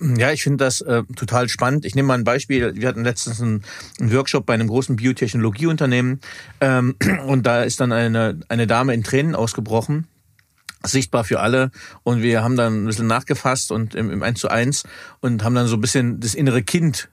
Ja, 0.00 0.32
ich 0.32 0.42
finde 0.42 0.64
das 0.64 0.80
äh, 0.80 1.02
total 1.16 1.48
spannend. 1.48 1.84
Ich 1.84 1.94
nehme 1.94 2.08
mal 2.08 2.18
ein 2.18 2.24
Beispiel. 2.24 2.74
Wir 2.74 2.88
hatten 2.88 3.04
letztens 3.04 3.40
einen, 3.40 3.64
einen 4.00 4.12
Workshop 4.12 4.46
bei 4.46 4.54
einem 4.54 4.68
großen 4.68 4.96
Biotechnologieunternehmen 4.96 6.20
ähm, 6.60 6.96
und 7.26 7.46
da 7.46 7.62
ist 7.62 7.80
dann 7.80 7.92
eine, 7.92 8.40
eine 8.48 8.66
Dame 8.66 8.94
in 8.94 9.04
Tränen 9.04 9.34
ausgebrochen 9.34 10.06
sichtbar 10.86 11.24
für 11.24 11.40
alle 11.40 11.70
und 12.02 12.22
wir 12.22 12.42
haben 12.42 12.56
dann 12.56 12.84
ein 12.84 12.86
bisschen 12.86 13.06
nachgefasst 13.06 13.72
und 13.72 13.94
im, 13.94 14.10
im 14.10 14.22
1 14.22 14.38
zu 14.38 14.48
1 14.50 14.84
und 15.20 15.42
haben 15.42 15.54
dann 15.54 15.66
so 15.66 15.76
ein 15.76 15.80
bisschen 15.80 16.20
das 16.20 16.34
innere 16.34 16.62
Kind 16.62 17.08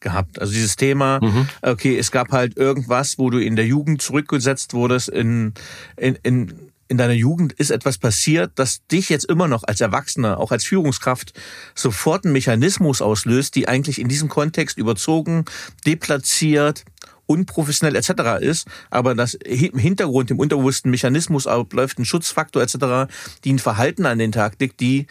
gehabt. 0.00 0.40
Also 0.40 0.52
dieses 0.52 0.76
Thema, 0.76 1.20
mhm. 1.22 1.48
okay, 1.62 1.98
es 1.98 2.10
gab 2.10 2.32
halt 2.32 2.56
irgendwas, 2.56 3.18
wo 3.18 3.30
du 3.30 3.38
in 3.38 3.56
der 3.56 3.66
Jugend 3.66 4.02
zurückgesetzt 4.02 4.74
wurdest, 4.74 5.08
in, 5.08 5.54
in, 5.96 6.16
in, 6.22 6.70
in 6.88 6.98
deiner 6.98 7.14
Jugend 7.14 7.52
ist 7.52 7.70
etwas 7.70 7.98
passiert, 7.98 8.52
das 8.56 8.84
dich 8.88 9.08
jetzt 9.08 9.26
immer 9.26 9.46
noch 9.46 9.62
als 9.62 9.80
Erwachsener, 9.80 10.38
auch 10.38 10.50
als 10.50 10.64
Führungskraft, 10.64 11.32
sofort 11.74 12.24
einen 12.24 12.32
Mechanismus 12.32 13.00
auslöst, 13.00 13.54
die 13.54 13.68
eigentlich 13.68 14.00
in 14.00 14.08
diesem 14.08 14.28
Kontext 14.28 14.76
überzogen, 14.76 15.44
deplatziert, 15.86 16.84
unprofessionell 17.26 17.94
etc. 17.94 18.42
ist, 18.42 18.66
aber 18.90 19.14
das 19.14 19.34
im 19.34 19.78
Hintergrund, 19.78 20.32
im 20.32 20.40
unterbewussten 20.40 20.90
Mechanismus 20.90 21.46
abläuft 21.46 22.00
ein 22.00 22.04
Schutzfaktor 22.04 22.60
etc., 22.60 23.12
die 23.44 23.52
ein 23.52 23.60
Verhalten 23.60 24.04
an 24.04 24.18
den 24.18 24.32
Tag 24.32 24.56
legt, 24.58 24.80
die 24.80 25.06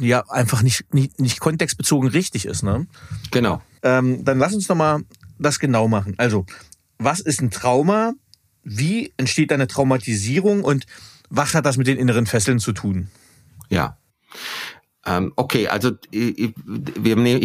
ja 0.00 0.24
einfach 0.28 0.62
nicht, 0.62 0.92
nicht, 0.92 1.20
nicht 1.20 1.38
kontextbezogen 1.38 2.08
richtig 2.08 2.44
ist. 2.44 2.64
Ne? 2.64 2.88
Genau. 3.30 3.62
Ähm, 3.82 4.24
dann 4.24 4.38
lass 4.38 4.54
uns 4.54 4.66
doch 4.66 4.74
mal 4.74 5.02
das 5.38 5.58
genau 5.58 5.88
machen. 5.88 6.14
Also, 6.18 6.46
was 6.98 7.20
ist 7.20 7.40
ein 7.40 7.50
Trauma? 7.50 8.12
Wie 8.62 9.12
entsteht 9.16 9.52
eine 9.52 9.66
Traumatisierung 9.66 10.62
und 10.62 10.86
was 11.30 11.54
hat 11.54 11.66
das 11.66 11.76
mit 11.76 11.86
den 11.86 11.98
inneren 11.98 12.26
Fesseln 12.26 12.58
zu 12.58 12.72
tun? 12.72 13.08
Ja. 13.68 13.96
Ähm, 15.04 15.32
okay, 15.34 15.66
also 15.66 15.90
ich, 16.12 16.54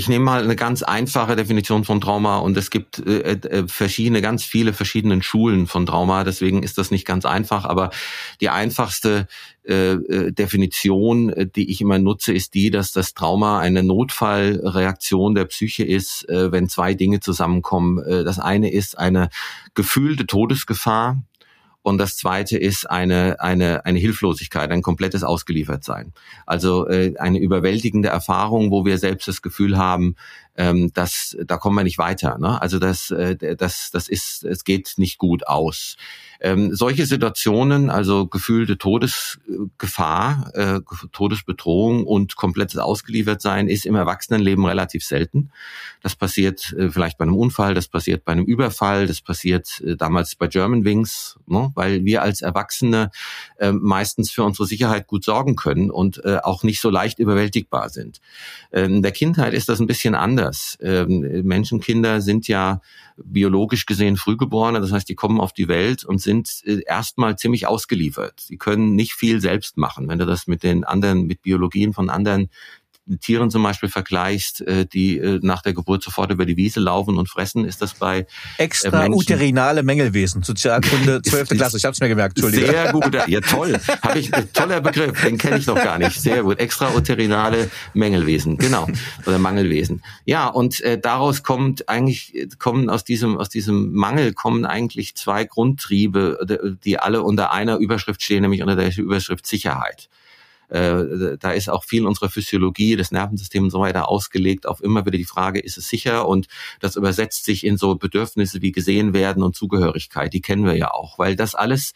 nehme 0.07 0.19
mal 0.19 0.43
eine 0.43 0.55
ganz 0.55 0.83
einfache 0.83 1.35
Definition 1.35 1.85
von 1.85 1.99
Trauma 1.99 2.37
und 2.37 2.55
es 2.55 2.69
gibt 2.69 2.99
äh, 2.99 3.31
äh, 3.31 3.67
verschiedene, 3.67 4.21
ganz 4.21 4.43
viele 4.43 4.73
verschiedene 4.73 5.23
Schulen 5.23 5.65
von 5.65 5.87
Trauma, 5.87 6.23
deswegen 6.23 6.61
ist 6.61 6.77
das 6.77 6.91
nicht 6.91 7.05
ganz 7.05 7.25
einfach, 7.25 7.65
aber 7.65 7.89
die 8.41 8.49
einfachste 8.49 9.27
äh, 9.63 9.97
Definition, 10.31 11.33
die 11.55 11.71
ich 11.71 11.81
immer 11.81 11.97
nutze, 11.97 12.31
ist 12.31 12.53
die, 12.53 12.69
dass 12.69 12.91
das 12.91 13.15
Trauma 13.15 13.59
eine 13.59 13.81
Notfallreaktion 13.81 15.33
der 15.33 15.45
Psyche 15.45 15.83
ist, 15.83 16.25
wenn 16.29 16.69
zwei 16.69 16.93
Dinge 16.93 17.19
zusammenkommen. 17.21 18.01
Das 18.23 18.39
eine 18.39 18.71
ist 18.71 18.97
eine 18.97 19.29
gefühlte 19.73 20.25
Todesgefahr, 20.25 21.21
und 21.87 21.99
das 21.99 22.17
zweite 22.17 22.57
ist 22.57 22.89
eine, 22.89 23.39
eine, 23.39 23.85
eine 23.85 23.97
Hilflosigkeit, 23.97 24.71
ein 24.71 24.81
komplettes 24.81 25.23
Ausgeliefertsein. 25.23 26.11
Also 26.45 26.85
äh, 26.89 27.15
eine 27.17 27.39
überwältigende 27.39 28.09
Erfahrung, 28.09 28.71
wo 28.71 28.83
wir 28.83 28.97
selbst 28.97 29.25
das 29.29 29.41
Gefühl 29.41 29.77
haben, 29.77 30.17
ähm, 30.57 30.91
dass 30.93 31.37
da 31.45 31.57
kommen 31.57 31.75
wir 31.75 31.83
nicht 31.83 31.99
weiter. 31.99 32.37
Ne? 32.39 32.61
Also 32.61 32.79
das, 32.79 33.11
äh, 33.11 33.55
das, 33.55 33.91
das 33.91 34.09
ist, 34.09 34.43
es 34.43 34.63
geht 34.63 34.95
nicht 34.97 35.17
gut 35.19 35.47
aus. 35.47 35.95
Ähm, 36.39 36.75
solche 36.75 37.05
Situationen, 37.05 37.89
also 37.89 38.27
gefühlte 38.27 38.77
Todesgefahr, 38.77 40.51
äh, 40.53 40.79
Todesbedrohung 41.11 42.05
und 42.05 42.35
komplettes 42.35 42.77
Ausgeliefertsein, 42.77 43.67
ist 43.67 43.85
im 43.85 43.95
Erwachsenenleben 43.95 44.65
relativ 44.65 45.03
selten. 45.03 45.51
Das 46.01 46.15
passiert 46.15 46.73
äh, 46.77 46.89
vielleicht 46.89 47.17
bei 47.17 47.23
einem 47.23 47.35
Unfall, 47.35 47.73
das 47.73 47.87
passiert 47.87 48.23
bei 48.23 48.33
einem 48.33 48.45
Überfall, 48.45 49.07
das 49.07 49.21
passiert 49.21 49.81
äh, 49.85 49.95
damals 49.95 50.35
bei 50.35 50.47
Germanwings, 50.47 51.39
ne? 51.47 51.71
weil 51.75 52.05
wir 52.05 52.21
als 52.21 52.41
Erwachsene 52.41 53.09
äh, 53.57 53.71
meistens 53.71 54.31
für 54.31 54.43
unsere 54.43 54.67
Sicherheit 54.67 55.07
gut 55.07 55.23
sorgen 55.23 55.55
können 55.55 55.89
und 55.89 56.23
äh, 56.23 56.37
auch 56.43 56.63
nicht 56.63 56.81
so 56.81 56.89
leicht 56.89 57.19
überwältigbar 57.19 57.89
sind. 57.89 58.21
Ähm, 58.71 58.95
in 58.95 59.01
der 59.01 59.11
Kindheit 59.11 59.53
ist 59.53 59.69
das 59.69 59.79
ein 59.79 59.87
bisschen 59.87 60.15
anders. 60.15 60.46
Ähm, 60.81 61.43
Menschenkinder 61.43 62.21
sind 62.21 62.47
ja 62.47 62.81
biologisch 63.17 63.85
gesehen 63.85 64.17
Frühgeborene, 64.17 64.79
das 64.79 64.91
heißt, 64.91 65.09
die 65.09 65.15
kommen 65.15 65.39
auf 65.39 65.53
die 65.53 65.67
Welt 65.67 66.03
und 66.03 66.19
sind 66.21 66.61
äh, 66.65 66.81
erstmal 66.85 67.37
ziemlich 67.37 67.67
ausgeliefert. 67.67 68.39
Sie 68.39 68.57
können 68.57 68.95
nicht 68.95 69.13
viel 69.13 69.41
selbst 69.41 69.77
machen. 69.77 70.07
Wenn 70.07 70.19
du 70.19 70.25
das 70.25 70.47
mit 70.47 70.63
den 70.63 70.83
anderen, 70.83 71.25
mit 71.25 71.41
Biologien 71.41 71.93
von 71.93 72.09
anderen 72.09 72.49
Tieren 73.21 73.49
zum 73.49 73.63
Beispiel 73.63 73.89
vergleichst, 73.89 74.61
äh, 74.61 74.85
die 74.85 75.17
äh, 75.17 75.39
nach 75.41 75.61
der 75.61 75.73
Geburt 75.73 76.03
sofort 76.03 76.31
über 76.31 76.45
die 76.45 76.57
Wiese 76.57 76.79
laufen 76.79 77.17
und 77.17 77.29
fressen, 77.29 77.65
ist 77.65 77.81
das 77.81 77.93
bei 77.93 78.19
äh, 78.19 78.25
extrauterinale 78.57 79.83
Mängelwesen, 79.83 80.43
Sozialkunde 80.43 81.21
12. 81.25 81.49
Klasse. 81.49 81.77
Ich 81.77 81.85
habe 81.85 81.93
es 81.93 81.99
mir 81.99 82.09
gemerkt. 82.09 82.37
Entschuldigung. 82.37 82.69
Sehr 82.69 82.91
gut, 82.91 83.27
ja 83.27 83.41
toll, 83.41 83.79
habe 84.01 84.19
ich 84.19 84.31
toller 84.53 84.81
Begriff, 84.81 85.21
den 85.21 85.37
kenne 85.37 85.57
ich 85.57 85.67
noch 85.67 85.75
gar 85.75 85.97
nicht. 85.97 86.19
Sehr 86.19 86.43
gut, 86.43 86.59
extrauterinale 86.59 87.69
Mängelwesen, 87.93 88.57
genau 88.57 88.87
oder 89.25 89.39
Mangelwesen. 89.39 90.03
Ja, 90.25 90.47
und 90.47 90.81
äh, 90.81 90.99
daraus 90.99 91.43
kommt 91.43 91.87
eigentlich 91.89 92.47
kommen 92.59 92.89
aus 92.89 93.03
diesem 93.03 93.37
aus 93.37 93.49
diesem 93.49 93.93
Mangel 93.93 94.33
kommen 94.33 94.65
eigentlich 94.65 95.15
zwei 95.15 95.45
Grundtriebe, 95.45 96.77
die 96.83 96.99
alle 96.99 97.23
unter 97.23 97.51
einer 97.51 97.77
Überschrift 97.77 98.21
stehen, 98.21 98.41
nämlich 98.41 98.61
unter 98.61 98.75
der 98.75 98.95
Überschrift 98.97 99.47
Sicherheit. 99.47 100.09
Äh, 100.69 101.37
da 101.39 101.51
ist 101.51 101.69
auch 101.69 101.85
viel 101.85 102.05
unserer 102.05 102.29
Physiologie, 102.29 102.95
des 102.95 103.11
Nervensystems 103.11 103.65
und 103.65 103.71
so 103.71 103.79
weiter 103.79 104.09
ausgelegt 104.09 104.67
auf 104.67 104.83
immer 104.83 105.05
wieder 105.05 105.17
die 105.17 105.23
Frage, 105.23 105.59
ist 105.59 105.77
es 105.77 105.87
sicher? 105.87 106.27
Und 106.27 106.47
das 106.79 106.95
übersetzt 106.95 107.45
sich 107.45 107.65
in 107.65 107.77
so 107.77 107.95
Bedürfnisse 107.95 108.61
wie 108.61 108.71
gesehen 108.71 109.13
werden 109.13 109.43
und 109.43 109.55
Zugehörigkeit. 109.55 110.33
Die 110.33 110.41
kennen 110.41 110.65
wir 110.65 110.75
ja 110.75 110.91
auch, 110.91 111.17
weil 111.19 111.35
das 111.35 111.55
alles 111.55 111.93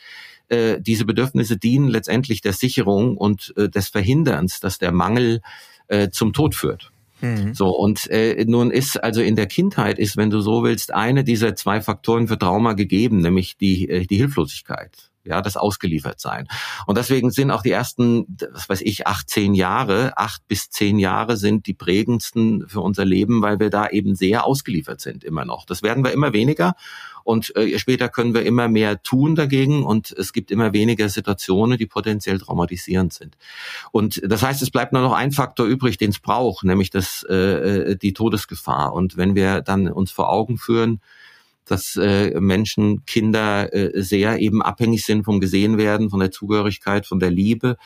äh, 0.47 0.79
diese 0.79 1.05
Bedürfnisse 1.05 1.57
dienen 1.57 1.89
letztendlich 1.89 2.41
der 2.41 2.53
Sicherung 2.53 3.17
und 3.17 3.53
äh, 3.57 3.69
des 3.69 3.89
Verhinderns, 3.89 4.59
dass 4.59 4.77
der 4.77 4.91
Mangel 4.91 5.41
äh, 5.87 6.09
zum 6.09 6.31
Tod 6.31 6.55
führt. 6.55 6.91
Mhm. 7.19 7.53
So, 7.53 7.69
und 7.69 8.09
äh, 8.09 8.45
nun 8.45 8.71
ist 8.71 9.03
also 9.03 9.21
in 9.21 9.35
der 9.35 9.47
Kindheit 9.47 9.99
ist, 9.99 10.17
wenn 10.17 10.29
du 10.29 10.39
so 10.39 10.63
willst, 10.63 10.93
eine 10.93 11.23
dieser 11.23 11.55
zwei 11.55 11.81
Faktoren 11.81 12.27
für 12.27 12.37
Trauma 12.37 12.73
gegeben, 12.73 13.19
nämlich 13.19 13.57
die, 13.57 14.07
die 14.07 14.17
Hilflosigkeit. 14.17 15.10
Ja, 15.23 15.41
das 15.41 15.57
ausgeliefert 15.57 16.19
sein. 16.19 16.47
Und 16.87 16.97
deswegen 16.97 17.31
sind 17.31 17.51
auch 17.51 17.61
die 17.61 17.71
ersten, 17.71 18.37
was 18.51 18.69
weiß 18.69 18.81
ich, 18.81 19.07
acht, 19.07 19.29
zehn 19.29 19.53
Jahre, 19.53 20.17
acht 20.17 20.47
bis 20.47 20.69
zehn 20.69 20.99
Jahre 20.99 21.37
sind 21.37 21.67
die 21.67 21.73
prägendsten 21.73 22.67
für 22.67 22.81
unser 22.81 23.05
Leben, 23.05 23.41
weil 23.41 23.59
wir 23.59 23.69
da 23.69 23.87
eben 23.87 24.15
sehr 24.15 24.45
ausgeliefert 24.45 25.01
sind 25.01 25.23
immer 25.23 25.45
noch. 25.45 25.65
Das 25.65 25.83
werden 25.83 26.03
wir 26.03 26.11
immer 26.11 26.33
weniger 26.33 26.75
und 27.23 27.55
äh, 27.55 27.77
später 27.77 28.09
können 28.09 28.33
wir 28.33 28.43
immer 28.43 28.67
mehr 28.67 29.01
tun 29.01 29.35
dagegen 29.35 29.83
und 29.83 30.11
es 30.11 30.33
gibt 30.33 30.51
immer 30.51 30.73
weniger 30.73 31.09
Situationen, 31.09 31.77
die 31.77 31.85
potenziell 31.85 32.39
traumatisierend 32.39 33.13
sind. 33.13 33.37
Und 33.91 34.21
das 34.25 34.41
heißt, 34.43 34.61
es 34.61 34.71
bleibt 34.71 34.93
nur 34.93 35.01
noch 35.01 35.13
ein 35.13 35.31
Faktor 35.31 35.65
übrig, 35.65 35.97
den 35.97 36.09
es 36.09 36.19
braucht, 36.19 36.63
nämlich 36.63 36.89
das, 36.89 37.25
äh, 37.29 37.35
äh 37.35 37.95
die 37.95 38.13
Todesgefahr. 38.13 38.93
Und 38.93 39.17
wenn 39.17 39.35
wir 39.35 39.61
dann 39.61 39.87
uns 39.87 40.11
vor 40.11 40.29
Augen 40.31 40.57
führen, 40.57 41.01
dass 41.65 41.95
äh, 41.95 42.39
Menschen, 42.39 43.05
Kinder 43.05 43.73
äh, 43.73 44.01
sehr 44.01 44.39
eben 44.39 44.61
abhängig 44.61 45.05
sind 45.05 45.23
vom 45.23 45.39
Gesehenwerden, 45.39 46.09
von 46.09 46.19
der 46.19 46.31
Zugehörigkeit, 46.31 47.05
von 47.05 47.19
der 47.19 47.31
Liebe, 47.31 47.77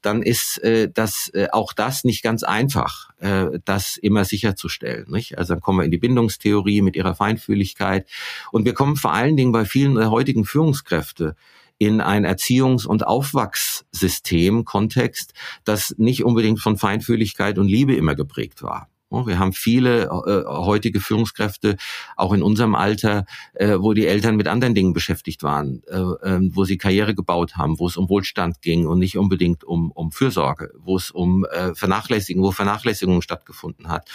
dann 0.00 0.22
ist 0.22 0.62
äh, 0.62 0.90
das 0.92 1.30
äh, 1.34 1.48
auch 1.52 1.72
das 1.72 2.04
nicht 2.04 2.22
ganz 2.22 2.42
einfach, 2.42 3.10
äh, 3.18 3.58
das 3.64 3.96
immer 3.96 4.24
sicherzustellen. 4.24 5.10
Nicht? 5.10 5.38
Also 5.38 5.54
dann 5.54 5.60
kommen 5.60 5.78
wir 5.78 5.84
in 5.84 5.90
die 5.90 5.98
Bindungstheorie 5.98 6.82
mit 6.82 6.96
ihrer 6.96 7.14
Feinfühligkeit 7.14 8.08
und 8.50 8.64
wir 8.64 8.74
kommen 8.74 8.96
vor 8.96 9.12
allen 9.12 9.36
Dingen 9.36 9.52
bei 9.52 9.64
vielen 9.64 9.94
der 9.94 10.10
heutigen 10.10 10.44
Führungskräfte 10.44 11.36
in 11.78 12.00
ein 12.00 12.24
Erziehungs- 12.24 12.86
und 12.86 13.04
Aufwachssystem, 13.04 14.64
Kontext, 14.64 15.34
das 15.64 15.94
nicht 15.98 16.24
unbedingt 16.24 16.60
von 16.60 16.76
Feinfühligkeit 16.76 17.58
und 17.58 17.66
Liebe 17.66 17.96
immer 17.96 18.14
geprägt 18.14 18.62
war. 18.62 18.88
Wir 19.26 19.38
haben 19.38 19.52
viele 19.52 20.04
äh, 20.04 20.44
heutige 20.46 21.00
Führungskräfte, 21.00 21.76
auch 22.16 22.32
in 22.32 22.42
unserem 22.42 22.74
Alter, 22.74 23.26
äh, 23.54 23.76
wo 23.78 23.92
die 23.92 24.06
Eltern 24.06 24.36
mit 24.36 24.48
anderen 24.48 24.74
Dingen 24.74 24.92
beschäftigt 24.92 25.42
waren, 25.42 25.82
äh, 25.88 25.96
äh, 25.96 26.40
wo 26.52 26.64
sie 26.64 26.78
Karriere 26.78 27.14
gebaut 27.14 27.56
haben, 27.56 27.78
wo 27.78 27.86
es 27.86 27.96
um 27.96 28.08
Wohlstand 28.08 28.62
ging 28.62 28.86
und 28.86 28.98
nicht 28.98 29.18
unbedingt 29.18 29.64
um, 29.64 29.90
um 29.92 30.12
Fürsorge, 30.12 30.72
wo 30.78 30.96
es 30.96 31.10
um 31.10 31.44
äh, 31.44 31.74
Vernachlässigung, 31.74 32.42
wo 32.42 32.52
Vernachlässigung 32.52 33.22
stattgefunden 33.22 33.88
hat. 33.88 34.08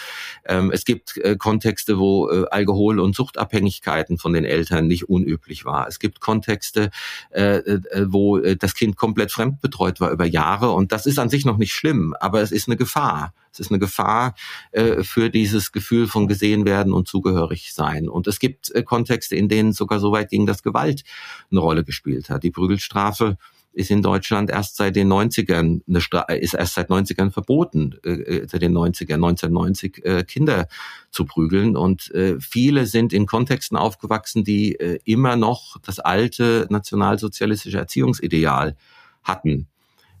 Ähm, 0.44 0.70
es 0.72 0.84
gibt 0.84 1.16
äh, 1.18 1.36
Kontexte, 1.36 1.98
wo 1.98 2.28
äh, 2.28 2.46
Alkohol- 2.50 2.98
und 2.98 3.14
Suchtabhängigkeiten 3.14 4.18
von 4.18 4.32
den 4.32 4.44
Eltern 4.44 4.86
nicht 4.86 5.08
unüblich 5.08 5.64
war. 5.64 5.86
Es 5.86 5.98
gibt 5.98 6.20
Kontexte, 6.20 6.90
wo 7.30 8.38
das 8.38 8.74
Kind 8.74 8.96
komplett 8.96 9.32
fremdbetreut 9.32 10.00
war 10.00 10.10
über 10.10 10.24
Jahre 10.24 10.70
und 10.72 10.92
das 10.92 11.06
ist 11.06 11.18
an 11.18 11.28
sich 11.28 11.44
noch 11.44 11.58
nicht 11.58 11.72
schlimm, 11.72 12.14
aber 12.20 12.40
es 12.40 12.52
ist 12.52 12.68
eine 12.68 12.76
Gefahr. 12.76 13.32
Es 13.52 13.60
ist 13.60 13.70
eine 13.70 13.78
Gefahr 13.78 14.34
äh, 14.72 15.02
für 15.02 15.30
dieses 15.30 15.72
Gefühl 15.72 16.06
von 16.06 16.28
gesehen 16.28 16.64
werden 16.64 16.92
und 16.92 17.08
zugehörig 17.08 17.72
sein. 17.72 18.08
Und 18.08 18.26
es 18.26 18.38
gibt 18.38 18.70
äh, 18.70 18.82
Kontexte, 18.82 19.36
in 19.36 19.48
denen 19.48 19.72
sogar 19.72 20.00
so 20.00 20.12
weit 20.12 20.30
ging, 20.30 20.46
dass 20.46 20.62
Gewalt 20.62 21.02
eine 21.50 21.60
Rolle 21.60 21.84
gespielt 21.84 22.30
hat. 22.30 22.42
Die 22.42 22.50
Prügelstrafe 22.50 23.36
ist 23.72 23.90
in 23.90 24.02
Deutschland 24.02 24.50
erst 24.50 24.76
seit 24.76 24.96
den 24.96 25.12
90ern 25.12 25.82
eine 25.88 26.00
Stra 26.00 26.22
ist 26.22 26.54
erst 26.54 26.74
seit 26.74 26.90
90ern 26.90 27.30
verboten, 27.30 27.94
äh, 28.04 28.10
äh, 28.10 28.48
seit 28.48 28.62
den 28.62 28.76
90ern, 28.76 29.14
1990 29.14 30.04
äh, 30.04 30.24
Kinder 30.24 30.66
zu 31.10 31.24
prügeln. 31.24 31.76
Und 31.76 32.10
äh, 32.12 32.40
viele 32.40 32.86
sind 32.86 33.12
in 33.12 33.26
Kontexten 33.26 33.76
aufgewachsen, 33.76 34.42
die 34.42 34.74
äh, 34.74 34.98
immer 35.04 35.36
noch 35.36 35.78
das 35.82 36.00
alte 36.00 36.66
nationalsozialistische 36.70 37.78
Erziehungsideal 37.78 38.76
hatten 39.22 39.68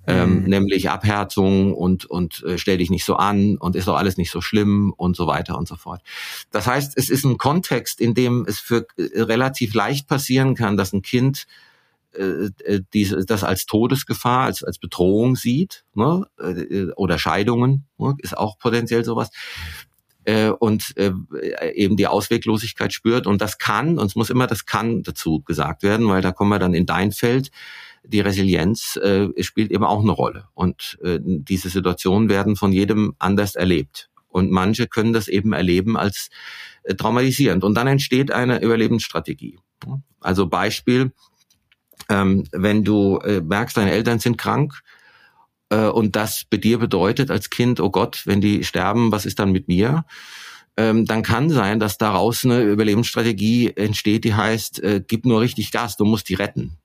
ähm, 0.08 0.40
mhm. 0.40 0.48
nämlich 0.48 0.88
Abhärtung 0.88 1.74
und, 1.74 2.06
und 2.06 2.42
äh, 2.44 2.56
stell 2.56 2.78
dich 2.78 2.88
nicht 2.88 3.04
so 3.04 3.16
an 3.16 3.58
und 3.58 3.76
ist 3.76 3.88
doch 3.88 3.96
alles 3.96 4.16
nicht 4.16 4.30
so 4.30 4.40
schlimm 4.40 4.92
und 4.96 5.16
so 5.16 5.26
weiter 5.26 5.58
und 5.58 5.68
so 5.68 5.76
fort. 5.76 6.00
Das 6.50 6.66
heißt, 6.66 6.94
es 6.96 7.10
ist 7.10 7.24
ein 7.24 7.36
Kontext, 7.36 8.00
in 8.00 8.14
dem 8.14 8.46
es 8.48 8.58
für 8.58 8.86
äh, 8.96 9.20
relativ 9.20 9.74
leicht 9.74 10.08
passieren 10.08 10.54
kann, 10.54 10.78
dass 10.78 10.94
ein 10.94 11.02
Kind 11.02 11.46
äh, 12.14 12.48
äh 12.64 12.80
diese, 12.94 13.26
das 13.26 13.44
als 13.44 13.66
Todesgefahr, 13.66 14.44
als, 14.44 14.64
als 14.64 14.78
Bedrohung 14.78 15.36
sieht, 15.36 15.84
ne? 15.94 16.26
Äh, 16.40 16.86
oder 16.96 17.18
Scheidungen, 17.18 17.84
ne? 17.98 18.14
ist 18.18 18.36
auch 18.36 18.58
potenziell 18.58 19.04
sowas 19.04 19.30
und 20.58 20.94
äh, 20.98 21.12
eben 21.72 21.96
die 21.96 22.06
Ausweglosigkeit 22.06 22.92
spürt. 22.92 23.26
Und 23.26 23.40
das 23.40 23.56
kann, 23.56 23.98
und 23.98 24.04
es 24.08 24.14
muss 24.14 24.28
immer 24.28 24.46
das 24.46 24.66
kann 24.66 25.02
dazu 25.02 25.40
gesagt 25.40 25.82
werden, 25.82 26.06
weil 26.06 26.20
da 26.20 26.32
kommen 26.32 26.50
wir 26.50 26.58
dann 26.58 26.74
in 26.74 26.84
dein 26.84 27.12
Feld, 27.12 27.50
die 28.08 28.20
Resilienz 28.20 28.96
äh, 28.96 29.28
spielt 29.42 29.70
eben 29.70 29.84
auch 29.84 30.00
eine 30.00 30.12
Rolle. 30.12 30.48
Und 30.54 30.98
äh, 31.02 31.18
diese 31.22 31.68
Situationen 31.68 32.28
werden 32.28 32.56
von 32.56 32.72
jedem 32.72 33.14
anders 33.18 33.54
erlebt. 33.54 34.10
Und 34.28 34.50
manche 34.50 34.86
können 34.86 35.12
das 35.12 35.28
eben 35.28 35.52
erleben 35.52 35.96
als 35.96 36.30
äh, 36.84 36.94
traumatisierend. 36.94 37.64
Und 37.64 37.74
dann 37.74 37.86
entsteht 37.86 38.30
eine 38.32 38.60
Überlebensstrategie. 38.60 39.58
Also 40.20 40.46
Beispiel, 40.48 41.12
ähm, 42.08 42.44
wenn 42.52 42.84
du 42.84 43.18
äh, 43.18 43.40
merkst, 43.40 43.76
deine 43.76 43.92
Eltern 43.92 44.18
sind 44.18 44.38
krank, 44.38 44.82
äh, 45.70 45.86
und 45.86 46.16
das 46.16 46.44
bei 46.48 46.56
dir 46.56 46.78
bedeutet 46.78 47.30
als 47.30 47.50
Kind, 47.50 47.80
oh 47.80 47.90
Gott, 47.90 48.22
wenn 48.24 48.40
die 48.40 48.64
sterben, 48.64 49.12
was 49.12 49.26
ist 49.26 49.38
dann 49.38 49.52
mit 49.52 49.68
mir? 49.68 50.04
Ähm, 50.76 51.04
dann 51.04 51.22
kann 51.22 51.50
sein, 51.50 51.80
dass 51.80 51.98
daraus 51.98 52.44
eine 52.44 52.62
Überlebensstrategie 52.62 53.72
entsteht, 53.76 54.24
die 54.24 54.34
heißt, 54.34 54.82
äh, 54.82 55.02
gib 55.06 55.26
nur 55.26 55.40
richtig 55.40 55.72
Gas, 55.72 55.96
du 55.96 56.04
musst 56.04 56.28
die 56.28 56.34
retten. 56.34 56.78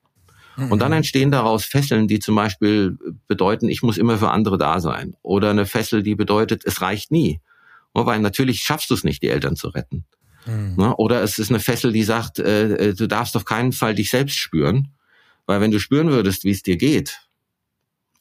Und 0.56 0.80
dann 0.80 0.92
mhm. 0.92 0.98
entstehen 0.98 1.32
daraus 1.32 1.66
Fesseln, 1.66 2.08
die 2.08 2.20
zum 2.20 2.36
Beispiel 2.36 2.98
bedeuten, 3.28 3.70
ich 3.70 3.82
muss 3.82 3.98
immer 3.98 4.18
für 4.18 4.30
andere 4.30 4.58
da 4.58 4.80
sein. 4.80 5.16
Oder 5.24 5.50
eine 5.50 5.66
Fessel, 5.66 6.04
die 6.04 6.16
bedeutet, 6.16 6.64
es 6.66 6.82
reicht 6.82 7.12
nie. 7.12 7.42
Weil 7.94 8.20
natürlich 8.20 8.62
schaffst 8.62 8.90
du 8.90 8.94
es 8.94 9.04
nicht, 9.04 9.22
die 9.24 9.30
Eltern 9.30 9.56
zu 9.56 9.70
retten. 9.70 10.06
Mhm. 10.46 10.94
Oder 10.98 11.24
es 11.24 11.40
ist 11.40 11.50
eine 11.50 11.60
Fessel, 11.60 11.92
die 11.92 12.04
sagt, 12.04 12.40
äh, 12.40 12.90
äh, 12.90 12.94
du 12.94 13.08
darfst 13.08 13.36
auf 13.36 13.46
keinen 13.46 13.72
Fall 13.72 13.96
dich 13.96 14.10
selbst 14.10 14.38
spüren. 14.38 14.90
Weil 15.46 15.62
wenn 15.62 15.72
du 15.72 15.80
spüren 15.80 16.10
würdest, 16.10 16.44
wie 16.44 16.52
es 16.52 16.64
dir 16.64 16.78
geht, 16.78 17.20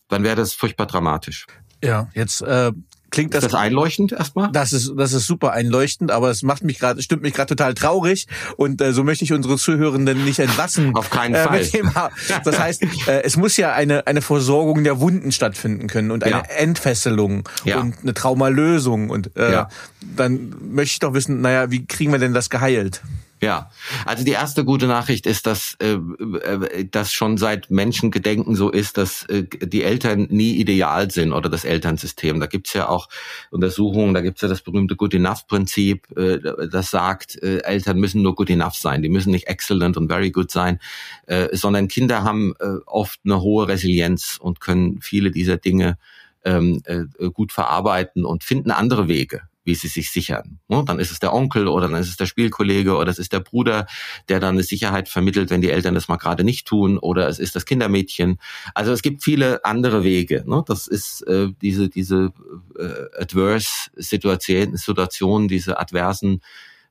dann 0.09 0.25
wäre 0.25 0.37
das 0.37 0.55
furchtbar 0.55 0.87
dramatisch. 0.87 1.47
Ja, 1.83 2.11
jetzt 2.15 2.43
äh, 2.43 2.73
klingt 3.13 3.35
das, 3.35 3.45
ist 3.45 3.53
das 3.53 3.61
einleuchtend 3.61 4.11
erstmal? 4.11 4.51
Das 4.51 4.73
ist 4.73 4.93
das 4.97 5.13
ist 5.13 5.27
super 5.27 5.53
einleuchtend, 5.53 6.11
aber 6.11 6.31
es 6.31 6.43
macht 6.43 6.65
mich 6.65 6.81
gerade 6.81 7.01
stimmt 7.01 7.23
mich 7.23 7.35
gerade 7.35 7.55
total 7.55 7.75
traurig 7.75 8.27
und 8.57 8.81
äh, 8.81 8.93
so 8.93 9.05
möchte 9.05 9.25
ich 9.25 9.33
unsere 9.33 9.57
Zuhörenden 9.57 10.25
nicht 10.25 10.41
entlassen. 10.41 10.97
Auf 10.97 11.11
keinen 11.11 11.35
äh, 11.35 11.45
Fall. 11.45 12.11
das 12.45 12.59
heißt, 12.59 12.83
äh, 13.07 13.23
es 13.23 13.37
muss 13.37 13.57
ja 13.57 13.73
eine 13.73 14.07
eine 14.09 14.23
Versorgung 14.23 14.83
der 14.83 14.99
Wunden 14.99 15.31
stattfinden 15.31 15.87
können 15.87 16.11
und 16.11 16.25
eine 16.25 16.37
ja. 16.37 16.43
Entfesselung 16.57 17.49
ja. 17.65 17.79
und 17.79 17.95
eine 18.03 18.15
Traumalösung 18.15 19.11
und 19.11 19.37
äh, 19.37 19.53
ja. 19.53 19.69
dann 20.17 20.55
möchte 20.73 20.95
ich 20.95 20.99
doch 20.99 21.15
wissen, 21.15 21.41
naja, 21.41 21.71
wie 21.71 21.87
kriegen 21.87 22.11
wir 22.11 22.19
denn 22.19 22.35
das 22.35 22.51
geheilt? 22.51 23.03
Ja, 23.43 23.73
also 24.07 24.25
die 24.25 24.31
erste 24.31 24.65
gute 24.65 24.87
Nachricht 24.87 25.27
ist, 25.27 25.49
dass 25.49 25.77
äh, 25.83 25.95
äh, 25.95 26.85
das 26.89 27.13
schon 27.13 27.39
seit 27.39 27.73
Menschengedenken 27.73 28.55
so 28.55 28.71
ist, 28.71 28.97
dass 28.99 29.25
äh, 29.25 29.43
die 29.43 29.83
Eltern 29.83 30.29
nie 30.31 30.53
ideal 30.53 31.11
sind 31.11 31.33
oder 31.33 31.49
das 31.49 31.65
Elternsystem. 31.65 32.39
Da 32.39 32.47
gibt's 32.47 32.73
ja 32.73 32.89
auch 32.89 33.09
Untersuchungen, 33.51 34.15
da 34.15 34.21
gibt's 34.21 34.43
ja 34.43 34.49
das 34.49 34.63
berühmte 34.63 34.95
Good 34.95 35.15
Enough-Prinzip, 35.15 36.17
äh, 36.17 36.39
das 36.69 36.93
sagt, 36.93 37.35
äh, 37.43 37.59
Eltern 37.65 37.99
müssen 37.99 38.23
nur 38.23 38.37
good 38.37 38.49
enough 38.49 38.77
sein, 38.77 39.03
die 39.03 39.09
müssen 39.09 39.33
nicht 39.33 39.49
excellent 39.49 39.97
und 39.97 40.07
very 40.07 40.31
good 40.31 40.53
sein, 40.53 40.79
äh, 41.27 41.49
sondern 41.51 41.89
Kinder 41.89 42.23
haben 42.23 42.55
äh, 42.61 42.77
oft 42.87 43.19
eine 43.25 43.41
hohe 43.41 43.67
Resilienz 43.67 44.39
und 44.41 44.61
können 44.61 45.01
viele 45.03 45.33
dieser 45.33 45.57
Dinge 45.57 45.99
ähm, 46.45 46.81
äh, 46.85 47.07
gut 47.31 47.51
verarbeiten 47.51 48.25
und 48.25 48.45
finden 48.45 48.71
andere 48.71 49.09
Wege 49.09 49.43
wie 49.65 49.75
sie 49.75 49.89
sich 49.89 50.11
sichern. 50.11 50.59
Dann 50.69 50.99
ist 50.99 51.11
es 51.11 51.21
der 51.21 51.33
Onkel 51.33 51.69
oder 51.69 51.89
dann 51.89 52.01
ist 52.01 52.09
es 52.09 52.17
der 52.17 52.27
Spielkollege 52.27 52.97
oder 52.97 53.11
es 53.11 53.19
ist 53.19 53.33
der 53.33 53.41
Bruder, 53.41 53.87
der 54.29 54.41
dann 54.41 54.55
eine 54.55 54.63
Sicherheit 54.63 55.09
vermittelt, 55.09 55.51
wenn 55.51 55.61
die 55.61 55.71
Eltern 55.71 55.95
das 55.95 56.09
mal 56.09 56.17
gerade 56.17 56.45
nicht 56.45 56.67
tun 56.67 56.99
oder 56.99 57.29
es 57.29 57.39
ist 57.39 57.55
das 57.55 57.67
Kindermädchen. 57.67 58.39
Also 58.75 58.93
es 58.93 59.03
gibt 59.03 59.23
viele 59.23 59.65
andere 59.65 60.05
Wege. 60.05 60.45
Das 60.67 60.87
ist 60.87 61.23
äh, 61.27 61.49
diese 61.61 61.89
diese 61.89 62.33
äh, 62.79 63.21
adverse 63.21 63.91
Situation, 63.97 64.77
Situationen, 64.77 65.49
diese 65.49 65.79
adversen 65.79 66.41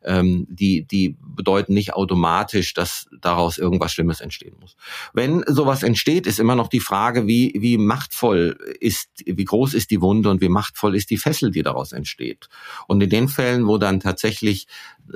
ähm, 0.03 0.47
die, 0.49 0.83
die 0.83 1.15
bedeuten 1.19 1.73
nicht 1.73 1.93
automatisch, 1.93 2.73
dass 2.73 3.07
daraus 3.21 3.57
irgendwas 3.57 3.93
Schlimmes 3.93 4.21
entstehen 4.21 4.55
muss. 4.59 4.75
Wenn 5.13 5.43
sowas 5.47 5.83
entsteht, 5.83 6.27
ist 6.27 6.39
immer 6.39 6.55
noch 6.55 6.67
die 6.67 6.79
Frage, 6.79 7.27
wie, 7.27 7.53
wie 7.55 7.77
machtvoll 7.77 8.57
ist, 8.79 9.09
wie 9.25 9.45
groß 9.45 9.73
ist 9.73 9.91
die 9.91 10.01
Wunde 10.01 10.29
und 10.29 10.41
wie 10.41 10.49
machtvoll 10.49 10.95
ist 10.95 11.09
die 11.09 11.17
Fessel, 11.17 11.51
die 11.51 11.63
daraus 11.63 11.91
entsteht. 11.91 12.49
Und 12.87 13.01
in 13.01 13.09
den 13.09 13.27
Fällen, 13.27 13.67
wo 13.67 13.77
dann 13.77 13.99
tatsächlich 13.99 14.67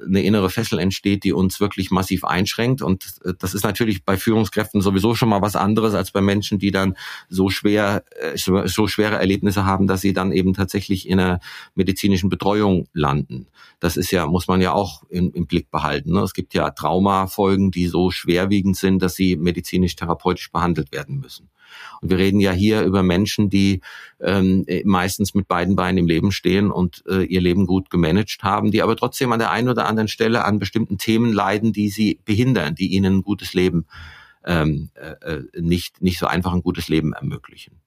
eine 0.05 0.21
innere 0.21 0.49
Fessel 0.49 0.79
entsteht, 0.79 1.23
die 1.23 1.33
uns 1.33 1.59
wirklich 1.59 1.91
massiv 1.91 2.23
einschränkt. 2.23 2.81
Und 2.81 3.15
äh, 3.23 3.33
das 3.37 3.53
ist 3.53 3.63
natürlich 3.63 4.03
bei 4.03 4.17
Führungskräften 4.17 4.81
sowieso 4.81 5.15
schon 5.15 5.29
mal 5.29 5.41
was 5.41 5.55
anderes 5.55 5.93
als 5.93 6.11
bei 6.11 6.21
Menschen, 6.21 6.59
die 6.59 6.71
dann 6.71 6.95
so 7.29 7.49
schwer, 7.49 8.03
äh, 8.19 8.37
so 8.37 8.87
schwere 8.87 9.15
Erlebnisse 9.15 9.65
haben, 9.65 9.87
dass 9.87 10.01
sie 10.01 10.13
dann 10.13 10.31
eben 10.31 10.53
tatsächlich 10.53 11.07
in 11.07 11.19
einer 11.19 11.39
medizinischen 11.75 12.29
Betreuung 12.29 12.87
landen. 12.93 13.47
Das 13.79 13.97
ist 13.97 14.11
ja, 14.11 14.25
muss 14.27 14.47
man 14.47 14.61
ja 14.61 14.73
auch 14.73 15.03
im, 15.09 15.31
im 15.33 15.47
Blick 15.47 15.69
behalten. 15.71 16.13
Ne? 16.13 16.21
Es 16.21 16.33
gibt 16.33 16.53
ja 16.53 16.69
Traumafolgen, 16.71 17.71
die 17.71 17.87
so 17.87 18.11
schwerwiegend 18.11 18.77
sind, 18.77 19.01
dass 19.01 19.15
sie 19.15 19.35
medizinisch-therapeutisch 19.35 20.51
behandelt 20.51 20.91
werden 20.91 21.19
müssen. 21.19 21.49
Und 22.01 22.09
wir 22.09 22.17
reden 22.17 22.39
ja 22.39 22.51
hier 22.51 22.83
über 22.83 23.03
Menschen, 23.03 23.49
die 23.49 23.81
ähm, 24.19 24.65
meistens 24.83 25.33
mit 25.33 25.47
beiden 25.47 25.75
Beinen 25.75 25.99
im 25.99 26.07
Leben 26.07 26.31
stehen 26.31 26.71
und 26.71 27.03
äh, 27.07 27.23
ihr 27.23 27.41
Leben 27.41 27.67
gut 27.67 27.89
gemanagt 27.89 28.43
haben, 28.43 28.71
die 28.71 28.81
aber 28.81 28.95
trotzdem 28.95 29.31
an 29.31 29.39
der 29.39 29.51
einen 29.51 29.69
oder 29.69 29.87
anderen 29.87 30.07
Stelle 30.07 30.45
an 30.45 30.59
bestimmten 30.59 30.97
Themen 30.97 31.33
leiden, 31.33 31.73
die 31.73 31.89
sie 31.89 32.19
behindern, 32.25 32.75
die 32.75 32.93
ihnen 32.93 33.17
ein 33.17 33.21
gutes 33.21 33.53
Leben 33.53 33.85
ähm, 34.45 34.89
äh, 34.95 35.39
nicht, 35.59 36.01
nicht 36.01 36.19
so 36.19 36.27
einfach 36.27 36.53
ein 36.53 36.61
gutes 36.61 36.87
Leben 36.87 37.13
ermöglichen. 37.13 37.81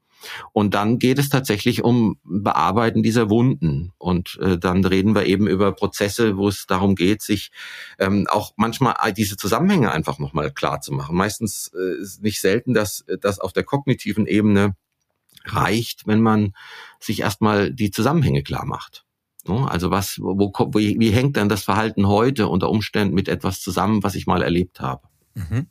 Und 0.52 0.74
dann 0.74 0.98
geht 0.98 1.18
es 1.18 1.28
tatsächlich 1.28 1.84
um 1.84 2.18
Bearbeiten 2.24 3.02
dieser 3.02 3.30
Wunden. 3.30 3.92
Und 3.98 4.38
äh, 4.42 4.58
dann 4.58 4.84
reden 4.84 5.14
wir 5.14 5.26
eben 5.26 5.46
über 5.46 5.72
Prozesse, 5.72 6.36
wo 6.36 6.48
es 6.48 6.66
darum 6.66 6.94
geht, 6.94 7.22
sich 7.22 7.50
ähm, 7.98 8.26
auch 8.28 8.52
manchmal 8.56 8.96
diese 9.12 9.36
Zusammenhänge 9.36 9.92
einfach 9.92 10.18
nochmal 10.18 10.50
klar 10.50 10.80
zu 10.80 10.92
machen. 10.92 11.16
Meistens 11.16 11.70
äh, 11.74 12.02
ist 12.02 12.22
nicht 12.22 12.40
selten, 12.40 12.74
dass 12.74 13.04
das 13.20 13.38
auf 13.38 13.52
der 13.52 13.64
kognitiven 13.64 14.26
Ebene 14.26 14.74
reicht, 15.44 16.06
wenn 16.06 16.20
man 16.20 16.52
sich 17.00 17.20
erstmal 17.20 17.72
die 17.72 17.90
Zusammenhänge 17.90 18.42
klar 18.42 18.66
macht. 18.66 19.04
Also 19.66 19.90
was, 19.90 20.18
wo, 20.20 20.38
wo, 20.38 20.74
wie, 20.74 20.98
wie 20.98 21.10
hängt 21.10 21.36
dann 21.36 21.48
das 21.48 21.62
Verhalten 21.62 22.06
heute 22.06 22.48
unter 22.48 22.68
Umständen 22.68 23.14
mit 23.14 23.28
etwas 23.28 23.60
zusammen, 23.60 24.02
was 24.02 24.14
ich 24.14 24.26
mal 24.26 24.42
erlebt 24.42 24.80
habe? 24.80 25.08
Mhm. 25.34 25.66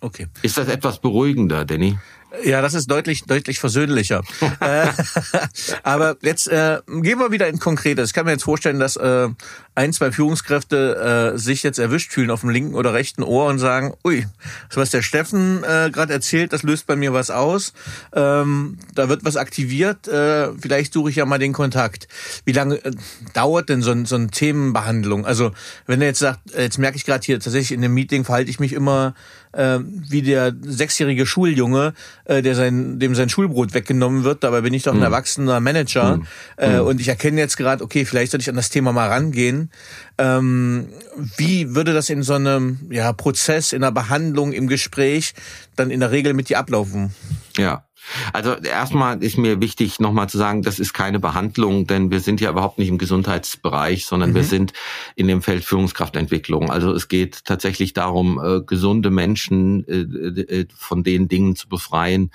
Okay. 0.00 0.26
Ist 0.42 0.58
das 0.58 0.68
etwas 0.68 1.00
beruhigender, 1.00 1.64
Danny? 1.64 1.98
Ja, 2.44 2.62
das 2.62 2.74
ist 2.74 2.90
deutlich, 2.90 3.24
deutlich 3.24 3.58
versöhnlicher. 3.58 4.22
äh, 4.60 4.88
aber 5.82 6.16
jetzt 6.22 6.48
äh, 6.48 6.80
gehen 6.86 7.18
wir 7.18 7.30
wieder 7.30 7.48
in 7.48 7.58
Konkretes. 7.58 8.10
Ich 8.10 8.14
kann 8.14 8.26
mir 8.26 8.32
jetzt 8.32 8.44
vorstellen, 8.44 8.78
dass 8.78 8.96
äh, 8.96 9.28
ein, 9.74 9.92
zwei 9.92 10.10
Führungskräfte 10.10 11.34
äh, 11.34 11.38
sich 11.38 11.62
jetzt 11.62 11.78
erwischt 11.78 12.12
fühlen 12.12 12.30
auf 12.30 12.40
dem 12.40 12.50
linken 12.50 12.74
oder 12.74 12.94
rechten 12.94 13.22
Ohr 13.22 13.46
und 13.46 13.58
sagen, 13.58 13.94
ui, 14.04 14.26
das, 14.68 14.76
was 14.76 14.90
der 14.90 15.02
Steffen 15.02 15.62
äh, 15.64 15.90
gerade 15.90 16.12
erzählt, 16.12 16.52
das 16.52 16.62
löst 16.62 16.86
bei 16.86 16.96
mir 16.96 17.12
was 17.12 17.30
aus. 17.30 17.74
Ähm, 18.14 18.78
da 18.94 19.08
wird 19.08 19.24
was 19.24 19.36
aktiviert. 19.36 20.08
Äh, 20.08 20.52
vielleicht 20.58 20.94
suche 20.94 21.10
ich 21.10 21.16
ja 21.16 21.26
mal 21.26 21.38
den 21.38 21.52
Kontakt. 21.52 22.08
Wie 22.44 22.52
lange 22.52 22.82
äh, 22.84 22.92
dauert 23.34 23.68
denn 23.68 23.82
so, 23.82 23.90
ein, 23.90 24.06
so 24.06 24.16
eine 24.16 24.28
Themenbehandlung? 24.28 25.26
Also 25.26 25.52
wenn 25.86 26.00
er 26.00 26.08
jetzt 26.08 26.20
sagt, 26.20 26.40
jetzt 26.56 26.78
merke 26.78 26.96
ich 26.96 27.04
gerade 27.04 27.24
hier 27.24 27.38
tatsächlich 27.38 27.72
in 27.72 27.82
dem 27.82 27.92
Meeting 27.92 28.24
verhalte 28.24 28.50
ich 28.50 28.58
mich 28.58 28.72
immer 28.72 29.14
äh, 29.52 29.78
wie 29.82 30.22
der 30.22 30.54
sechsjährige 30.62 31.26
Schuljunge, 31.26 31.94
äh, 32.26 32.42
der 32.42 32.54
sein, 32.54 32.98
dem 32.98 33.14
sein 33.14 33.28
Schulbrot 33.28 33.74
weggenommen 33.74 34.24
wird. 34.24 34.44
Dabei 34.44 34.60
bin 34.60 34.74
ich 34.74 34.82
doch 34.82 34.92
ein 34.92 34.98
mhm. 34.98 35.04
erwachsener 35.04 35.60
Manager. 35.60 36.18
Mhm. 36.18 36.26
Äh, 36.56 36.80
mhm. 36.80 36.86
und 36.86 37.00
ich 37.00 37.08
erkenne 37.08 37.40
jetzt 37.40 37.56
gerade, 37.56 37.82
okay, 37.82 38.04
vielleicht 38.04 38.32
sollte 38.32 38.42
ich 38.42 38.50
an 38.50 38.56
das 38.56 38.70
Thema 38.70 38.92
mal 38.92 39.08
rangehen. 39.08 39.70
Ähm, 40.18 40.88
wie 41.36 41.74
würde 41.74 41.92
das 41.92 42.10
in 42.10 42.22
so 42.22 42.34
einem 42.34 42.78
ja, 42.90 43.12
Prozess, 43.12 43.72
in 43.72 43.82
einer 43.82 43.92
Behandlung, 43.92 44.52
im 44.52 44.66
Gespräch 44.68 45.34
dann 45.76 45.90
in 45.90 46.00
der 46.00 46.10
Regel 46.10 46.34
mit 46.34 46.48
dir 46.48 46.58
ablaufen? 46.58 47.14
Ja, 47.56 47.84
also 48.32 48.54
erstmal 48.54 49.22
ist 49.22 49.38
mir 49.38 49.60
wichtig, 49.60 50.00
nochmal 50.00 50.28
zu 50.28 50.38
sagen, 50.38 50.62
das 50.62 50.78
ist 50.78 50.92
keine 50.92 51.18
Behandlung, 51.18 51.86
denn 51.86 52.10
wir 52.10 52.20
sind 52.20 52.40
ja 52.40 52.50
überhaupt 52.50 52.78
nicht 52.78 52.88
im 52.88 52.98
Gesundheitsbereich, 52.98 54.06
sondern 54.06 54.30
mhm. 54.30 54.34
wir 54.34 54.44
sind 54.44 54.72
in 55.14 55.28
dem 55.28 55.42
Feld 55.42 55.64
Führungskraftentwicklung. 55.64 56.70
Also 56.70 56.92
es 56.92 57.08
geht 57.08 57.44
tatsächlich 57.44 57.92
darum, 57.92 58.40
äh, 58.42 58.60
gesunde 58.62 59.10
Menschen 59.10 59.86
äh, 59.88 60.60
äh, 60.60 60.66
von 60.74 61.02
den 61.02 61.28
Dingen 61.28 61.56
zu 61.56 61.68
befreien, 61.68 62.30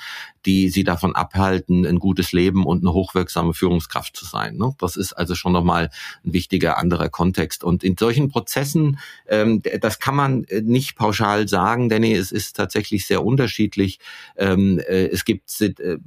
die 0.45 0.69
sie 0.69 0.83
davon 0.83 1.15
abhalten, 1.15 1.85
ein 1.85 1.99
gutes 1.99 2.31
Leben 2.31 2.65
und 2.65 2.83
eine 2.83 2.93
hochwirksame 2.93 3.53
Führungskraft 3.53 4.15
zu 4.15 4.25
sein. 4.25 4.57
Ne? 4.57 4.73
Das 4.79 4.95
ist 4.95 5.13
also 5.13 5.35
schon 5.35 5.53
nochmal 5.53 5.89
ein 6.25 6.33
wichtiger 6.33 6.77
anderer 6.77 7.09
Kontext. 7.09 7.63
Und 7.63 7.83
in 7.83 7.95
solchen 7.97 8.29
Prozessen, 8.29 8.99
ähm, 9.27 9.61
das 9.81 9.99
kann 9.99 10.15
man 10.15 10.43
äh, 10.45 10.61
nicht 10.61 10.95
pauschal 10.95 11.47
sagen, 11.47 11.89
denn 11.89 12.03
es 12.03 12.31
ist 12.31 12.55
tatsächlich 12.55 13.05
sehr 13.05 13.23
unterschiedlich. 13.23 13.99
Ähm, 14.37 14.79
äh, 14.79 15.07
es 15.07 15.25
gibt 15.25 15.49
äh, 15.61 15.97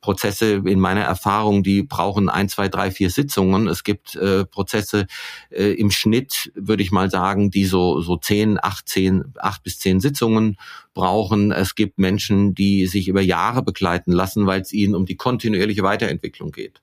Prozesse 0.00 0.62
in 0.64 0.80
meiner 0.80 1.02
Erfahrung, 1.02 1.62
die 1.62 1.82
brauchen 1.82 2.28
ein, 2.28 2.48
zwei, 2.48 2.68
drei, 2.68 2.90
vier 2.90 3.10
Sitzungen. 3.10 3.68
Es 3.68 3.84
gibt 3.84 4.14
äh, 4.16 4.44
Prozesse 4.44 5.06
äh, 5.50 5.72
im 5.72 5.90
Schnitt, 5.90 6.52
würde 6.54 6.82
ich 6.82 6.90
mal 6.90 7.10
sagen, 7.10 7.50
die 7.50 7.64
so 7.64 8.00
so 8.00 8.16
zehn, 8.16 8.58
acht, 8.60 8.88
zehn, 8.88 9.24
acht 9.38 9.62
bis 9.62 9.78
zehn 9.78 10.00
Sitzungen 10.00 10.56
brauchen. 10.94 11.52
Es 11.52 11.74
gibt 11.74 11.98
Menschen, 11.98 12.54
die 12.54 12.86
sich 12.86 13.08
über 13.08 13.20
Jahre 13.20 13.62
begleiten 13.62 14.12
lassen, 14.12 14.46
weil 14.46 14.60
es 14.60 14.72
ihnen 14.72 14.94
um 14.94 15.06
die 15.06 15.16
kontinuierliche 15.16 15.82
Weiterentwicklung 15.82 16.52
geht. 16.52 16.82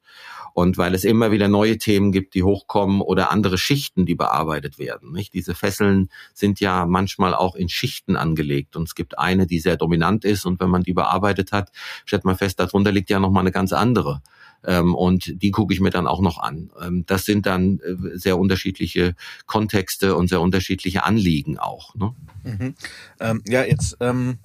Und 0.53 0.79
weil 0.79 0.95
es 0.95 1.03
immer 1.03 1.31
wieder 1.31 1.47
neue 1.47 1.77
Themen 1.77 2.11
gibt, 2.11 2.33
die 2.33 2.41
hochkommen 2.41 3.01
oder 3.01 3.29
andere 3.29 3.59
Schichten, 3.59 4.07
die 4.07 4.15
bearbeitet 4.15 4.79
werden. 4.79 5.11
Nicht? 5.11 5.35
Diese 5.35 5.53
Fesseln 5.53 6.09
sind 6.33 6.59
ja 6.59 6.87
manchmal 6.87 7.35
auch 7.35 7.53
in 7.53 7.69
Schichten 7.69 8.15
angelegt. 8.15 8.75
Und 8.75 8.87
es 8.87 8.95
gibt 8.95 9.19
eine, 9.19 9.45
die 9.45 9.59
sehr 9.59 9.77
dominant 9.77 10.25
ist. 10.25 10.47
Und 10.47 10.59
wenn 10.59 10.71
man 10.71 10.81
die 10.81 10.93
bearbeitet 10.93 11.51
hat, 11.51 11.71
stellt 12.05 12.25
man 12.25 12.37
fest, 12.37 12.59
darunter 12.59 12.91
liegt 12.91 13.11
ja 13.11 13.19
nochmal 13.19 13.41
eine 13.41 13.51
ganz 13.51 13.71
andere. 13.71 14.23
Ähm, 14.65 14.95
und 14.95 15.41
die 15.41 15.51
gucke 15.51 15.73
ich 15.73 15.79
mir 15.79 15.89
dann 15.89 16.07
auch 16.07 16.21
noch 16.21 16.39
an. 16.39 16.69
Ähm, 16.81 17.03
das 17.05 17.25
sind 17.25 17.45
dann 17.45 17.79
äh, 17.79 18.17
sehr 18.17 18.37
unterschiedliche 18.37 19.15
Kontexte 19.45 20.15
und 20.15 20.27
sehr 20.27 20.41
unterschiedliche 20.41 21.03
Anliegen 21.03 21.57
auch. 21.57 21.95
Ne? 21.95 22.13
Mhm. 22.43 22.73
Ähm, 23.19 23.41
ja, 23.47 23.63
jetzt. 23.63 23.97
Ähm 23.99 24.39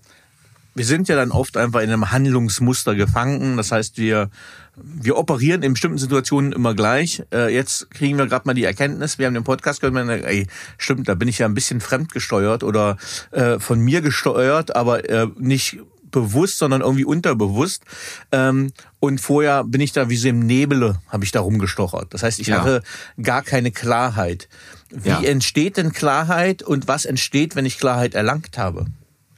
wir 0.74 0.84
sind 0.84 1.08
ja 1.08 1.16
dann 1.16 1.30
oft 1.30 1.56
einfach 1.56 1.80
in 1.80 1.90
einem 1.90 2.10
Handlungsmuster 2.10 2.94
gefangen. 2.94 3.56
Das 3.56 3.72
heißt, 3.72 3.98
wir, 3.98 4.30
wir 4.76 5.18
operieren 5.18 5.62
in 5.62 5.74
bestimmten 5.74 5.98
Situationen 5.98 6.52
immer 6.52 6.74
gleich. 6.74 7.22
Äh, 7.32 7.54
jetzt 7.54 7.90
kriegen 7.90 8.16
wir 8.16 8.26
gerade 8.26 8.46
mal 8.46 8.54
die 8.54 8.64
Erkenntnis, 8.64 9.18
wir 9.18 9.26
haben 9.26 9.34
den 9.34 9.44
Podcast 9.44 9.80
gehört, 9.80 9.94
man, 9.94 10.08
ey, 10.08 10.46
stimmt, 10.78 11.08
da 11.08 11.14
bin 11.14 11.28
ich 11.28 11.38
ja 11.38 11.46
ein 11.46 11.54
bisschen 11.54 11.80
fremdgesteuert 11.80 12.64
oder 12.64 12.96
äh, 13.32 13.58
von 13.58 13.80
mir 13.80 14.00
gesteuert, 14.00 14.74
aber 14.74 15.08
äh, 15.08 15.28
nicht 15.38 15.78
bewusst, 16.12 16.58
sondern 16.58 16.80
irgendwie 16.80 17.04
unterbewusst. 17.04 17.82
Ähm, 18.30 18.72
und 19.00 19.20
vorher 19.20 19.64
bin 19.64 19.80
ich 19.80 19.92
da 19.92 20.08
wie 20.08 20.16
so 20.16 20.28
im 20.28 20.40
Nebele, 20.40 21.00
habe 21.08 21.24
ich 21.24 21.32
da 21.32 21.40
rumgestochert. 21.40 22.14
Das 22.14 22.22
heißt, 22.22 22.38
ich 22.38 22.46
ja. 22.46 22.60
hatte 22.60 22.82
gar 23.20 23.42
keine 23.42 23.72
Klarheit. 23.72 24.48
Wie 24.90 25.08
ja. 25.08 25.20
entsteht 25.22 25.76
denn 25.76 25.92
Klarheit 25.92 26.62
und 26.62 26.86
was 26.86 27.04
entsteht, 27.04 27.56
wenn 27.56 27.66
ich 27.66 27.78
Klarheit 27.78 28.14
erlangt 28.14 28.56
habe? 28.58 28.86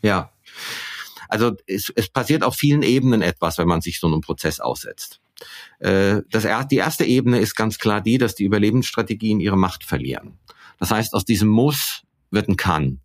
Ja. 0.02 0.30
Also 1.28 1.56
es, 1.66 1.90
es 1.94 2.08
passiert 2.08 2.42
auf 2.42 2.54
vielen 2.54 2.82
Ebenen 2.82 3.22
etwas, 3.22 3.58
wenn 3.58 3.66
man 3.66 3.80
sich 3.80 3.98
so 3.98 4.06
einem 4.06 4.20
Prozess 4.20 4.60
aussetzt. 4.60 5.20
Äh, 5.78 6.22
das, 6.30 6.46
die 6.68 6.76
erste 6.76 7.04
Ebene 7.04 7.38
ist 7.38 7.54
ganz 7.54 7.78
klar 7.78 8.00
die, 8.00 8.18
dass 8.18 8.34
die 8.34 8.44
Überlebensstrategien 8.44 9.40
ihre 9.40 9.56
Macht 9.56 9.84
verlieren. 9.84 10.38
Das 10.78 10.90
heißt, 10.90 11.14
aus 11.14 11.24
diesem 11.24 11.48
Muss 11.48 12.02
wird 12.30 12.48
ein 12.48 12.56
Kann. 12.56 13.00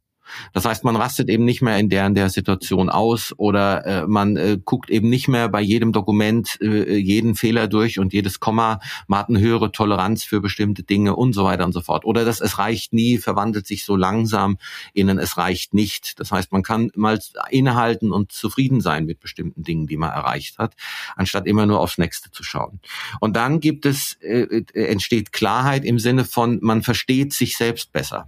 Das 0.53 0.65
heißt, 0.65 0.83
man 0.83 0.95
rastet 0.95 1.29
eben 1.29 1.45
nicht 1.45 1.61
mehr 1.61 1.77
in 1.77 1.89
der 1.89 2.07
in 2.07 2.15
der 2.15 2.29
Situation 2.29 2.89
aus 2.89 3.33
oder 3.37 3.85
äh, 3.85 4.07
man 4.07 4.37
äh, 4.37 4.57
guckt 4.63 4.89
eben 4.89 5.09
nicht 5.09 5.27
mehr 5.27 5.49
bei 5.49 5.61
jedem 5.61 5.91
Dokument 5.91 6.57
äh, 6.61 6.97
jeden 6.97 7.35
Fehler 7.35 7.67
durch 7.67 7.99
und 7.99 8.13
jedes 8.13 8.39
Komma, 8.39 8.79
man 9.07 9.19
hat 9.19 9.29
eine 9.29 9.39
höhere 9.39 9.71
Toleranz 9.71 10.23
für 10.23 10.41
bestimmte 10.41 10.83
Dinge 10.83 11.15
und 11.15 11.33
so 11.33 11.43
weiter 11.43 11.65
und 11.65 11.73
so 11.73 11.81
fort. 11.81 12.05
Oder 12.05 12.25
das 12.25 12.41
es 12.41 12.57
reicht 12.57 12.93
nie, 12.93 13.17
verwandelt 13.17 13.67
sich 13.67 13.85
so 13.85 13.95
langsam 13.95 14.57
in 14.93 15.09
ein 15.09 15.19
es 15.19 15.37
reicht 15.37 15.73
nicht. 15.73 16.19
Das 16.19 16.31
heißt, 16.31 16.51
man 16.51 16.63
kann 16.63 16.91
mal 16.95 17.19
innehalten 17.49 18.11
und 18.11 18.31
zufrieden 18.31 18.81
sein 18.81 19.05
mit 19.05 19.19
bestimmten 19.19 19.63
Dingen, 19.63 19.87
die 19.87 19.97
man 19.97 20.11
erreicht 20.11 20.57
hat, 20.57 20.75
anstatt 21.15 21.45
immer 21.45 21.65
nur 21.65 21.79
aufs 21.79 21.97
Nächste 21.97 22.31
zu 22.31 22.43
schauen. 22.43 22.79
Und 23.19 23.35
dann 23.35 23.59
gibt 23.59 23.85
es, 23.85 24.13
äh, 24.21 24.63
äh 24.73 24.85
entsteht 24.89 25.31
Klarheit 25.31 25.85
im 25.85 25.99
Sinne 25.99 26.25
von, 26.25 26.59
man 26.61 26.81
versteht 26.81 27.33
sich 27.33 27.57
selbst 27.57 27.91
besser. 27.91 28.27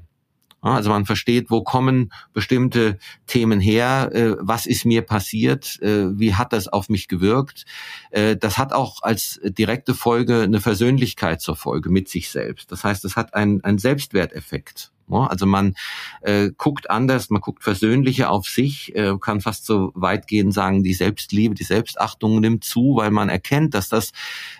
Also 0.61 0.91
man 0.91 1.05
versteht, 1.05 1.49
wo 1.49 1.63
kommen 1.63 2.13
bestimmte 2.33 2.99
Themen 3.25 3.59
her, 3.59 4.11
äh, 4.13 4.35
was 4.39 4.67
ist 4.67 4.85
mir 4.85 5.01
passiert, 5.01 5.81
äh, 5.81 6.17
wie 6.19 6.35
hat 6.35 6.53
das 6.53 6.67
auf 6.67 6.87
mich 6.87 7.07
gewirkt. 7.07 7.65
Äh, 8.11 8.37
das 8.37 8.59
hat 8.59 8.71
auch 8.71 9.01
als 9.01 9.39
direkte 9.43 9.95
Folge 9.95 10.41
eine 10.43 10.61
Versöhnlichkeit 10.61 11.41
zur 11.41 11.55
Folge 11.55 11.89
mit 11.89 12.09
sich 12.09 12.29
selbst. 12.29 12.71
Das 12.71 12.83
heißt, 12.83 13.03
es 13.05 13.15
hat 13.15 13.33
einen, 13.33 13.63
einen 13.63 13.79
Selbstwerteffekt. 13.79 14.91
Also 15.11 15.45
man 15.45 15.75
äh, 16.21 16.51
guckt 16.57 16.89
anders, 16.89 17.29
man 17.29 17.41
guckt 17.41 17.63
versöhnlicher 17.63 18.29
auf 18.29 18.47
sich, 18.47 18.95
äh, 18.95 19.17
kann 19.19 19.41
fast 19.41 19.65
so 19.65 19.91
weit 19.93 20.27
gehen 20.27 20.51
sagen, 20.51 20.83
die 20.83 20.93
Selbstliebe, 20.93 21.53
die 21.53 21.63
Selbstachtung 21.63 22.39
nimmt 22.39 22.63
zu, 22.63 22.95
weil 22.95 23.11
man 23.11 23.29
erkennt, 23.29 23.73
dass 23.73 23.89
das, 23.89 24.11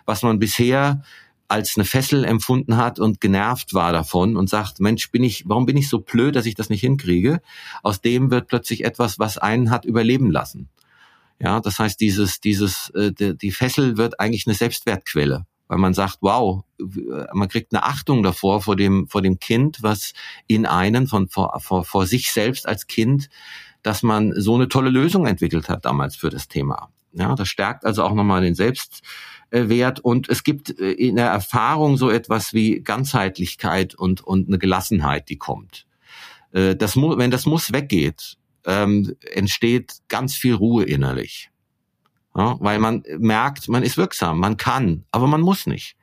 was 0.06 0.24
man 0.24 0.40
bisher 0.40 1.04
als 1.52 1.76
eine 1.76 1.86
Fessel 1.86 2.24
empfunden 2.24 2.78
hat 2.78 2.98
und 2.98 3.20
genervt 3.20 3.74
war 3.74 3.92
davon 3.92 4.38
und 4.38 4.50
sagt, 4.50 4.80
Mensch, 4.80 5.12
bin 5.12 5.22
ich, 5.24 5.44
warum 5.48 5.66
bin 5.66 5.76
ich 5.76 5.90
so 5.90 6.00
blöd, 6.00 6.36
dass 6.36 6.46
ich 6.46 6.56
das 6.56 6.70
nicht 6.70 6.82
hinkriege? 6.82 7.42
Aus 7.84 8.00
dem 8.00 8.32
wird 8.32 8.48
plötzlich 8.48 8.86
etwas, 8.86 9.20
was 9.20 9.38
einen 9.38 9.70
hat 9.70 9.84
überleben 9.84 10.32
lassen. 10.32 10.70
Ja, 11.40 11.60
das 11.60 11.78
heißt, 11.78 12.00
dieses, 12.00 12.40
dieses, 12.40 12.90
äh, 12.92 13.12
die 13.12 13.52
Fessel 13.52 13.98
wird 13.98 14.20
eigentlich 14.20 14.48
eine 14.48 14.56
Selbstwertquelle, 14.56 15.46
weil 15.68 15.78
man 15.78 15.94
sagt, 15.94 16.20
wow, 16.22 16.64
man 17.34 17.50
kriegt 17.50 17.74
eine 17.74 17.84
Achtung 17.84 18.24
davor 18.24 18.62
vor 18.62 18.76
dem, 18.78 19.08
vor 19.08 19.22
dem 19.22 19.40
Kind, 19.40 19.80
was 19.82 20.14
in 20.48 20.66
einen 20.66 21.08
von 21.08 21.28
vor, 21.28 21.60
vor, 21.60 21.84
vor 21.84 22.08
sich 22.08 22.32
selbst 22.32 22.68
als 22.68 22.88
Kind, 22.88 23.30
dass 23.84 24.04
man 24.04 24.34
so 24.36 24.56
eine 24.56 24.70
tolle 24.70 24.90
Lösung 24.90 25.26
entwickelt 25.26 25.68
hat 25.68 25.84
damals 25.84 26.16
für 26.16 26.30
das 26.30 26.48
Thema. 26.48 26.90
Ja, 27.14 27.36
das 27.36 27.50
stärkt 27.50 27.86
also 27.86 28.04
auch 28.04 28.14
nochmal 28.14 28.42
den 28.42 28.56
Selbst, 28.56 29.02
Wert 29.52 30.00
und 30.00 30.30
es 30.30 30.44
gibt 30.44 30.80
äh, 30.80 30.92
in 30.92 31.18
der 31.18 31.28
Erfahrung 31.28 31.98
so 31.98 32.10
etwas 32.10 32.54
wie 32.54 32.82
Ganzheitlichkeit 32.82 33.96
und, 33.96 34.22
und 34.22 34.48
eine 34.48 34.58
Gelassenheit, 34.58 35.30
die 35.30 35.38
kommt. 35.38 35.86
Äh, 36.52 36.76
das, 36.76 36.96
wenn 36.96 37.32
das 37.32 37.46
Muss 37.46 37.72
weggeht, 37.72 38.38
ähm, 38.66 39.16
entsteht 39.34 39.96
ganz 40.08 40.36
viel 40.36 40.54
Ruhe 40.54 40.84
innerlich. 40.86 41.50
Ja, 42.36 42.56
weil 42.62 42.80
man 42.80 43.04
merkt, 43.18 43.68
man 43.68 43.84
ist 43.84 43.98
wirksam, 43.98 44.40
man 44.40 44.56
kann, 44.56 45.04
aber 45.12 45.28
man 45.28 45.42
muss 45.42 45.68
nicht. 45.68 45.98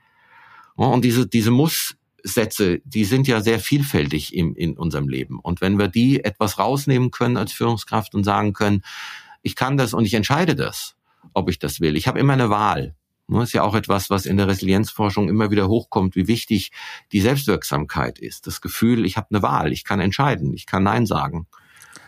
Ja, 0.77 0.85
und 0.87 1.03
diese, 1.03 1.27
diese 1.27 1.51
Muss 1.51 1.97
Glaubenssätze, 2.29 2.81
die 2.85 3.05
sind 3.05 3.27
ja 3.27 3.41
sehr 3.41 3.59
vielfältig 3.59 4.35
im, 4.35 4.55
in 4.55 4.77
unserem 4.77 5.09
Leben. 5.09 5.39
Und 5.41 5.61
wenn 5.61 5.79
wir 5.79 5.89
die 5.89 6.25
etwas 6.25 6.59
rausnehmen 6.59 7.11
können 7.11 7.37
als 7.37 7.53
Führungskraft 7.53 8.15
und 8.15 8.25
sagen 8.25 8.53
können, 8.53 8.83
ich 9.43 9.57
kann 9.57 9.77
das 9.77 9.95
und 9.95 10.05
ich 10.05 10.15
entscheide 10.15 10.55
das, 10.55 10.97
ob 11.33 11.49
ich 11.49 11.59
das 11.59 11.81
will. 11.81 11.97
Ich 11.97 12.07
habe 12.07 12.19
immer 12.19 12.35
eine 12.35 12.51
Wahl. 12.51 12.95
Das 13.29 13.45
ist 13.45 13.53
ja 13.53 13.63
auch 13.63 13.75
etwas, 13.75 14.09
was 14.09 14.25
in 14.25 14.39
der 14.39 14.49
Resilienzforschung 14.49 15.29
immer 15.29 15.51
wieder 15.51 15.69
hochkommt, 15.69 16.17
wie 16.17 16.27
wichtig 16.27 16.73
die 17.13 17.21
Selbstwirksamkeit 17.21 18.19
ist. 18.19 18.47
Das 18.47 18.61
Gefühl, 18.61 19.05
ich 19.05 19.17
habe 19.17 19.29
eine 19.31 19.43
Wahl, 19.43 19.73
ich 19.73 19.85
kann 19.85 20.01
entscheiden, 20.01 20.55
ich 20.55 20.67
kann 20.67 20.83
Nein 20.83 21.05
sagen. 21.05 21.47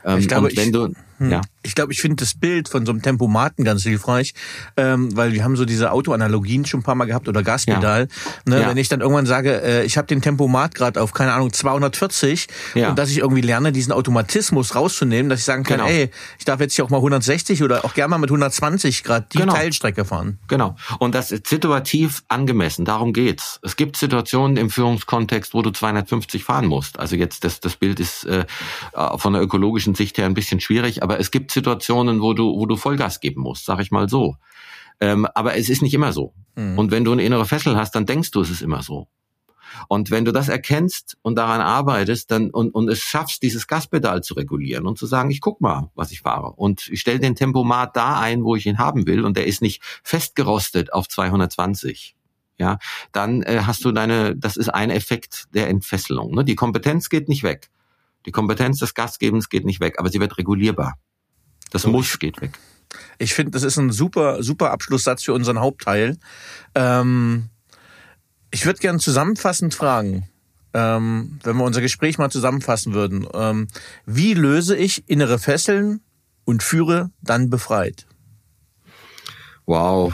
Ähm, 0.05 0.19
ich 0.19 0.29
glaube, 0.29 0.51
wenn 0.55 0.67
ich, 0.67 0.73
du, 0.73 0.95
hm. 1.21 1.31
ja. 1.31 1.41
Ich 1.63 1.75
glaube, 1.75 1.93
ich 1.93 2.01
finde 2.01 2.17
das 2.17 2.35
Bild 2.35 2.71
von 2.71 2.87
so 2.87 2.93
einem 2.93 3.03
Tempomaten 3.03 3.65
ganz 3.65 3.83
hilfreich, 3.83 4.33
ähm, 4.79 5.15
weil 5.15 5.35
wir 5.35 5.45
haben 5.45 5.57
so 5.57 5.67
diese 5.67 5.93
Autoanalogien 5.93 6.65
schon 6.65 6.81
ein 6.81 6.83
paar 6.83 6.95
Mal 6.95 7.05
gehabt 7.05 7.29
oder 7.29 7.43
Gaspedal. 7.43 8.09
Ja. 8.09 8.55
Ne, 8.55 8.63
ja. 8.63 8.69
Wenn 8.69 8.79
ich 8.79 8.89
dann 8.89 9.03
irgendwann 9.03 9.27
sage, 9.27 9.61
äh, 9.63 9.85
ich 9.85 9.99
habe 9.99 10.07
den 10.07 10.23
Tempomat 10.23 10.75
gerade 10.75 11.01
auf, 11.03 11.13
keine 11.13 11.35
Ahnung, 11.35 11.53
240 11.53 12.47
ja. 12.75 12.89
und 12.89 12.99
dass 12.99 13.11
ich 13.11 13.19
irgendwie 13.19 13.43
lerne, 13.43 13.73
diesen 13.73 13.93
Automatismus 13.93 14.75
rauszunehmen, 14.75 15.29
dass 15.29 15.41
ich 15.41 15.45
sagen 15.45 15.63
kann, 15.65 15.81
genau. 15.81 15.91
ey, 15.91 16.11
ich 16.39 16.47
darf 16.47 16.61
jetzt 16.61 16.75
hier 16.75 16.85
auch 16.87 16.91
mal 16.91 16.97
160 16.97 17.63
oder 17.63 17.85
auch 17.85 17.93
gerne 17.93 18.09
mal 18.09 18.19
mit 18.19 18.31
120 18.31 19.05
gerade 19.05 19.27
die 19.31 19.39
genau. 19.39 19.53
Teilstrecke 19.53 20.07
fahren. 20.07 20.39
Genau. 20.49 20.77
Und 20.99 21.15
das 21.15 21.31
ist 21.31 21.47
situativ 21.47 22.23
angemessen, 22.29 22.87
darum 22.87 23.13
geht's. 23.13 23.61
Es 23.63 23.77
gibt 23.77 23.99
Situationen 23.99 24.57
im 24.57 24.71
Führungskontext, 24.71 25.53
wo 25.53 25.61
du 25.61 25.71
250 25.71 26.43
fahren 26.43 26.67
musst. 26.67 26.99
Also 26.99 27.17
jetzt, 27.17 27.45
das, 27.45 27.61
das 27.61 27.77
Bild 27.77 28.01
ist 28.01 28.25
äh, 28.25 28.47
von 29.17 29.35
der 29.35 29.43
ökologischen 29.43 29.95
Sicht 29.95 30.17
her 30.17 30.25
ein 30.25 30.35
bisschen 30.35 30.61
schwierig, 30.61 31.03
aber 31.03 31.10
es 31.19 31.31
gibt 31.31 31.51
Situationen, 31.51 32.21
wo 32.21 32.35
du, 32.35 32.59
wo 32.59 32.67
du 32.67 32.77
Vollgas 32.77 33.21
geben 33.21 33.43
musst, 33.43 33.65
sag 33.65 33.81
ich 33.81 33.91
mal 33.91 34.09
so. 34.09 34.37
Ähm, 35.01 35.27
aber 35.35 35.57
es 35.57 35.69
ist 35.69 35.83
nicht 35.83 35.95
immer 35.95 36.13
so. 36.13 36.35
Mhm. 36.57 36.79
Und 36.79 36.91
wenn 36.91 37.05
du 37.05 37.13
eine 37.13 37.23
innere 37.23 37.47
Fessel 37.47 37.77
hast, 37.77 37.95
dann 37.95 38.07
denkst 38.07 38.31
du, 38.31 38.41
es 38.41 38.51
ist 38.51 38.63
immer 38.63 38.83
so. 38.83 39.09
Und 39.89 40.11
wenn 40.11 40.25
du 40.25 40.33
das 40.33 40.49
erkennst 40.49 41.17
und 41.23 41.37
daran 41.37 41.61
arbeitest, 41.61 42.31
dann 42.31 42.51
und, 42.51 42.75
und 42.75 42.89
es 42.89 43.01
schaffst, 43.01 43.43
dieses 43.43 43.67
Gaspedal 43.67 44.23
zu 44.23 44.35
regulieren 44.35 44.87
und 44.87 44.99
zu 44.99 45.07
sagen, 45.07 45.31
ich 45.31 45.41
guck 45.41 45.61
mal, 45.61 45.91
was 45.95 46.13
ich 46.13 46.21
fahre 46.21 46.53
und 46.53 46.89
ich 46.89 47.01
stelle 47.01 47.21
den 47.21 47.37
Tempomat 47.37 47.97
da 47.97 48.19
ein, 48.19 48.45
wo 48.45 48.57
ich 48.57 48.67
ihn 48.67 48.79
haben 48.79 49.07
will 49.07 49.25
und 49.25 49.37
der 49.37 49.47
ist 49.47 49.63
nicht 49.63 49.83
festgerostet 50.03 50.93
auf 50.93 51.09
220. 51.09 52.17
Ja, 52.59 52.79
dann 53.13 53.43
äh, 53.43 53.63
hast 53.65 53.85
du 53.87 53.93
deine, 53.93 54.37
das 54.37 54.59
ist 54.59 54.69
ein 54.69 54.91
Effekt 54.91 55.47
der 55.55 55.69
Entfesselung. 55.69 56.35
Ne? 56.35 56.45
Die 56.45 56.57
Kompetenz 56.57 57.09
geht 57.09 57.27
nicht 57.29 57.43
weg. 57.43 57.71
Die 58.27 58.33
Kompetenz 58.33 58.79
des 58.79 58.95
Gastgebens 58.95 59.49
geht 59.49 59.65
nicht 59.65 59.81
weg, 59.81 59.95
aber 59.99 60.11
sie 60.11 60.21
wird 60.21 60.37
regulierbar. 60.39 60.95
Das 61.71 61.83
so. 61.83 61.91
Muss 61.91 62.19
geht 62.19 62.41
weg. 62.41 62.59
Ich 63.19 63.35
finde, 63.35 63.53
das 63.53 63.63
ist 63.63 63.77
ein 63.79 63.93
super, 63.93 64.43
super 64.43 64.73
Abschlusssatz 64.73 65.23
für 65.23 65.33
unseren 65.33 65.61
Hauptteil. 65.61 66.19
Ähm, 66.75 67.51
ich 68.51 68.67
würde 68.67 68.81
gerne 68.81 68.99
zusammenfassend 68.99 69.75
fragen, 69.75 70.29
ähm, 70.75 71.39
wenn 71.45 71.57
wir 71.57 71.65
unser 71.65 71.81
Gespräch 71.81 72.19
mal 72.19 72.31
zusammenfassen 72.31 72.93
würden. 72.93 73.27
Ähm, 73.33 73.69
wie 74.07 74.35
löse 74.35 74.77
ich 74.77 75.09
innere 75.09 75.39
Fesseln 75.39 76.01
und 76.45 76.63
führe 76.63 77.11
dann 77.23 77.49
befreit? 77.49 78.07
Wow. 79.67 80.13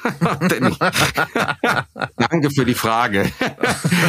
Danke 2.16 2.50
für 2.50 2.64
die 2.64 2.74
Frage. 2.74 3.30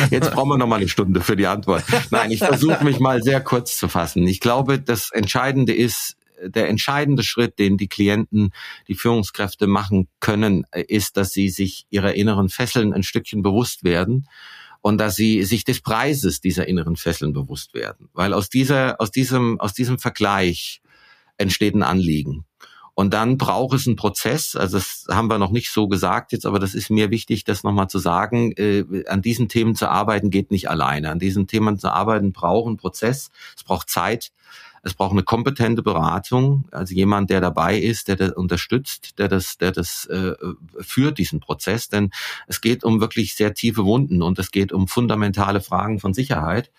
Jetzt 0.10 0.32
brauchen 0.32 0.50
wir 0.50 0.58
noch 0.58 0.68
mal 0.68 0.78
eine 0.78 0.88
Stunde 0.88 1.22
für 1.22 1.36
die 1.36 1.48
Antwort. 1.48 1.84
Nein, 2.10 2.32
ich 2.32 2.39
versuche 2.39 2.84
mich 2.84 3.00
mal 3.00 3.22
sehr 3.22 3.42
kurz 3.42 3.78
zu 3.78 3.88
fassen. 3.88 4.28
Ich 4.28 4.39
glaube, 4.39 4.80
das 4.80 5.12
Entscheidende 5.12 5.74
ist, 5.74 6.18
der 6.44 6.70
entscheidende 6.70 7.24
Schritt, 7.24 7.60
den 7.60 7.78
die 7.78 7.88
Klienten, 7.88 8.52
die 8.88 8.96
Führungskräfte 8.96 9.68
machen 9.68 10.08
können, 10.20 10.66
ist, 10.88 11.18
dass 11.18 11.32
sie 11.32 11.50
sich 11.50 11.86
ihrer 11.89 12.14
inneren 12.14 12.50
Fesseln 12.50 12.94
ein 12.94 13.04
Stückchen 13.04 13.42
bewusst 13.42 13.84
werden 13.84 14.28
und 14.82 14.98
dass 14.98 15.16
sie 15.16 15.44
sich 15.44 15.64
des 15.64 15.82
Preises 15.82 16.42
dieser 16.42 16.68
inneren 16.68 16.96
Fesseln 16.96 17.34
bewusst 17.34 17.74
werden. 17.74 18.10
Weil 18.14 18.34
aus 18.34 18.50
dieser, 18.50 19.00
aus 19.00 19.12
diesem, 19.12 19.60
aus 19.60 19.74
diesem 19.74 20.00
Vergleich 20.00 20.82
entsteht 21.38 21.76
ein 21.76 21.84
Anliegen. 21.84 22.46
Und 22.94 23.14
dann 23.14 23.38
braucht 23.38 23.76
es 23.76 23.88
einen 23.88 23.96
Prozess, 23.96 24.56
also 24.56 24.78
das 24.78 25.06
haben 25.10 25.30
wir 25.30 25.38
noch 25.38 25.52
nicht 25.52 25.72
so 25.72 25.88
gesagt 25.88 26.34
jetzt, 26.34 26.46
aber 26.46 26.60
das 26.60 26.74
ist 26.74 26.89
mir 26.89 27.10
wichtig, 27.10 27.46
das 27.46 27.64
nochmal 27.64 27.88
zu 27.88 28.00
sagen. 28.00 28.52
Äh, 28.58 29.06
an 29.08 29.22
diesen 29.22 29.48
Themen 29.48 29.76
zu 29.76 29.89
arbeiten 29.89 30.30
geht 30.30 30.52
nicht 30.52 30.70
alleine. 30.70 31.10
An 31.10 31.20
diesen 31.20 31.48
Themen 31.48 31.80
zu 31.80 31.92
arbeiten 31.92 32.34
braucht 32.34 32.68
einen 32.68 32.78
Prozess, 32.78 33.32
es 33.56 33.64
braucht 33.64 33.89
Zeit, 33.89 34.32
es 34.84 34.94
braucht 34.94 35.12
eine 35.12 35.24
kompetente 35.24 35.84
Beratung, 35.84 36.66
also 36.72 36.94
jemand, 36.94 37.30
der 37.30 37.39
dabei 37.39 37.78
ist, 37.78 38.08
der 38.08 38.16
das 38.16 38.32
unterstützt, 38.32 39.20
der 39.20 39.28
das, 39.28 39.58
der 39.58 39.72
das 39.72 40.06
äh, 40.08 40.34
führt, 40.80 41.20
diesen 41.20 41.39
Prozess. 41.39 41.88
Denn 41.88 42.10
es 42.48 42.62
geht 42.62 42.84
um 42.84 43.00
wirklich 43.00 43.36
sehr 43.36 43.54
tiefe 43.54 43.86
Wunden 43.86 44.22
und 44.22 44.39
es 44.39 44.52
geht 44.52 44.74
um 44.74 44.88
fundamentale 44.88 45.62
Fragen 45.62 46.00
von 46.00 46.14
Sicherheit 46.14 46.72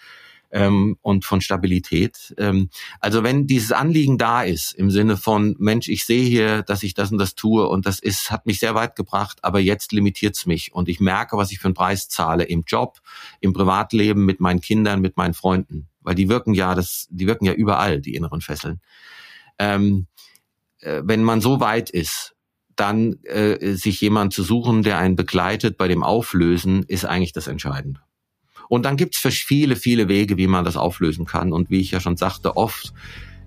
ähm, 0.52 0.96
und 1.02 1.24
von 1.24 1.40
Stabilität. 1.40 2.34
Ähm, 2.38 2.70
also 3.00 3.24
wenn 3.24 3.46
dieses 3.46 3.72
Anliegen 3.72 4.18
da 4.18 4.42
ist, 4.42 4.72
im 4.72 4.90
Sinne 4.90 5.16
von, 5.16 5.56
Mensch, 5.58 5.88
ich 5.88 6.04
sehe 6.04 6.24
hier, 6.24 6.62
dass 6.62 6.82
ich 6.82 6.94
das 6.94 7.10
und 7.10 7.18
das 7.18 7.34
tue 7.34 7.66
und 7.66 7.86
das 7.86 7.98
ist, 7.98 8.30
hat 8.30 8.46
mich 8.46 8.60
sehr 8.60 8.74
weit 8.74 8.94
gebracht, 8.94 9.38
aber 9.42 9.58
jetzt 9.58 9.92
limitiert's 9.92 10.46
mich 10.46 10.72
und 10.72 10.88
ich 10.88 11.00
merke, 11.00 11.36
was 11.36 11.50
ich 11.50 11.58
für 11.58 11.66
einen 11.66 11.74
Preis 11.74 12.08
zahle 12.08 12.44
im 12.44 12.62
Job, 12.66 13.00
im 13.40 13.52
Privatleben, 13.52 14.24
mit 14.24 14.40
meinen 14.40 14.60
Kindern, 14.60 15.00
mit 15.00 15.16
meinen 15.16 15.34
Freunden 15.34 15.88
weil 16.02 16.14
die 16.14 16.28
wirken 16.28 16.54
ja, 16.54 16.74
das, 16.74 17.06
die 17.10 17.26
wirken 17.26 17.44
ja 17.44 17.52
überall, 17.52 18.00
die 18.00 18.14
inneren 18.14 18.40
Fesseln. 18.40 18.80
Ähm, 19.58 20.06
äh, 20.80 21.02
wenn 21.04 21.22
man 21.22 21.40
so 21.40 21.60
weit 21.60 21.90
ist, 21.90 22.34
dann 22.76 23.22
äh, 23.24 23.74
sich 23.74 24.00
jemand 24.00 24.32
zu 24.32 24.42
suchen, 24.42 24.82
der 24.82 24.98
einen 24.98 25.16
begleitet 25.16 25.76
bei 25.76 25.88
dem 25.88 26.02
Auflösen, 26.02 26.82
ist 26.84 27.04
eigentlich 27.04 27.32
das 27.32 27.46
Entscheidende. 27.46 28.00
Und 28.68 28.84
dann 28.84 28.96
gibt 28.96 29.14
es 29.14 29.34
viele, 29.34 29.76
viele 29.76 30.08
Wege, 30.08 30.36
wie 30.36 30.46
man 30.46 30.64
das 30.64 30.76
auflösen 30.76 31.26
kann. 31.26 31.52
Und 31.52 31.70
wie 31.70 31.80
ich 31.80 31.90
ja 31.90 32.00
schon 32.00 32.16
sagte, 32.16 32.56
oft 32.56 32.92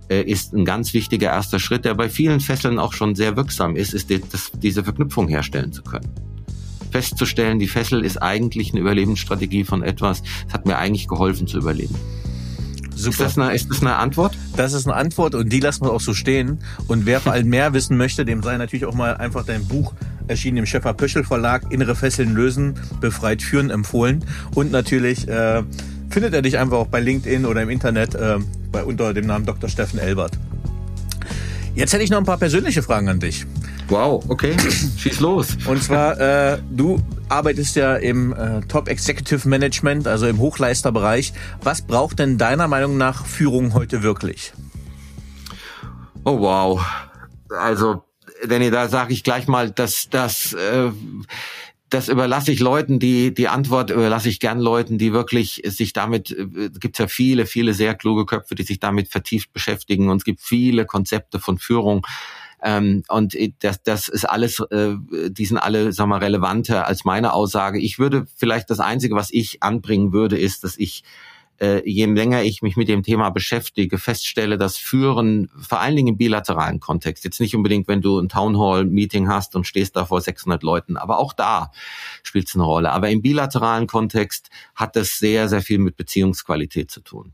äh, 0.09 0.21
ist 0.21 0.53
ein 0.53 0.65
ganz 0.65 0.93
wichtiger 0.93 1.29
erster 1.29 1.59
Schritt, 1.59 1.85
der 1.85 1.93
bei 1.93 2.09
vielen 2.09 2.39
Fesseln 2.39 2.79
auch 2.79 2.93
schon 2.93 3.15
sehr 3.15 3.35
wirksam 3.35 3.75
ist, 3.75 3.93
ist 3.93 4.09
die, 4.09 4.21
das, 4.31 4.51
diese 4.53 4.83
Verknüpfung 4.83 5.27
herstellen 5.27 5.71
zu 5.71 5.83
können 5.83 6.13
festzustellen, 6.95 7.59
die 7.59 7.67
Fessel 7.67 8.05
ist 8.05 8.21
eigentlich 8.21 8.71
eine 8.71 8.79
Überlebensstrategie 8.79 9.65
von 9.65 9.83
etwas. 9.83 10.23
Es 10.47 10.53
hat 10.53 10.65
mir 10.65 10.77
eigentlich 10.77 11.09
geholfen 11.09 11.45
zu 11.45 11.57
überleben. 11.57 11.93
Super. 12.95 13.09
Ist 13.09 13.19
das, 13.19 13.37
eine, 13.37 13.53
ist 13.53 13.69
das 13.69 13.81
eine 13.81 13.95
Antwort? 13.95 14.37
Das 14.55 14.73
ist 14.73 14.87
eine 14.87 14.95
Antwort 14.95 15.35
und 15.35 15.49
die 15.49 15.59
lassen 15.59 15.85
wir 15.85 15.91
auch 15.91 16.01
so 16.01 16.13
stehen. 16.13 16.59
Und 16.87 17.05
wer 17.05 17.19
vor 17.19 17.33
allem 17.33 17.49
mehr 17.49 17.73
wissen 17.73 17.97
möchte, 17.97 18.25
dem 18.25 18.41
sei 18.41 18.57
natürlich 18.57 18.85
auch 18.85 18.93
mal 18.93 19.17
einfach 19.17 19.45
dein 19.45 19.65
Buch 19.67 19.93
erschienen 20.27 20.57
im 20.57 20.65
Schäfer 20.65 20.93
Pöschel 20.93 21.23
Verlag, 21.23 21.71
Innere 21.71 21.95
Fesseln 21.95 22.33
lösen, 22.33 22.75
befreit 23.01 23.41
führen 23.41 23.69
empfohlen. 23.69 24.23
Und 24.55 24.71
natürlich 24.71 25.27
äh, 25.27 25.63
findet 26.09 26.33
er 26.33 26.41
dich 26.41 26.57
einfach 26.57 26.77
auch 26.77 26.87
bei 26.87 26.99
LinkedIn 27.01 27.45
oder 27.45 27.61
im 27.61 27.69
Internet 27.69 28.15
äh, 28.15 28.39
bei, 28.71 28.83
unter 28.83 29.13
dem 29.13 29.27
Namen 29.27 29.45
Dr. 29.45 29.69
Steffen 29.69 29.99
Elbert. 29.99 30.37
Jetzt 31.75 31.91
hätte 31.93 32.03
ich 32.03 32.09
noch 32.09 32.19
ein 32.19 32.25
paar 32.25 32.37
persönliche 32.37 32.81
Fragen 32.81 33.09
an 33.09 33.19
dich. 33.19 33.45
Wow, 33.89 34.23
okay, 34.29 34.55
schieß 34.97 35.19
los. 35.19 35.57
Und 35.65 35.83
zwar, 35.83 36.19
äh, 36.19 36.57
du 36.71 36.99
arbeitest 37.29 37.75
ja 37.75 37.95
im 37.95 38.33
äh, 38.33 38.61
Top 38.61 38.87
Executive 38.87 39.47
Management, 39.47 40.07
also 40.07 40.27
im 40.27 40.39
Hochleisterbereich. 40.39 41.33
Was 41.61 41.81
braucht 41.81 42.19
denn 42.19 42.37
deiner 42.37 42.67
Meinung 42.67 42.97
nach 42.97 43.25
Führung 43.25 43.73
heute 43.73 44.03
wirklich? 44.03 44.53
Oh 46.23 46.39
wow, 46.39 46.83
also 47.49 48.03
Danny, 48.47 48.71
da 48.71 48.87
sage 48.87 49.13
ich 49.13 49.23
gleich 49.23 49.47
mal, 49.47 49.71
dass 49.71 50.09
das 50.09 50.53
äh, 50.53 50.91
das 51.89 52.09
überlasse 52.09 52.51
ich 52.51 52.59
Leuten, 52.59 52.99
die 52.99 53.33
die 53.33 53.47
Antwort 53.47 53.91
überlasse 53.91 54.29
ich 54.29 54.39
gern 54.39 54.59
Leuten, 54.59 54.97
die 54.97 55.13
wirklich 55.13 55.61
sich 55.65 55.93
damit 55.93 56.31
äh, 56.31 56.69
gibt 56.79 56.97
ja 56.97 57.07
viele, 57.07 57.45
viele 57.45 57.73
sehr 57.73 57.95
kluge 57.95 58.25
Köpfe, 58.25 58.55
die 58.55 58.63
sich 58.63 58.79
damit 58.79 59.07
vertieft 59.07 59.53
beschäftigen 59.53 60.09
und 60.09 60.17
es 60.17 60.23
gibt 60.23 60.41
viele 60.41 60.85
Konzepte 60.85 61.39
von 61.39 61.57
Führung 61.57 62.05
ähm, 62.65 63.03
und 63.09 63.37
das, 63.59 63.83
das 63.83 64.07
ist 64.07 64.25
alles, 64.25 64.59
äh, 64.71 64.95
die 65.29 65.45
sind 65.45 65.59
alle, 65.59 65.93
sag 65.93 66.07
mal, 66.07 66.17
relevanter 66.17 66.87
als 66.87 67.05
meine 67.05 67.31
Aussage. 67.31 67.79
Ich 67.79 67.99
würde 67.99 68.25
vielleicht 68.37 68.71
das 68.71 68.79
Einzige, 68.79 69.15
was 69.15 69.31
ich 69.31 69.61
anbringen 69.61 70.11
würde, 70.13 70.39
ist, 70.39 70.63
dass 70.63 70.75
ich 70.75 71.03
äh, 71.61 71.87
je 71.87 72.07
länger 72.07 72.41
ich 72.41 72.63
mich 72.63 72.75
mit 72.75 72.89
dem 72.89 73.03
Thema 73.03 73.29
beschäftige, 73.29 73.99
feststelle, 73.99 74.57
dass 74.57 74.77
Führen 74.77 75.49
vor 75.61 75.79
allen 75.79 75.95
Dingen 75.95 76.09
im 76.09 76.17
bilateralen 76.17 76.79
Kontext, 76.79 77.23
jetzt 77.23 77.39
nicht 77.39 77.55
unbedingt, 77.55 77.87
wenn 77.87 78.01
du 78.01 78.19
ein 78.19 78.29
Townhall-Meeting 78.29 79.29
hast 79.29 79.55
und 79.55 79.67
stehst 79.67 79.95
da 79.95 80.05
vor 80.05 80.19
600 80.19 80.63
Leuten, 80.63 80.97
aber 80.97 81.19
auch 81.19 81.33
da 81.33 81.71
spielt 82.23 82.47
es 82.47 82.55
eine 82.55 82.63
Rolle. 82.63 82.91
Aber 82.91 83.09
im 83.09 83.21
bilateralen 83.21 83.85
Kontext 83.85 84.49
hat 84.73 84.95
das 84.95 85.19
sehr, 85.19 85.47
sehr 85.49 85.61
viel 85.61 85.77
mit 85.77 85.97
Beziehungsqualität 85.97 86.89
zu 86.89 87.01
tun. 87.01 87.33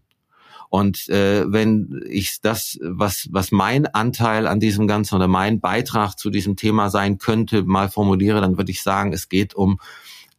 Und 0.72 1.10
äh, 1.10 1.44
wenn 1.52 2.02
ich 2.10 2.40
das, 2.40 2.80
was, 2.82 3.28
was 3.30 3.52
mein 3.52 3.88
Anteil 3.88 4.48
an 4.48 4.62
diesem 4.62 4.88
Ganzen 4.88 5.16
oder 5.16 5.28
mein 5.28 5.60
Beitrag 5.60 6.18
zu 6.18 6.30
diesem 6.30 6.56
Thema 6.56 6.90
sein 6.90 7.18
könnte, 7.18 7.64
mal 7.64 7.90
formuliere, 7.90 8.40
dann 8.40 8.58
würde 8.58 8.72
ich 8.72 8.82
sagen, 8.82 9.12
es 9.12 9.28
geht 9.28 9.54
um 9.54 9.82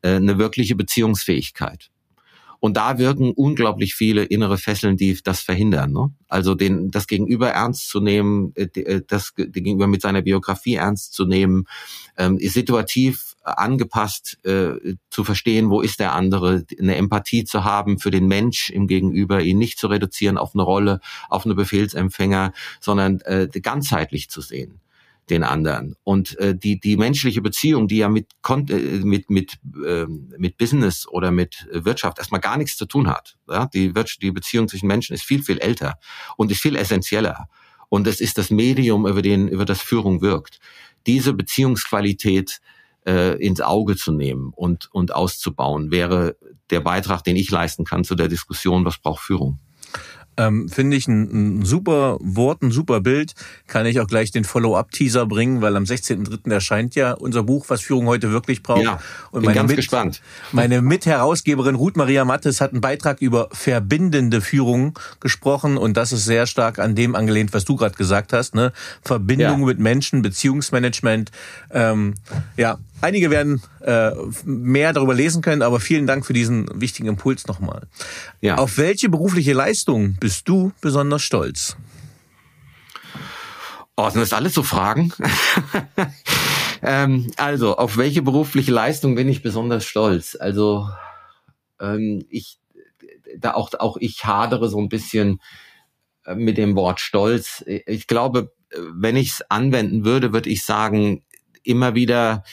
äh, 0.01 0.15
eine 0.15 0.39
wirkliche 0.39 0.75
Beziehungsfähigkeit. 0.75 1.91
Und 2.65 2.77
da 2.77 2.97
wirken 2.97 3.33
unglaublich 3.33 3.97
viele 3.97 4.23
innere 4.23 4.57
Fesseln, 4.57 4.97
die 4.97 5.19
das 5.25 5.41
verhindern. 5.41 5.91
Ne? 5.91 6.13
Also 6.29 6.55
den, 6.55 6.93
das 6.93 7.09
Gegenüber 7.09 7.51
ernst 7.51 7.89
zu 7.89 7.99
nehmen, 7.99 8.53
äh, 8.55 8.67
äh, 8.81 9.03
das 9.05 9.35
Gegenüber 9.35 9.89
mit 9.89 10.01
seiner 10.01 10.23
Biografie 10.23 10.77
ernst 10.77 11.13
zu 11.13 11.25
nehmen, 11.25 11.65
ähm, 12.17 12.39
situativ 12.39 13.35
angepasst 13.43 14.39
äh, 14.45 14.95
zu 15.11 15.25
verstehen, 15.25 15.71
wo 15.71 15.81
ist 15.81 15.99
der 15.99 16.15
andere, 16.15 16.65
eine 16.79 16.95
Empathie 16.95 17.43
zu 17.43 17.65
haben 17.65 17.99
für 17.99 18.13
den 18.13 18.29
Mensch 18.29 18.71
im 18.71 18.87
Gegenüber, 18.87 19.43
ihn 19.43 19.59
nicht 19.59 19.81
zu 19.81 19.89
reduzieren 19.89 20.39
auf 20.39 20.55
eine 20.55 20.63
Rolle, 20.63 21.01
auf 21.31 21.45
eine 21.45 21.57
Befehlsempfänger, 21.57 22.53
sondern 22.79 23.23
äh, 23.23 23.49
ganzheitlich 23.61 24.31
zu 24.31 24.41
sehen 24.41 24.82
den 25.33 25.45
anderen 25.45 25.97
und 26.05 26.39
äh, 26.39 26.55
die 26.55 26.79
die 26.79 26.97
menschliche 26.97 27.41
Beziehung, 27.41 27.89
die 27.89 27.97
ja 27.99 28.09
mit 28.09 28.33
äh, 28.49 29.01
mit 29.03 29.31
mit 29.31 29.59
äh, 29.85 30.07
mit 30.39 30.59
Business 30.59 31.09
oder 31.09 31.31
mit 31.31 31.67
Wirtschaft 31.73 32.19
erstmal 32.19 32.41
gar 32.41 32.59
nichts 32.59 32.77
zu 32.77 32.87
tun 32.87 33.09
hat. 33.09 33.37
Ja? 33.49 33.67
Die 33.67 33.93
die 34.21 34.31
Beziehung 34.31 34.69
zwischen 34.69 34.87
Menschen 34.87 35.15
ist 35.15 35.25
viel 35.25 35.43
viel 35.43 35.59
älter 35.59 35.99
und 36.37 36.53
ist 36.53 36.61
viel 36.61 36.77
essentieller 36.77 37.49
und 37.89 38.07
es 38.07 38.21
ist 38.21 38.39
das 38.39 38.51
Medium 38.51 39.07
über 39.07 39.23
den 39.23 39.49
über 39.49 39.65
das 39.65 39.81
Führung 39.81 40.21
wirkt. 40.21 40.61
Diese 41.07 41.33
Beziehungsqualität 41.33 42.61
äh, 43.07 43.37
ins 43.45 43.61
Auge 43.61 43.97
zu 43.97 44.13
nehmen 44.13 44.53
und, 44.55 44.89
und 44.93 45.13
auszubauen, 45.15 45.91
wäre 45.91 46.37
der 46.71 46.81
Beitrag, 46.81 47.25
den 47.25 47.37
ich 47.37 47.51
leisten 47.51 47.85
kann 47.85 48.05
zu 48.05 48.15
der 48.15 48.29
Diskussion, 48.29 48.85
was 48.85 48.99
braucht 48.99 49.23
Führung. 49.23 49.59
Ähm, 50.37 50.69
Finde 50.69 50.97
ich 50.97 51.09
ein, 51.09 51.61
ein, 51.61 51.65
super 51.65 52.17
Wort, 52.21 52.63
ein 52.63 52.71
super 52.71 53.01
Bild. 53.01 53.35
Kann 53.67 53.87
ich 53.87 54.01
auch 54.01 54.07
gleich 54.07 54.31
den 54.31 54.45
Follow-up-Teaser 54.45 55.27
bringen, 55.27 55.61
weil 55.61 55.77
am 55.77 55.85
16.03. 55.85 56.51
erscheint 56.51 56.95
ja 56.95 57.13
unser 57.13 57.43
Buch, 57.43 57.67
was 57.69 57.83
Führung 57.83 58.07
heute 58.07 58.33
wirklich 58.33 58.63
braucht. 58.63 58.83
Ja, 58.83 59.01
Und 59.31 59.41
bin 59.41 59.47
meine 59.47 59.55
ganz 59.57 59.69
Mit, 59.69 59.77
gespannt. 59.77 60.23
Meine 60.53 60.81
Mitherausgeberin 60.81 61.75
Ruth 61.75 61.97
Maria 61.97 62.25
Mattes 62.25 62.61
hat 62.61 62.73
einen 62.73 62.81
Beitrag 62.81 63.21
über 63.21 63.49
verbindende 63.53 64.41
Führung 64.41 64.99
gesprochen 65.21 65.77
und 65.77 65.97
das 65.97 66.13
ist 66.13 66.25
sehr 66.25 66.47
stark 66.47 66.79
an 66.79 66.95
dem 66.95 67.15
angelehnt, 67.15 67.53
was 67.53 67.65
du 67.65 67.77
gerade 67.77 67.95
gesagt 67.95 68.33
hast. 68.33 68.55
Ne? 68.55 68.73
Verbindung 69.03 69.61
ja. 69.61 69.67
mit 69.67 69.79
Menschen, 69.79 70.23
Beziehungsmanagement. 70.23 71.31
Ähm, 71.71 72.15
ja, 72.57 72.79
Einige 73.03 73.31
werden 73.31 73.61
äh, 73.81 74.13
mehr 74.45 74.93
darüber 74.93 75.13
lesen 75.13 75.43
können, 75.43 75.63
aber 75.63 75.81
vielen 75.81 76.07
Dank 76.07 76.25
für 76.25 76.33
diesen 76.33 76.69
wichtigen 76.81 77.09
Impuls 77.09 77.49
nochmal. 77.49 77.89
Ja. 78.41 78.59
Auf 78.59 78.79
welche 78.79 79.09
berufliche 79.09 79.53
Leistung 79.53 80.17
bist 80.21 80.49
du 80.49 80.71
besonders 80.81 81.23
stolz? 81.23 81.77
Oh, 83.97 84.09
sind 84.09 84.21
das 84.21 84.33
alles 84.33 84.55
so 84.55 84.63
Fragen? 84.63 85.13
ähm, 86.83 87.33
also, 87.37 87.77
auf 87.77 87.97
welche 87.97 88.23
berufliche 88.23 88.71
Leistung 88.71 89.17
bin 89.17 89.29
ich 89.29 89.43
besonders 89.43 89.85
stolz? 89.85 90.37
Also, 90.39 90.89
ähm, 91.81 92.25
ich, 92.31 92.61
da 93.37 93.55
auch, 93.55 93.71
auch 93.81 93.97
ich 93.99 94.25
hadere 94.25 94.69
so 94.69 94.79
ein 94.79 94.89
bisschen 94.89 95.41
äh, 96.25 96.37
mit 96.37 96.57
dem 96.57 96.77
Wort 96.77 97.01
Stolz. 97.01 97.65
Ich 97.67 98.07
glaube, 98.07 98.53
wenn 98.95 99.17
ich 99.17 99.31
es 99.31 99.51
anwenden 99.51 100.05
würde, 100.05 100.33
würde 100.33 100.51
ich 100.51 100.65
sagen, 100.65 101.25
immer 101.63 101.95
wieder 101.95 102.45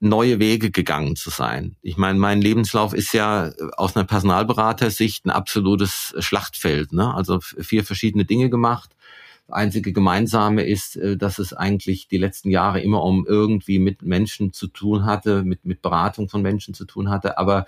neue 0.00 0.38
Wege 0.38 0.70
gegangen 0.70 1.16
zu 1.16 1.30
sein. 1.30 1.76
Ich 1.82 1.96
meine, 1.96 2.18
mein 2.18 2.42
Lebenslauf 2.42 2.92
ist 2.92 3.12
ja 3.14 3.50
aus 3.76 3.96
einer 3.96 4.04
Personalberatersicht 4.04 5.24
ein 5.24 5.30
absolutes 5.30 6.14
Schlachtfeld. 6.18 6.92
Ne? 6.92 7.14
Also 7.14 7.40
vier 7.40 7.84
verschiedene 7.84 8.24
Dinge 8.24 8.50
gemacht. 8.50 8.90
Das 9.46 9.56
einzige 9.56 9.92
Gemeinsame 9.92 10.64
ist, 10.64 10.96
äh, 10.96 11.16
dass 11.16 11.38
es 11.38 11.52
eigentlich 11.52 12.08
die 12.08 12.18
letzten 12.18 12.50
Jahre 12.50 12.80
immer 12.80 13.02
um 13.02 13.26
irgendwie 13.26 13.78
mit 13.78 14.02
Menschen 14.02 14.52
zu 14.52 14.66
tun 14.66 15.06
hatte, 15.06 15.44
mit, 15.44 15.64
mit 15.64 15.82
Beratung 15.82 16.28
von 16.28 16.42
Menschen 16.42 16.74
zu 16.74 16.84
tun 16.84 17.08
hatte. 17.08 17.38
Aber 17.38 17.64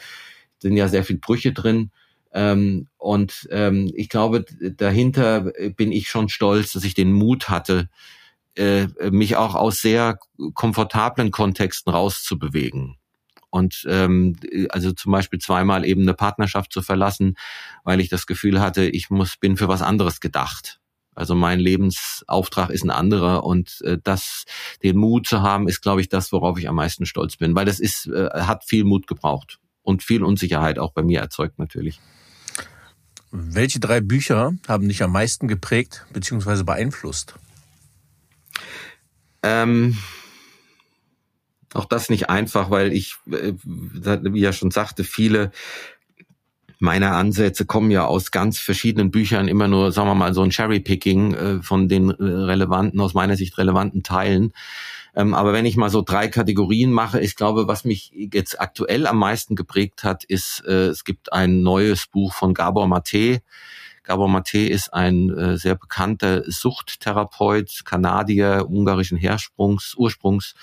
sind 0.58 0.76
ja 0.76 0.88
sehr 0.88 1.04
viel 1.04 1.18
Brüche 1.18 1.52
drin. 1.52 1.90
Ähm, 2.32 2.88
und 2.98 3.48
ähm, 3.50 3.90
ich 3.94 4.10
glaube, 4.10 4.44
dahinter 4.76 5.52
bin 5.76 5.92
ich 5.92 6.08
schon 6.08 6.28
stolz, 6.28 6.72
dass 6.72 6.84
ich 6.84 6.94
den 6.94 7.12
Mut 7.12 7.48
hatte, 7.48 7.88
äh, 8.56 8.88
mich 9.10 9.36
auch 9.36 9.54
aus 9.54 9.80
sehr 9.80 10.18
komfortablen 10.54 11.30
Kontexten 11.30 11.92
rauszubewegen. 11.92 12.96
Und 13.50 13.86
ähm, 13.88 14.36
also 14.70 14.92
zum 14.92 15.12
Beispiel 15.12 15.38
zweimal 15.38 15.84
eben 15.84 16.02
eine 16.02 16.14
Partnerschaft 16.14 16.72
zu 16.72 16.82
verlassen, 16.82 17.36
weil 17.84 18.00
ich 18.00 18.08
das 18.08 18.26
Gefühl 18.26 18.60
hatte, 18.60 18.84
ich 18.84 19.10
muss 19.10 19.36
bin 19.36 19.56
für 19.56 19.68
was 19.68 19.82
anderes 19.82 20.20
gedacht. 20.20 20.80
Also 21.14 21.34
mein 21.34 21.58
Lebensauftrag 21.58 22.70
ist 22.70 22.84
ein 22.84 22.90
anderer 22.90 23.42
und 23.42 23.80
äh, 23.82 23.98
das, 24.02 24.44
den 24.84 24.96
Mut 24.96 25.26
zu 25.26 25.42
haben, 25.42 25.66
ist, 25.66 25.80
glaube 25.80 26.00
ich, 26.00 26.08
das, 26.08 26.30
worauf 26.30 26.58
ich 26.58 26.68
am 26.68 26.76
meisten 26.76 27.06
stolz 27.06 27.36
bin, 27.36 27.56
weil 27.56 27.64
das 27.64 27.80
ist, 27.80 28.06
äh, 28.06 28.28
hat 28.32 28.64
viel 28.64 28.84
Mut 28.84 29.08
gebraucht 29.08 29.58
und 29.82 30.04
viel 30.04 30.22
Unsicherheit 30.22 30.78
auch 30.78 30.92
bei 30.92 31.02
mir 31.02 31.20
erzeugt 31.20 31.58
natürlich. 31.58 32.00
Welche 33.32 33.80
drei 33.80 34.00
Bücher 34.00 34.52
haben 34.68 34.88
dich 34.88 35.02
am 35.02 35.10
meisten 35.10 35.48
geprägt 35.48 36.06
bzw. 36.12 36.62
beeinflusst? 36.62 37.34
Ähm, 39.42 39.96
auch 41.74 41.84
das 41.84 42.08
nicht 42.08 42.30
einfach, 42.30 42.70
weil 42.70 42.92
ich, 42.92 43.16
äh, 43.30 43.52
wie 43.64 44.40
ja 44.40 44.52
schon 44.52 44.70
sagte, 44.70 45.04
viele 45.04 45.50
meiner 46.80 47.16
Ansätze 47.16 47.66
kommen 47.66 47.90
ja 47.90 48.06
aus 48.06 48.30
ganz 48.30 48.58
verschiedenen 48.58 49.10
Büchern, 49.10 49.48
immer 49.48 49.66
nur, 49.66 49.90
sagen 49.90 50.08
wir 50.08 50.14
mal, 50.14 50.32
so 50.32 50.42
ein 50.42 50.50
Cherry-Picking 50.50 51.34
äh, 51.34 51.62
von 51.62 51.88
den 51.88 52.10
äh, 52.10 52.22
relevanten, 52.22 53.00
aus 53.00 53.14
meiner 53.14 53.36
Sicht 53.36 53.58
relevanten 53.58 54.02
Teilen. 54.04 54.52
Ähm, 55.16 55.34
aber 55.34 55.52
wenn 55.52 55.66
ich 55.66 55.76
mal 55.76 55.90
so 55.90 56.02
drei 56.02 56.28
Kategorien 56.28 56.92
mache, 56.92 57.20
ich 57.20 57.34
glaube, 57.34 57.66
was 57.66 57.84
mich 57.84 58.12
jetzt 58.14 58.60
aktuell 58.60 59.06
am 59.08 59.18
meisten 59.18 59.56
geprägt 59.56 60.04
hat, 60.04 60.22
ist, 60.22 60.60
es 60.60 61.02
gibt 61.02 61.32
ein 61.32 61.62
neues 61.62 62.06
Buch 62.06 62.32
von 62.34 62.54
Gabor 62.54 62.86
Mate, 62.86 63.40
Gabor 64.08 64.30
Mate 64.30 64.66
ist 64.66 64.94
ein 64.94 65.28
äh, 65.36 65.58
sehr 65.58 65.74
bekannter 65.74 66.42
Suchttherapeut, 66.46 67.84
Kanadier, 67.84 68.64
ungarischen 68.66 69.18
Hersprungs, 69.18 69.94
Ursprungs, 69.98 70.54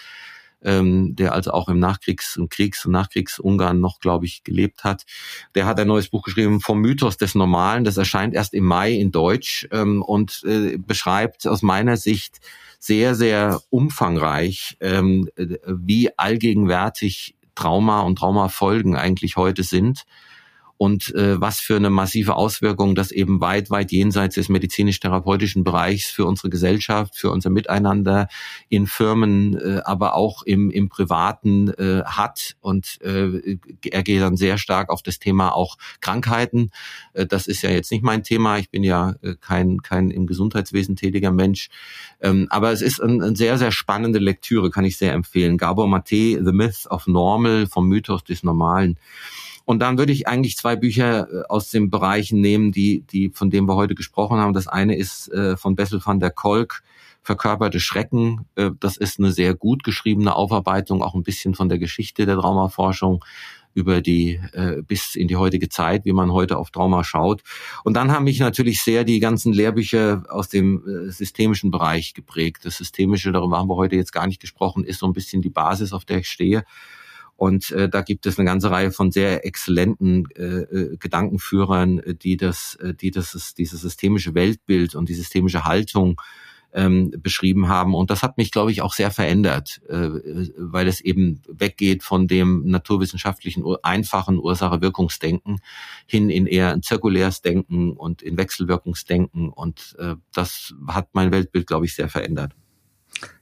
ähm, 0.63 1.15
der 1.15 1.33
also 1.33 1.51
auch 1.51 1.69
im 1.69 1.77
Nachkriegs- 1.77 2.37
und 2.37 2.49
Kriegs- 2.49 2.87
und 2.87 2.93
Nachkriegs-Ungarn 2.93 3.79
noch, 3.79 3.99
glaube 3.99 4.25
ich, 4.25 4.43
gelebt 4.43 4.83
hat. 4.83 5.05
Der 5.53 5.67
hat 5.67 5.79
ein 5.79 5.85
neues 5.85 6.09
Buch 6.09 6.23
geschrieben 6.23 6.59
vom 6.59 6.81
Mythos 6.81 7.17
des 7.17 7.35
Normalen. 7.35 7.83
Das 7.83 7.97
erscheint 7.97 8.33
erst 8.33 8.55
im 8.55 8.65
Mai 8.65 8.93
in 8.93 9.11
Deutsch 9.11 9.67
ähm, 9.71 10.01
und 10.01 10.41
äh, 10.43 10.79
beschreibt 10.79 11.45
aus 11.45 11.61
meiner 11.61 11.97
Sicht 11.97 12.39
sehr, 12.79 13.13
sehr 13.13 13.61
umfangreich, 13.69 14.75
ähm, 14.79 15.29
wie 15.37 16.17
allgegenwärtig 16.17 17.35
Trauma 17.53 18.01
und 18.01 18.17
Traumafolgen 18.17 18.95
eigentlich 18.95 19.37
heute 19.37 19.61
sind 19.61 20.03
und 20.77 21.13
äh, 21.15 21.39
was 21.39 21.59
für 21.59 21.75
eine 21.75 21.89
massive 21.89 22.35
Auswirkung 22.35 22.95
das 22.95 23.11
eben 23.11 23.39
weit, 23.41 23.69
weit 23.69 23.91
jenseits 23.91 24.35
des 24.35 24.49
medizinisch-therapeutischen 24.49 25.63
Bereichs 25.63 26.09
für 26.09 26.25
unsere 26.25 26.49
Gesellschaft, 26.49 27.15
für 27.15 27.31
unser 27.31 27.49
Miteinander 27.49 28.27
in 28.69 28.87
Firmen, 28.87 29.57
äh, 29.57 29.81
aber 29.85 30.15
auch 30.15 30.43
im, 30.43 30.69
im 30.71 30.89
Privaten 30.89 31.69
äh, 31.69 32.03
hat. 32.05 32.55
Und 32.59 32.99
äh, 33.01 33.57
er 33.89 34.03
geht 34.03 34.21
dann 34.21 34.37
sehr 34.37 34.57
stark 34.57 34.89
auf 34.89 35.01
das 35.01 35.19
Thema 35.19 35.55
auch 35.55 35.77
Krankheiten. 36.01 36.71
Äh, 37.13 37.25
das 37.25 37.47
ist 37.47 37.61
ja 37.61 37.69
jetzt 37.69 37.91
nicht 37.91 38.03
mein 38.03 38.23
Thema. 38.23 38.57
Ich 38.57 38.69
bin 38.69 38.83
ja 38.83 39.15
äh, 39.21 39.35
kein, 39.39 39.81
kein 39.81 40.09
im 40.09 40.27
Gesundheitswesen 40.27 40.95
tätiger 40.95 41.31
Mensch. 41.31 41.69
Ähm, 42.21 42.47
aber 42.49 42.71
es 42.71 42.81
ist 42.81 43.01
eine 43.01 43.25
ein 43.25 43.35
sehr, 43.35 43.57
sehr 43.57 43.71
spannende 43.71 44.19
Lektüre, 44.19 44.69
kann 44.69 44.85
ich 44.85 44.97
sehr 44.97 45.13
empfehlen. 45.13 45.57
Gabor 45.57 45.87
Mate, 45.87 46.43
The 46.43 46.51
Myth 46.51 46.85
of 46.89 47.07
Normal, 47.07 47.67
vom 47.67 47.87
Mythos 47.87 48.23
des 48.23 48.43
Normalen. 48.43 48.97
Und 49.65 49.79
dann 49.79 49.97
würde 49.97 50.13
ich 50.13 50.27
eigentlich 50.27 50.57
zwei 50.57 50.75
Bücher 50.75 51.27
äh, 51.29 51.43
aus 51.49 51.71
den 51.71 51.89
Bereichen 51.89 52.39
nehmen, 52.39 52.71
die, 52.71 53.01
die, 53.01 53.29
von 53.29 53.49
denen 53.49 53.67
wir 53.67 53.75
heute 53.75 53.95
gesprochen 53.95 54.37
haben. 54.37 54.53
Das 54.53 54.67
eine 54.67 54.95
ist 54.95 55.31
äh, 55.31 55.57
von 55.57 55.75
Bessel 55.75 55.99
van 56.03 56.19
der 56.19 56.31
Kolk, 56.31 56.83
Verkörperte 57.23 57.79
Schrecken. 57.79 58.45
Äh, 58.55 58.71
das 58.79 58.97
ist 58.97 59.19
eine 59.19 59.31
sehr 59.31 59.55
gut 59.55 59.83
geschriebene 59.83 60.35
Aufarbeitung, 60.35 61.01
auch 61.01 61.15
ein 61.15 61.23
bisschen 61.23 61.55
von 61.55 61.69
der 61.69 61.79
Geschichte 61.79 62.27
der 62.27 62.37
Traumaforschung 62.37 63.25
über 63.73 64.01
die 64.01 64.39
äh, 64.53 64.81
bis 64.81 65.15
in 65.15 65.27
die 65.27 65.35
heutige 65.35 65.67
Zeit, 65.67 66.05
wie 66.05 66.13
man 66.13 66.31
heute 66.31 66.57
auf 66.57 66.71
Trauma 66.71 67.03
schaut. 67.03 67.43
Und 67.83 67.95
dann 67.95 68.11
haben 68.11 68.23
mich 68.23 68.39
natürlich 68.39 68.81
sehr 68.81 69.03
die 69.03 69.19
ganzen 69.19 69.53
Lehrbücher 69.53 70.23
aus 70.29 70.49
dem 70.49 70.81
äh, 70.87 71.11
systemischen 71.11 71.71
Bereich 71.71 72.13
geprägt. 72.13 72.63
Das 72.63 72.77
Systemische, 72.77 73.31
darüber 73.31 73.57
haben 73.57 73.67
wir 73.67 73.75
heute 73.75 73.97
jetzt 73.97 74.13
gar 74.13 74.27
nicht 74.27 74.39
gesprochen, 74.39 74.85
ist 74.85 74.99
so 74.99 75.05
ein 75.05 75.13
bisschen 75.13 75.41
die 75.41 75.49
Basis, 75.49 75.91
auf 75.91 76.05
der 76.05 76.19
ich 76.19 76.29
stehe. 76.29 76.63
Und 77.35 77.71
äh, 77.71 77.89
da 77.89 78.01
gibt 78.01 78.25
es 78.25 78.39
eine 78.39 78.45
ganze 78.45 78.71
Reihe 78.71 78.91
von 78.91 79.11
sehr 79.11 79.45
exzellenten 79.45 80.27
äh, 80.35 80.43
äh 80.43 80.97
Gedankenführern, 80.97 81.99
äh, 81.99 82.15
die 82.15 82.37
das, 82.37 82.75
äh, 82.75 82.93
die 82.93 83.11
das, 83.11 83.53
dieses 83.57 83.81
systemische 83.81 84.33
Weltbild 84.33 84.95
und 84.95 85.09
die 85.09 85.15
systemische 85.15 85.65
Haltung 85.65 86.21
ähm, 86.75 87.11
beschrieben 87.17 87.67
haben. 87.69 87.95
Und 87.95 88.09
das 88.09 88.21
hat 88.21 88.37
mich, 88.37 88.51
glaube 88.51 88.71
ich, 88.71 88.81
auch 88.81 88.93
sehr 88.93 89.09
verändert, 89.09 89.81
äh, 89.87 90.09
weil 90.57 90.87
es 90.87 91.01
eben 91.01 91.41
weggeht 91.47 92.03
von 92.03 92.27
dem 92.27 92.67
naturwissenschaftlichen, 92.67 93.63
einfachen 93.81 94.37
Ursache-Wirkungsdenken 94.39 95.59
hin 96.05 96.29
in 96.29 96.45
eher 96.47 96.73
ein 96.73 96.83
zirkuläres 96.83 97.41
Denken 97.41 97.91
und 97.93 98.21
in 98.21 98.37
Wechselwirkungsdenken. 98.37 99.49
Und 99.49 99.95
äh, 99.99 100.15
das 100.33 100.73
hat 100.87 101.09
mein 101.13 101.31
Weltbild, 101.31 101.65
glaube 101.65 101.85
ich, 101.85 101.95
sehr 101.95 102.09
verändert. 102.09 102.53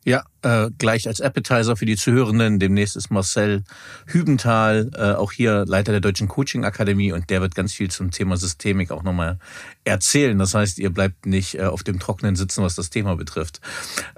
Ja, 0.05 0.23
äh, 0.41 0.69
gleich 0.77 1.07
als 1.07 1.21
Appetizer 1.21 1.75
für 1.75 1.85
die 1.85 1.95
Zuhörenden. 1.95 2.59
Demnächst 2.59 2.95
ist 2.95 3.09
Marcel 3.09 3.63
Hübenthal, 4.05 4.91
äh, 4.95 5.13
auch 5.13 5.31
hier 5.31 5.65
Leiter 5.65 5.91
der 5.91 6.01
Deutschen 6.01 6.27
Coaching 6.27 6.65
Akademie 6.65 7.13
und 7.13 7.29
der 7.29 7.41
wird 7.41 7.55
ganz 7.55 7.73
viel 7.73 7.89
zum 7.89 8.11
Thema 8.11 8.37
Systemik 8.37 8.91
auch 8.91 9.03
nochmal 9.03 9.39
erzählen. 9.83 10.37
Das 10.37 10.53
heißt, 10.53 10.79
ihr 10.79 10.89
bleibt 10.89 11.25
nicht 11.25 11.55
äh, 11.55 11.63
auf 11.63 11.83
dem 11.83 11.99
Trockenen 11.99 12.35
sitzen, 12.35 12.63
was 12.63 12.75
das 12.75 12.89
Thema 12.89 13.15
betrifft. 13.15 13.61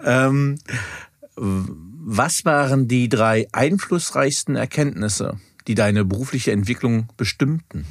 Ähm, 0.04 0.58
Was 1.38 2.46
waren 2.46 2.88
die 2.88 3.10
drei 3.10 3.48
einflussreichsten 3.52 4.56
Erkenntnisse, 4.56 5.40
die 5.68 5.76
deine 5.76 6.06
berufliche 6.06 6.52
Entwicklung 6.52 7.10
bestimmten? 7.18 7.86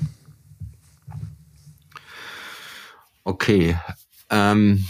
Okay. 3.25 3.77
Ähm, 4.31 4.87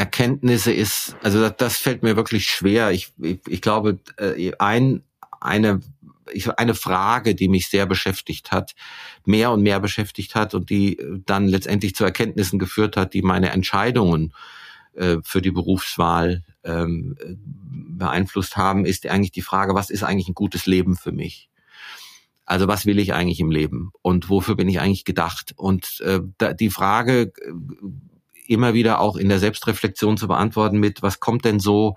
Erkenntnisse 0.00 0.72
ist, 0.72 1.14
also 1.22 1.40
das, 1.42 1.56
das, 1.58 1.76
fällt 1.76 2.02
mir 2.02 2.16
wirklich 2.16 2.46
schwer. 2.46 2.90
Ich, 2.90 3.12
ich, 3.20 3.38
ich 3.46 3.60
glaube, 3.60 3.98
äh, 4.16 4.50
ein, 4.58 5.02
eine, 5.42 5.80
eine 6.56 6.74
Frage, 6.74 7.34
die 7.34 7.48
mich 7.48 7.68
sehr 7.68 7.84
beschäftigt 7.84 8.50
hat, 8.50 8.74
mehr 9.26 9.50
und 9.50 9.62
mehr 9.62 9.78
beschäftigt 9.78 10.34
hat 10.34 10.54
und 10.54 10.70
die 10.70 10.98
dann 11.26 11.48
letztendlich 11.48 11.94
zu 11.94 12.04
Erkenntnissen 12.04 12.58
geführt 12.58 12.96
hat, 12.96 13.12
die 13.12 13.20
meine 13.20 13.50
Entscheidungen 13.50 14.32
äh, 14.94 15.18
für 15.22 15.42
die 15.42 15.50
Berufswahl 15.50 16.44
ähm, 16.64 17.14
beeinflusst 17.98 18.56
haben, 18.56 18.86
ist 18.86 19.06
eigentlich 19.06 19.32
die 19.32 19.42
Frage, 19.42 19.74
was 19.74 19.90
ist 19.90 20.02
eigentlich 20.02 20.28
ein 20.28 20.34
gutes 20.34 20.64
Leben 20.64 20.96
für 20.96 21.12
mich? 21.12 21.50
Also 22.46 22.68
was 22.68 22.86
will 22.86 22.98
ich 22.98 23.12
eigentlich 23.12 23.40
im 23.40 23.50
Leben 23.50 23.92
und 24.00 24.30
wofür 24.30 24.56
bin 24.56 24.68
ich 24.70 24.80
eigentlich 24.80 25.04
gedacht? 25.04 25.52
Und 25.56 26.00
äh, 26.00 26.20
die 26.54 26.70
Frage 26.70 27.32
äh, 27.36 27.52
immer 28.50 28.74
wieder 28.74 29.00
auch 29.00 29.16
in 29.16 29.28
der 29.28 29.38
Selbstreflexion 29.38 30.16
zu 30.16 30.28
beantworten 30.28 30.78
mit, 30.78 31.02
was 31.02 31.20
kommt 31.20 31.44
denn 31.44 31.60
so 31.60 31.94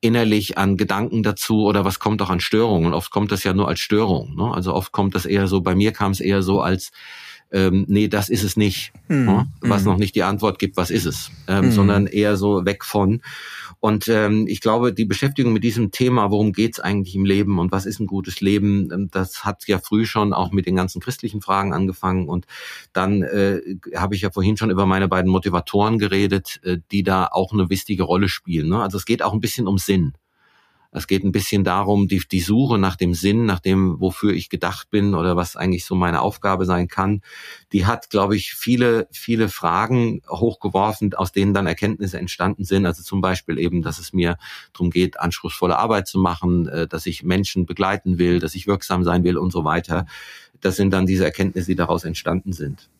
innerlich 0.00 0.58
an 0.58 0.76
Gedanken 0.76 1.22
dazu 1.22 1.64
oder 1.64 1.84
was 1.84 1.98
kommt 1.98 2.20
auch 2.22 2.30
an 2.30 2.40
Störungen? 2.40 2.92
Oft 2.92 3.10
kommt 3.10 3.30
das 3.32 3.44
ja 3.44 3.52
nur 3.52 3.68
als 3.68 3.80
Störung. 3.80 4.34
Ne? 4.34 4.52
Also 4.52 4.74
oft 4.74 4.92
kommt 4.92 5.14
das 5.14 5.26
eher 5.26 5.46
so, 5.46 5.60
bei 5.60 5.74
mir 5.74 5.92
kam 5.92 6.12
es 6.12 6.20
eher 6.20 6.42
so 6.42 6.60
als 6.60 6.90
ähm, 7.52 7.84
nee, 7.88 8.08
das 8.08 8.28
ist 8.28 8.44
es 8.44 8.56
nicht, 8.56 8.92
hm. 9.08 9.24
ne? 9.24 9.52
was 9.60 9.82
hm. 9.82 9.86
noch 9.86 9.96
nicht 9.96 10.14
die 10.14 10.22
Antwort 10.22 10.58
gibt, 10.58 10.76
was 10.76 10.90
ist 10.90 11.04
es, 11.04 11.30
ähm, 11.48 11.64
hm. 11.64 11.72
sondern 11.72 12.06
eher 12.06 12.36
so 12.36 12.64
weg 12.64 12.84
von. 12.84 13.22
Und 13.80 14.08
ähm, 14.08 14.46
ich 14.46 14.60
glaube, 14.60 14.92
die 14.92 15.06
Beschäftigung 15.06 15.54
mit 15.54 15.64
diesem 15.64 15.90
Thema, 15.90 16.30
worum 16.30 16.52
geht's 16.52 16.80
eigentlich 16.80 17.14
im 17.14 17.24
Leben 17.24 17.58
und 17.58 17.72
was 17.72 17.86
ist 17.86 17.98
ein 17.98 18.06
gutes 18.06 18.42
Leben, 18.42 18.90
ähm, 18.92 19.08
das 19.10 19.44
hat 19.44 19.66
ja 19.66 19.78
früh 19.78 20.04
schon 20.04 20.34
auch 20.34 20.52
mit 20.52 20.66
den 20.66 20.76
ganzen 20.76 21.00
christlichen 21.00 21.40
Fragen 21.40 21.72
angefangen. 21.72 22.28
Und 22.28 22.46
dann 22.92 23.22
äh, 23.22 23.60
habe 23.96 24.14
ich 24.14 24.20
ja 24.20 24.30
vorhin 24.30 24.58
schon 24.58 24.70
über 24.70 24.84
meine 24.84 25.08
beiden 25.08 25.30
Motivatoren 25.30 25.98
geredet, 25.98 26.60
äh, 26.62 26.76
die 26.92 27.02
da 27.02 27.26
auch 27.26 27.52
eine 27.52 27.70
wichtige 27.70 28.02
Rolle 28.02 28.28
spielen. 28.28 28.68
Ne? 28.68 28.82
Also 28.82 28.98
es 28.98 29.06
geht 29.06 29.22
auch 29.22 29.32
ein 29.32 29.40
bisschen 29.40 29.66
um 29.66 29.78
Sinn. 29.78 30.12
Es 30.92 31.06
geht 31.06 31.22
ein 31.22 31.30
bisschen 31.30 31.62
darum, 31.62 32.08
die, 32.08 32.20
die 32.30 32.40
Suche 32.40 32.76
nach 32.76 32.96
dem 32.96 33.14
Sinn, 33.14 33.46
nach 33.46 33.60
dem, 33.60 34.00
wofür 34.00 34.32
ich 34.32 34.48
gedacht 34.48 34.90
bin 34.90 35.14
oder 35.14 35.36
was 35.36 35.54
eigentlich 35.54 35.84
so 35.84 35.94
meine 35.94 36.20
Aufgabe 36.20 36.66
sein 36.66 36.88
kann. 36.88 37.22
Die 37.72 37.86
hat, 37.86 38.10
glaube 38.10 38.34
ich, 38.34 38.54
viele, 38.54 39.06
viele 39.12 39.48
Fragen 39.48 40.20
hochgeworfen, 40.28 41.14
aus 41.14 41.30
denen 41.30 41.54
dann 41.54 41.68
Erkenntnisse 41.68 42.18
entstanden 42.18 42.64
sind. 42.64 42.86
Also 42.86 43.04
zum 43.04 43.20
Beispiel 43.20 43.58
eben, 43.58 43.82
dass 43.82 44.00
es 44.00 44.12
mir 44.12 44.36
darum 44.72 44.90
geht, 44.90 45.20
anspruchsvolle 45.20 45.78
Arbeit 45.78 46.08
zu 46.08 46.18
machen, 46.18 46.66
äh, 46.66 46.88
dass 46.88 47.06
ich 47.06 47.22
Menschen 47.22 47.66
begleiten 47.66 48.18
will, 48.18 48.40
dass 48.40 48.56
ich 48.56 48.66
wirksam 48.66 49.04
sein 49.04 49.22
will 49.22 49.36
und 49.36 49.52
so 49.52 49.64
weiter. 49.64 50.06
Das 50.60 50.74
sind 50.74 50.90
dann 50.90 51.06
diese 51.06 51.24
Erkenntnisse, 51.24 51.68
die 51.68 51.76
daraus 51.76 52.04
entstanden 52.04 52.52
sind. 52.52 52.90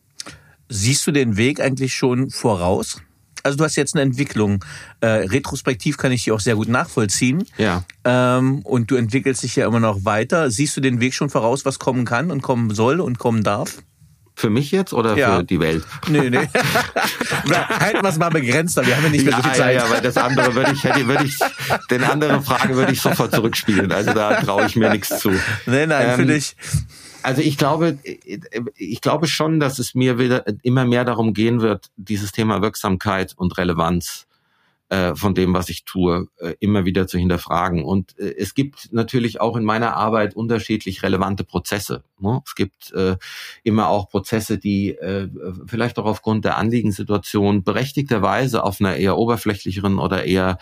Siehst 0.69 1.05
du 1.09 1.11
den 1.11 1.37
Weg 1.37 1.61
eigentlich 1.61 1.95
schon 1.95 2.31
voraus? 2.31 3.03
Also 3.43 3.57
du 3.57 3.65
hast 3.65 3.77
jetzt 3.77 3.95
eine 3.95 4.03
Entwicklung. 4.03 4.65
Äh, 5.01 5.07
retrospektiv 5.07 5.97
kann 5.97 6.13
ich 6.13 6.25
die 6.25 6.33
auch 6.33 6.41
sehr 6.41 6.57
gut 6.57 6.69
nachvollziehen. 6.69 7.45
Ja. 7.59 7.85
Ähm, 8.05 8.61
und 8.61 8.91
du 8.91 8.97
entwickelst 8.97 9.43
dich 9.43 9.57
ja 9.57 9.67
immer 9.67 9.81
noch 9.81 10.05
weiter. 10.05 10.51
Siehst 10.51 10.77
du 10.77 10.81
den 10.81 11.01
Weg 11.01 11.15
schon 11.15 11.31
voraus, 11.31 11.65
was 11.65 11.79
kommen 11.79 12.05
kann 12.05 12.31
und 12.31 12.43
kommen 12.43 12.75
soll 12.75 13.01
und 13.01 13.19
kommen 13.19 13.43
darf? 13.43 13.79
Für 14.41 14.49
mich 14.49 14.71
jetzt 14.71 14.95
oder 14.95 15.19
ja. 15.19 15.37
für 15.37 15.45
die 15.45 15.61
Welt? 15.61 15.85
Nee, 16.09 16.31
nee. 16.31 16.39
Halten 16.39 18.03
wir 18.03 18.09
es 18.09 18.17
mal 18.17 18.31
begrenzter, 18.31 18.87
wir 18.87 18.97
haben 18.97 19.05
ja 19.05 19.11
nicht 19.11 19.25
mehr 19.27 19.37
so 19.37 19.43
viel 19.43 19.53
Zeit. 19.53 19.75
Ja, 19.75 19.85
ja, 19.85 19.91
weil 19.91 20.01
das 20.01 20.17
andere 20.17 20.55
würde 20.55 20.73
ich, 20.73 20.83
hätte, 20.83 21.07
würde 21.07 21.25
ich, 21.25 21.39
den 21.91 22.03
andere 22.05 22.41
Frage 22.41 22.75
würde 22.75 22.93
ich 22.93 23.03
sofort 23.03 23.35
zurückspielen. 23.35 23.93
Also 23.93 24.15
da 24.15 24.41
traue 24.41 24.65
ich 24.65 24.77
mir 24.77 24.89
nichts 24.89 25.19
zu. 25.19 25.31
Nee, 25.67 25.87
nein, 25.87 26.11
ähm, 26.11 26.17
finde 26.17 26.37
ich. 26.37 26.57
Also 27.23 27.43
ich 27.43 27.59
glaube, 27.59 27.99
ich 28.77 29.01
glaube 29.01 29.27
schon, 29.27 29.61
dass 29.61 29.79
es 29.79 29.95
mir 29.95 30.19
wieder 30.19 30.45
immer 30.63 30.85
mehr 30.85 31.05
darum 31.05 31.35
gehen 31.35 31.61
wird, 31.61 31.91
dieses 31.97 32.33
Thema 32.33 32.63
Wirksamkeit 32.63 33.35
und 33.37 33.59
Relevanz 33.59 34.27
äh, 34.91 35.15
von 35.15 35.37
dem, 35.37 35.55
was 35.55 35.69
ich 35.69 35.85
tue, 35.85 36.27
äh, 36.39 36.55
immer 36.59 36.85
wieder 36.85 37.07
zu 37.07 37.17
hinterfragen. 37.17 37.85
Und 37.85 38.19
äh, 38.19 38.35
es 38.37 38.55
gibt 38.55 38.93
natürlich 38.93 39.41
auch 39.41 39.57
in 39.57 39.63
meiner 39.63 39.95
Arbeit 39.95 40.35
unterschiedlich 40.35 41.05
relevante 41.05 41.45
Prozesse. 41.45 42.03
Ne? 42.19 42.43
Es 42.45 42.57
gibt 42.57 42.93
immer 43.63 43.89
auch 43.89 44.09
Prozesse, 44.09 44.59
die 44.59 44.97
vielleicht 45.67 45.99
auch 45.99 46.07
aufgrund 46.07 46.45
der 46.45 46.57
Anliegensituation 46.59 47.63
berechtigterweise 47.63 48.65
auf 48.65 48.81
einer 48.81 48.97
eher 48.97 49.17
oberflächlicheren 49.17 49.99
oder 49.99 50.25
eher 50.25 50.59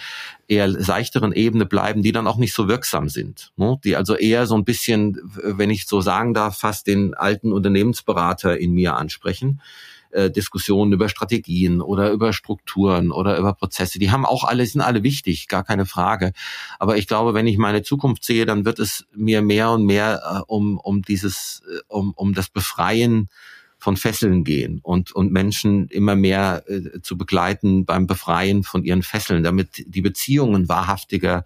eher 0.46 0.70
seichteren 0.70 1.32
Ebene 1.32 1.66
bleiben, 1.66 2.02
die 2.02 2.12
dann 2.12 2.26
auch 2.26 2.36
nicht 2.36 2.54
so 2.54 2.68
wirksam 2.68 3.08
sind. 3.08 3.52
Ne? 3.56 3.78
Die 3.82 3.96
also 3.96 4.14
eher 4.14 4.46
so 4.46 4.56
ein 4.56 4.64
bisschen, 4.64 5.18
wenn 5.42 5.70
ich 5.70 5.86
so 5.86 6.00
sagen 6.00 6.34
darf, 6.34 6.58
fast 6.58 6.86
den 6.86 7.14
alten 7.14 7.52
Unternehmensberater 7.52 8.58
in 8.58 8.72
mir 8.72 8.96
ansprechen 8.96 9.60
äh, 10.10 10.30
Diskussionen 10.30 10.92
über 10.92 11.08
Strategien 11.08 11.80
oder 11.80 12.10
über 12.10 12.32
Strukturen 12.32 13.10
oder 13.12 13.38
über 13.38 13.52
Prozesse. 13.52 13.98
Die 13.98 14.10
haben 14.10 14.24
auch 14.24 14.44
alle, 14.44 14.64
sind 14.66 14.80
alle 14.80 15.02
wichtig, 15.02 15.48
gar 15.48 15.64
keine 15.64 15.86
Frage. 15.86 16.32
Aber 16.78 16.96
ich 16.96 17.06
glaube, 17.06 17.34
wenn 17.34 17.46
ich 17.46 17.58
meine 17.58 17.82
Zukunft 17.82 18.24
sehe, 18.24 18.46
dann 18.46 18.64
wird 18.64 18.78
es 18.78 19.06
mir 19.14 19.42
mehr 19.42 19.70
und 19.70 19.84
mehr 19.84 20.22
äh, 20.24 20.40
um, 20.46 20.78
um 20.78 21.02
dieses, 21.02 21.62
äh, 21.70 21.80
um, 21.88 22.12
um 22.14 22.34
das 22.34 22.48
Befreien 22.48 23.28
von 23.78 23.96
Fesseln 23.96 24.42
gehen 24.42 24.80
und, 24.82 25.12
und 25.12 25.32
Menschen 25.32 25.86
immer 25.88 26.16
mehr 26.16 26.64
äh, 26.66 27.00
zu 27.00 27.16
begleiten 27.16 27.84
beim 27.84 28.06
Befreien 28.06 28.64
von 28.64 28.82
ihren 28.82 29.02
Fesseln, 29.02 29.44
damit 29.44 29.84
die 29.86 30.02
Beziehungen 30.02 30.68
wahrhaftiger 30.68 31.44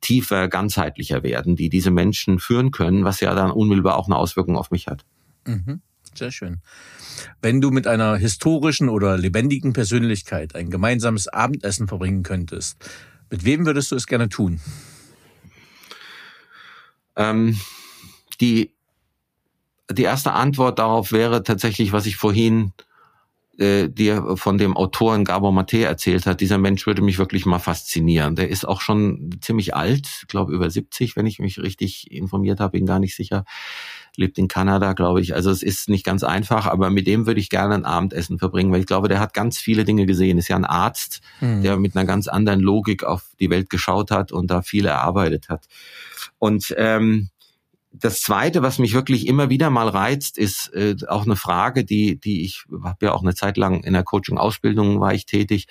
tiefer, 0.00 0.48
ganzheitlicher 0.48 1.22
werden, 1.22 1.56
die 1.56 1.68
diese 1.68 1.90
Menschen 1.90 2.38
führen 2.38 2.70
können, 2.70 3.04
was 3.04 3.20
ja 3.20 3.34
dann 3.34 3.50
unmittelbar 3.50 3.96
auch 3.96 4.06
eine 4.06 4.16
Auswirkung 4.16 4.56
auf 4.56 4.70
mich 4.70 4.86
hat. 4.86 5.04
Mhm. 5.46 5.82
Sehr 6.16 6.30
schön. 6.30 6.60
Wenn 7.42 7.60
du 7.60 7.70
mit 7.70 7.86
einer 7.86 8.16
historischen 8.16 8.88
oder 8.88 9.18
lebendigen 9.18 9.72
Persönlichkeit 9.72 10.54
ein 10.54 10.70
gemeinsames 10.70 11.28
Abendessen 11.28 11.88
verbringen 11.88 12.22
könntest, 12.22 12.78
mit 13.30 13.44
wem 13.44 13.66
würdest 13.66 13.90
du 13.90 13.96
es 13.96 14.06
gerne 14.06 14.28
tun? 14.28 14.60
Ähm, 17.16 17.58
die, 18.40 18.72
die 19.90 20.02
erste 20.02 20.32
Antwort 20.32 20.78
darauf 20.78 21.12
wäre 21.12 21.42
tatsächlich, 21.42 21.92
was 21.92 22.06
ich 22.06 22.16
vorhin 22.16 22.72
äh, 23.58 23.88
dir 23.88 24.36
von 24.36 24.56
dem 24.56 24.76
Autoren 24.76 25.24
Gabor 25.24 25.52
Mate 25.52 25.84
erzählt 25.84 26.26
hat. 26.26 26.40
Dieser 26.40 26.58
Mensch 26.58 26.86
würde 26.86 27.02
mich 27.02 27.18
wirklich 27.18 27.44
mal 27.44 27.58
faszinieren. 27.58 28.36
Der 28.36 28.48
ist 28.48 28.66
auch 28.66 28.80
schon 28.80 29.36
ziemlich 29.40 29.74
alt, 29.74 30.24
glaube 30.28 30.54
über 30.54 30.70
70, 30.70 31.16
wenn 31.16 31.26
ich 31.26 31.40
mich 31.40 31.58
richtig 31.58 32.10
informiert 32.12 32.60
habe, 32.60 32.78
bin 32.78 32.86
gar 32.86 33.00
nicht 33.00 33.16
sicher 33.16 33.44
lebt 34.18 34.36
in 34.36 34.48
Kanada, 34.48 34.92
glaube 34.92 35.20
ich. 35.20 35.34
Also 35.34 35.50
es 35.50 35.62
ist 35.62 35.88
nicht 35.88 36.04
ganz 36.04 36.24
einfach, 36.24 36.66
aber 36.66 36.90
mit 36.90 37.06
dem 37.06 37.26
würde 37.26 37.40
ich 37.40 37.50
gerne 37.50 37.74
ein 37.74 37.84
Abendessen 37.84 38.38
verbringen, 38.38 38.72
weil 38.72 38.80
ich 38.80 38.86
glaube, 38.86 39.08
der 39.08 39.20
hat 39.20 39.32
ganz 39.32 39.58
viele 39.58 39.84
Dinge 39.84 40.06
gesehen. 40.06 40.38
Ist 40.38 40.48
ja 40.48 40.56
ein 40.56 40.64
Arzt, 40.64 41.20
mhm. 41.40 41.62
der 41.62 41.76
mit 41.76 41.96
einer 41.96 42.04
ganz 42.04 42.26
anderen 42.26 42.60
Logik 42.60 43.04
auf 43.04 43.22
die 43.38 43.48
Welt 43.48 43.70
geschaut 43.70 44.10
hat 44.10 44.32
und 44.32 44.50
da 44.50 44.60
viel 44.62 44.86
erarbeitet 44.86 45.48
hat. 45.48 45.66
Und 46.38 46.74
ähm, 46.76 47.30
das 47.92 48.20
Zweite, 48.20 48.62
was 48.62 48.78
mich 48.78 48.92
wirklich 48.92 49.26
immer 49.26 49.50
wieder 49.50 49.70
mal 49.70 49.88
reizt, 49.88 50.36
ist 50.36 50.72
äh, 50.74 50.96
auch 51.08 51.24
eine 51.24 51.36
Frage, 51.36 51.84
die, 51.84 52.20
die 52.20 52.44
ich 52.44 52.64
habe 52.82 53.06
ja 53.06 53.12
auch 53.12 53.22
eine 53.22 53.34
Zeit 53.34 53.56
lang 53.56 53.82
in 53.82 53.92
der 53.92 54.02
Coaching-Ausbildung 54.02 55.00
war 55.00 55.14
ich 55.14 55.26
tätig. 55.26 55.68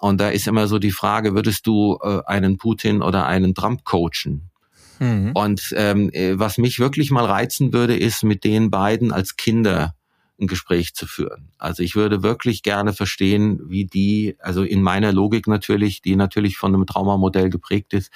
Und 0.00 0.20
da 0.20 0.28
ist 0.28 0.46
immer 0.46 0.66
so 0.66 0.78
die 0.78 0.92
Frage, 0.92 1.34
würdest 1.34 1.66
du 1.66 1.98
äh, 2.02 2.20
einen 2.26 2.58
Putin 2.58 3.02
oder 3.02 3.26
einen 3.26 3.54
Trump 3.54 3.84
coachen? 3.84 4.50
Mhm. 4.98 5.32
Und 5.34 5.72
ähm, 5.76 6.10
äh, 6.12 6.38
was 6.38 6.58
mich 6.58 6.78
wirklich 6.78 7.10
mal 7.10 7.24
reizen 7.24 7.72
würde, 7.72 7.96
ist 7.96 8.24
mit 8.24 8.44
den 8.44 8.70
beiden 8.70 9.12
als 9.12 9.36
Kinder 9.36 9.94
ein 10.40 10.46
Gespräch 10.46 10.94
zu 10.94 11.06
führen. 11.06 11.50
Also 11.58 11.82
ich 11.82 11.96
würde 11.96 12.22
wirklich 12.22 12.62
gerne 12.62 12.92
verstehen, 12.92 13.60
wie 13.68 13.86
die, 13.86 14.36
also 14.38 14.62
in 14.62 14.82
meiner 14.82 15.12
Logik 15.12 15.48
natürlich, 15.48 16.00
die 16.00 16.16
natürlich 16.16 16.56
von 16.56 16.74
einem 16.74 16.86
Traumamodell 16.86 17.50
geprägt 17.50 17.92
ist, 17.92 18.12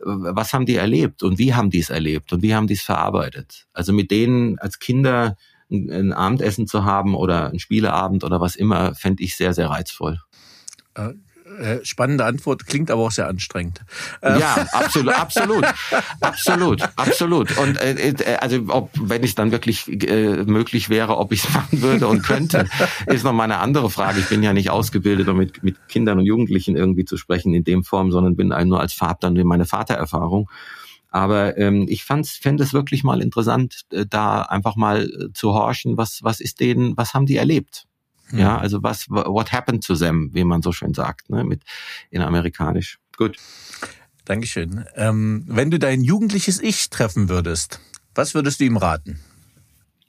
was 0.00 0.52
haben 0.52 0.64
die 0.64 0.76
erlebt 0.76 1.22
und 1.22 1.38
wie 1.38 1.54
haben 1.54 1.70
die 1.70 1.80
es 1.80 1.90
erlebt 1.90 2.32
und 2.32 2.42
wie 2.42 2.54
haben 2.54 2.68
die 2.68 2.74
es 2.74 2.82
verarbeitet? 2.82 3.66
Also 3.72 3.92
mit 3.92 4.10
denen 4.10 4.58
als 4.58 4.78
Kinder 4.78 5.36
ein, 5.70 5.90
ein 5.90 6.12
Abendessen 6.12 6.66
zu 6.66 6.84
haben 6.84 7.14
oder 7.14 7.50
ein 7.50 7.58
Spieleabend 7.58 8.24
oder 8.24 8.40
was 8.40 8.56
immer, 8.56 8.94
fände 8.94 9.22
ich 9.22 9.36
sehr, 9.36 9.52
sehr 9.52 9.68
reizvoll. 9.68 10.20
Äh, 11.58 11.68
äh, 11.68 11.84
spannende 11.84 12.24
Antwort, 12.24 12.66
klingt 12.66 12.90
aber 12.90 13.02
auch 13.02 13.10
sehr 13.10 13.28
anstrengend. 13.28 13.80
Ähm. 14.22 14.40
Ja, 14.40 14.66
absolut, 14.72 15.14
absolut, 15.14 15.64
absolut, 16.20 16.82
absolut. 16.96 17.58
Und 17.58 17.76
äh, 17.78 18.10
äh, 18.10 18.36
also 18.36 18.60
ob, 18.68 18.90
wenn 18.94 19.22
es 19.22 19.34
dann 19.34 19.52
wirklich 19.52 19.88
äh, 19.88 20.44
möglich 20.44 20.88
wäre, 20.88 21.18
ob 21.18 21.32
ich 21.32 21.44
es 21.44 21.54
machen 21.54 21.82
würde 21.82 22.08
und 22.08 22.22
könnte, 22.22 22.66
ist 23.06 23.24
noch 23.24 23.32
mal 23.32 23.44
eine 23.44 23.58
andere 23.58 23.90
Frage. 23.90 24.20
Ich 24.20 24.28
bin 24.28 24.42
ja 24.42 24.52
nicht 24.52 24.70
ausgebildet, 24.70 25.28
um 25.28 25.36
mit, 25.36 25.62
mit 25.62 25.76
Kindern 25.88 26.18
und 26.18 26.26
Jugendlichen 26.26 26.76
irgendwie 26.76 27.04
zu 27.04 27.16
sprechen 27.16 27.54
in 27.54 27.64
dem 27.64 27.84
Form, 27.84 28.10
sondern 28.12 28.36
bin 28.36 28.48
nur 28.48 28.80
als 28.80 28.92
Vater 28.92 29.30
dann 29.30 29.46
meine 29.46 29.66
Vatererfahrung. 29.66 30.48
Aber 31.10 31.56
ähm, 31.56 31.86
ich 31.88 32.04
fände 32.04 32.22
es 32.22 32.72
wirklich 32.72 33.02
mal 33.02 33.22
interessant, 33.22 33.82
äh, 33.90 34.04
da 34.08 34.42
einfach 34.42 34.76
mal 34.76 35.04
äh, 35.04 35.32
zu 35.32 35.54
horchen, 35.54 35.96
was, 35.96 36.20
was 36.22 36.40
ist 36.40 36.60
denen, 36.60 36.96
was 36.96 37.14
haben 37.14 37.26
die 37.26 37.36
erlebt? 37.36 37.86
Ja, 38.32 38.56
hm. 38.56 38.62
also 38.62 38.82
was, 38.82 39.08
what 39.08 39.52
happened 39.52 39.84
to 39.84 39.94
them, 39.94 40.30
wie 40.32 40.44
man 40.44 40.62
so 40.62 40.72
schön 40.72 40.94
sagt, 40.94 41.30
ne, 41.30 41.44
mit 41.44 41.62
in 42.10 42.22
amerikanisch. 42.22 42.98
Gut. 43.16 43.36
Dankeschön. 44.24 44.84
Ähm, 44.94 45.44
wenn 45.46 45.70
du 45.70 45.78
dein 45.78 46.02
jugendliches 46.02 46.60
Ich 46.60 46.90
treffen 46.90 47.28
würdest, 47.28 47.80
was 48.14 48.34
würdest 48.34 48.60
du 48.60 48.64
ihm 48.64 48.76
raten? 48.76 49.20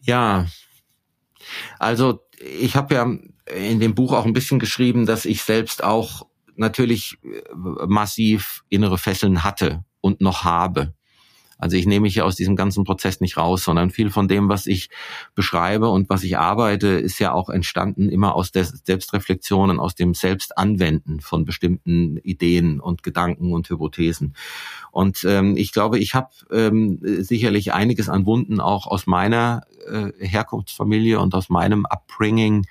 Ja, 0.02 0.48
also 1.78 2.22
ich 2.40 2.76
habe 2.76 2.96
ja 2.96 3.04
in 3.56 3.80
dem 3.80 3.96
Buch 3.96 4.14
auch 4.14 4.26
ein 4.26 4.34
bisschen 4.34 4.60
geschrieben, 4.60 5.06
dass 5.06 5.26
ich 5.26 5.42
selbst 5.44 5.84
auch 5.84 6.28
natürlich 6.56 7.18
massiv 7.56 8.64
innere 8.70 8.98
Fesseln 8.98 9.44
hatte 9.44 9.84
und 10.02 10.22
noch 10.22 10.44
habe. 10.44 10.94
Also 11.60 11.76
ich 11.76 11.86
nehme 11.86 12.04
mich 12.04 12.16
ja 12.16 12.24
aus 12.24 12.38
diesem 12.38 12.56
ganzen 12.56 12.86
Prozess 12.86 13.20
nicht 13.20 13.38
raus, 13.38 13.66
sondern 13.66 13.92
viel 13.92 14.10
von 14.10 14.30
dem, 14.30 14.48
was 14.48 14.66
ich 14.66 14.90
beschreibe 15.36 15.90
und 15.90 16.10
was 16.10 16.24
ich 16.24 16.38
arbeite, 16.38 16.88
ist 16.88 17.20
ja 17.20 17.34
auch 17.34 17.50
entstanden 17.50 18.10
immer 18.10 18.34
aus 18.34 18.52
der 18.52 18.64
Selbstreflexion 18.64 19.70
und 19.70 19.80
aus 19.80 19.94
dem 19.94 20.14
Selbstanwenden 20.14 21.20
von 21.20 21.44
bestimmten 21.44 22.18
Ideen 22.18 22.80
und 22.80 23.04
Gedanken 23.04 23.52
und 23.52 23.70
Hypothesen. 23.70 24.36
Und 24.92 25.26
ähm, 25.26 25.58
ich 25.58 25.74
glaube, 25.74 26.00
ich 26.00 26.16
habe 26.16 26.30
ähm, 26.50 27.00
sicherlich 27.02 27.74
einiges 27.74 28.08
an 28.08 28.26
Wunden 28.26 28.62
auch 28.62 28.88
aus 28.88 29.06
meiner 29.06 29.64
äh, 29.86 30.12
Herkunftsfamilie 30.18 31.20
und 31.20 31.36
aus 31.36 31.50
meinem 31.50 31.86
Upbringing 31.86 32.66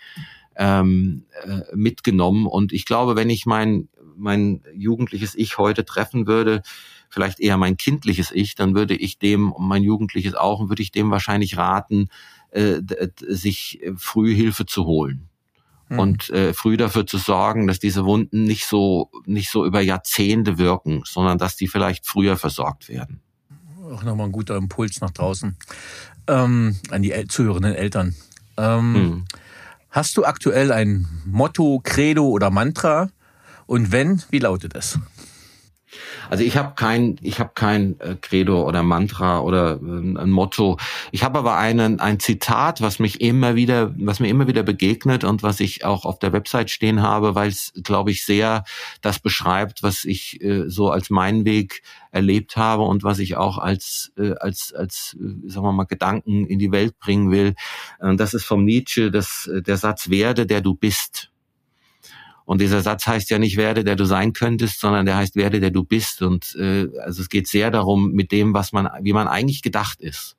ähm, 0.56 1.26
äh, 1.44 1.60
mitgenommen. 1.76 2.46
Und 2.46 2.72
ich 2.72 2.86
glaube, 2.86 3.16
wenn 3.16 3.28
ich 3.28 3.44
mein 3.44 3.88
mein 4.18 4.62
jugendliches 4.74 5.34
Ich 5.36 5.58
heute 5.58 5.84
treffen 5.84 6.26
würde, 6.26 6.62
vielleicht 7.08 7.40
eher 7.40 7.56
mein 7.56 7.76
kindliches 7.76 8.30
Ich, 8.30 8.54
dann 8.54 8.74
würde 8.74 8.94
ich 8.94 9.18
dem, 9.18 9.54
mein 9.58 9.82
jugendliches 9.82 10.34
auch, 10.34 10.68
würde 10.68 10.82
ich 10.82 10.92
dem 10.92 11.10
wahrscheinlich 11.10 11.56
raten, 11.56 12.08
äh, 12.50 12.80
sich 13.26 13.80
früh 13.96 14.34
Hilfe 14.34 14.66
zu 14.66 14.84
holen. 14.84 15.28
Mhm. 15.88 15.98
Und 15.98 16.30
äh, 16.30 16.52
früh 16.52 16.76
dafür 16.76 17.06
zu 17.06 17.18
sorgen, 17.18 17.66
dass 17.66 17.78
diese 17.78 18.04
Wunden 18.04 18.44
nicht 18.44 18.66
so 18.66 19.10
nicht 19.26 19.50
so 19.50 19.64
über 19.64 19.80
Jahrzehnte 19.80 20.58
wirken, 20.58 21.02
sondern 21.04 21.38
dass 21.38 21.56
die 21.56 21.68
vielleicht 21.68 22.06
früher 22.06 22.36
versorgt 22.36 22.88
werden. 22.88 23.20
Auch 23.90 24.02
nochmal 24.02 24.26
ein 24.26 24.32
guter 24.32 24.56
Impuls 24.56 25.00
nach 25.00 25.10
draußen 25.10 25.56
ähm, 26.28 26.76
an 26.90 27.02
die 27.02 27.12
El 27.12 27.26
zuhörenden 27.26 27.74
Eltern. 27.74 28.14
Ähm, 28.56 28.92
mhm. 28.92 29.24
Hast 29.90 30.16
du 30.16 30.24
aktuell 30.24 30.70
ein 30.70 31.08
Motto, 31.24 31.80
Credo 31.82 32.26
oder 32.28 32.50
Mantra? 32.50 33.08
Und 33.66 33.90
wenn, 33.90 34.22
wie 34.30 34.38
lautet 34.38 34.74
es? 34.74 34.98
Also 36.28 36.44
ich 36.44 36.56
habe 36.56 36.74
kein, 36.74 37.16
ich 37.22 37.40
habe 37.40 37.52
kein 37.54 37.98
äh, 38.00 38.16
Credo 38.20 38.66
oder 38.66 38.82
Mantra 38.82 39.40
oder 39.40 39.80
äh, 39.82 39.86
ein 39.86 40.30
Motto. 40.30 40.78
Ich 41.12 41.24
habe 41.24 41.38
aber 41.38 41.56
einen, 41.56 42.00
ein 42.00 42.20
Zitat, 42.20 42.80
was 42.80 42.98
mich 42.98 43.20
immer 43.20 43.54
wieder, 43.54 43.94
was 43.98 44.20
mir 44.20 44.28
immer 44.28 44.46
wieder 44.46 44.62
begegnet 44.62 45.24
und 45.24 45.42
was 45.42 45.60
ich 45.60 45.84
auch 45.84 46.04
auf 46.04 46.18
der 46.18 46.32
Website 46.32 46.70
stehen 46.70 47.02
habe, 47.02 47.34
weil 47.34 47.48
es, 47.48 47.72
glaube 47.82 48.10
ich, 48.10 48.24
sehr 48.24 48.64
das 49.00 49.18
beschreibt, 49.18 49.82
was 49.82 50.04
ich 50.04 50.42
äh, 50.42 50.68
so 50.68 50.90
als 50.90 51.10
meinen 51.10 51.44
Weg 51.44 51.82
erlebt 52.10 52.56
habe 52.56 52.82
und 52.82 53.02
was 53.04 53.18
ich 53.18 53.36
auch 53.36 53.58
als 53.58 54.12
äh, 54.18 54.34
als 54.40 54.72
als 54.74 55.16
äh, 55.20 55.48
sagen 55.48 55.66
wir 55.66 55.72
mal 55.72 55.84
Gedanken 55.84 56.46
in 56.46 56.58
die 56.58 56.72
Welt 56.72 56.98
bringen 56.98 57.30
will. 57.30 57.54
Und 57.98 58.18
das 58.18 58.34
ist 58.34 58.44
vom 58.44 58.64
Nietzsche, 58.64 59.10
das 59.10 59.48
der 59.52 59.76
Satz 59.76 60.10
werde 60.10 60.46
der 60.46 60.60
du 60.60 60.74
bist. 60.74 61.30
Und 62.48 62.62
dieser 62.62 62.80
Satz 62.80 63.06
heißt 63.06 63.28
ja 63.28 63.38
nicht 63.38 63.58
werde, 63.58 63.84
der 63.84 63.94
du 63.94 64.06
sein 64.06 64.32
könntest, 64.32 64.80
sondern 64.80 65.04
der 65.04 65.18
heißt 65.18 65.36
werde, 65.36 65.60
der 65.60 65.70
du 65.70 65.84
bist. 65.84 66.22
Und 66.22 66.56
äh, 66.58 66.88
also 67.04 67.20
es 67.20 67.28
geht 67.28 67.46
sehr 67.46 67.70
darum, 67.70 68.12
mit 68.12 68.32
dem, 68.32 68.54
was 68.54 68.72
man, 68.72 68.88
wie 69.02 69.12
man 69.12 69.28
eigentlich 69.28 69.60
gedacht 69.60 70.00
ist, 70.00 70.38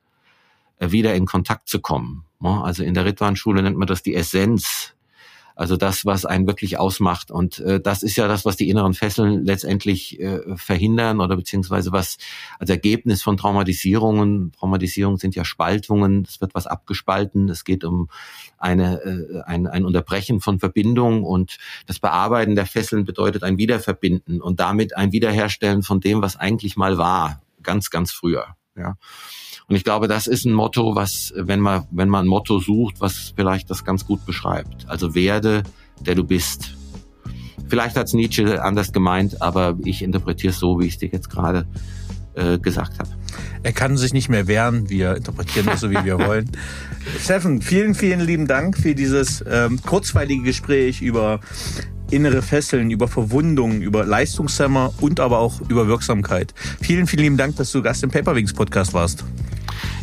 äh, 0.80 0.89
wieder 0.89 1.14
in 1.14 1.28
Kontakt 1.28 1.70
zu 1.70 1.80
kommen. 1.80 2.26
Also 2.41 2.84
in 2.84 2.95
der 2.95 3.05
Ritwan-Schule 3.05 3.62
nennt 3.62 3.78
man 3.78 3.88
das 3.88 4.01
die 4.01 4.16
Essenz 4.16 4.95
also 5.60 5.76
das, 5.76 6.05
was 6.05 6.26
einen 6.26 6.47
wirklich 6.47 6.80
ausmacht. 6.80 7.32
Und 7.32 7.60
äh, 7.60 7.82
das 7.82 8.01
ist 8.01 8.16
ja 8.16 8.30
das, 8.30 8.45
was 8.45 8.55
die 8.55 8.70
inneren 8.70 8.93
Fesseln 8.93 9.43
letztendlich 9.43 10.18
äh, 10.18 10.39
verhindern 10.55 11.20
oder 11.20 11.36
beziehungsweise 11.36 11.91
was 11.91 12.18
als 12.60 12.70
Ergebnis 12.70 13.22
von 13.22 13.36
Traumatisierungen, 13.36 14.53
Traumatisierungen 14.53 15.20
sind 15.20 15.36
ja 15.36 15.43
Spaltungen, 15.43 16.26
es 16.26 16.39
wird 16.39 16.55
was 16.55 16.66
abgespalten, 16.66 17.49
es 17.49 17.66
geht 17.66 17.84
um 17.84 18.07
eine, 18.57 19.01
äh, 19.01 19.41
ein, 19.41 19.68
ein 19.68 19.84
Unterbrechen 19.84 20.39
von 20.39 20.60
Verbindung 20.60 21.26
und 21.26 21.57
das 21.88 21.99
Bearbeiten 21.99 22.55
der 22.55 22.66
Fesseln 22.66 23.03
bedeutet 23.03 23.43
ein 23.43 23.57
Wiederverbinden 23.57 24.41
und 24.41 24.62
damit 24.62 24.95
ein 24.95 25.12
Wiederherstellen 25.12 25.84
von 25.84 25.99
dem, 25.99 26.22
was 26.22 26.38
eigentlich 26.38 26.78
mal 26.78 26.97
war, 26.97 27.41
ganz, 27.62 27.89
ganz 27.89 28.14
früher. 28.14 28.55
Ja. 28.78 28.95
Und 29.70 29.76
ich 29.76 29.84
glaube, 29.84 30.08
das 30.08 30.26
ist 30.26 30.46
ein 30.46 30.54
Motto, 30.54 30.96
was, 30.96 31.32
wenn 31.36 31.60
man, 31.60 31.86
wenn 31.92 32.10
man 32.10 32.26
ein 32.26 32.28
Motto 32.28 32.60
sucht, 32.60 32.96
was 33.00 33.34
vielleicht 33.36 33.70
das 33.70 33.86
ganz 33.86 34.06
gut 34.06 34.26
beschreibt. 34.26 34.90
Also 34.90 35.14
werde, 35.14 35.62
der 36.02 36.16
du 36.16 36.24
bist. 36.24 36.76
Vielleicht 37.68 37.96
hat 37.96 38.08
es 38.08 38.14
Nietzsche 38.14 38.64
anders 38.64 38.92
gemeint, 38.92 39.44
aber 39.44 39.78
ich 39.86 40.02
interpretiere 40.02 40.52
es 40.52 40.60
so, 40.60 40.80
wie 40.80 40.86
ich 40.86 40.94
es 40.94 41.00
dir 41.00 41.10
jetzt 41.10 41.30
gerade 41.30 41.68
äh, 42.34 42.58
gesagt 42.58 42.98
habe. 42.98 43.10
Er 43.62 43.72
kann 43.72 43.96
sich 43.96 44.12
nicht 44.12 44.28
mehr 44.28 44.48
wehren, 44.48 44.90
wir 44.90 45.16
interpretieren 45.18 45.68
das 45.68 45.82
so, 45.82 45.92
wie 45.92 46.04
wir 46.04 46.18
wollen. 46.28 46.50
Steffen, 47.22 47.62
vielen, 47.62 47.94
vielen 47.94 48.22
lieben 48.22 48.48
Dank 48.48 48.76
für 48.76 48.96
dieses 48.96 49.44
ähm, 49.48 49.80
kurzweilige 49.84 50.42
Gespräch 50.44 51.04
über 51.04 51.42
innere 52.10 52.42
Fesseln, 52.42 52.90
über 52.90 53.08
Verwundungen, 53.08 53.84
über 53.84 54.04
Leistungshemmer 54.04 54.94
und 55.00 55.20
aber 55.20 55.38
auch 55.38 55.62
über 55.70 55.88
Wirksamkeit. 55.88 56.56
Vielen, 56.82 57.06
vielen 57.06 57.22
lieben 57.22 57.38
Dank, 57.38 57.56
dass 57.58 57.72
du 57.72 57.84
Gast 57.84 58.04
im 58.04 58.10
Paperwings 58.10 58.54
Podcast 58.54 58.94
warst. 58.94 59.24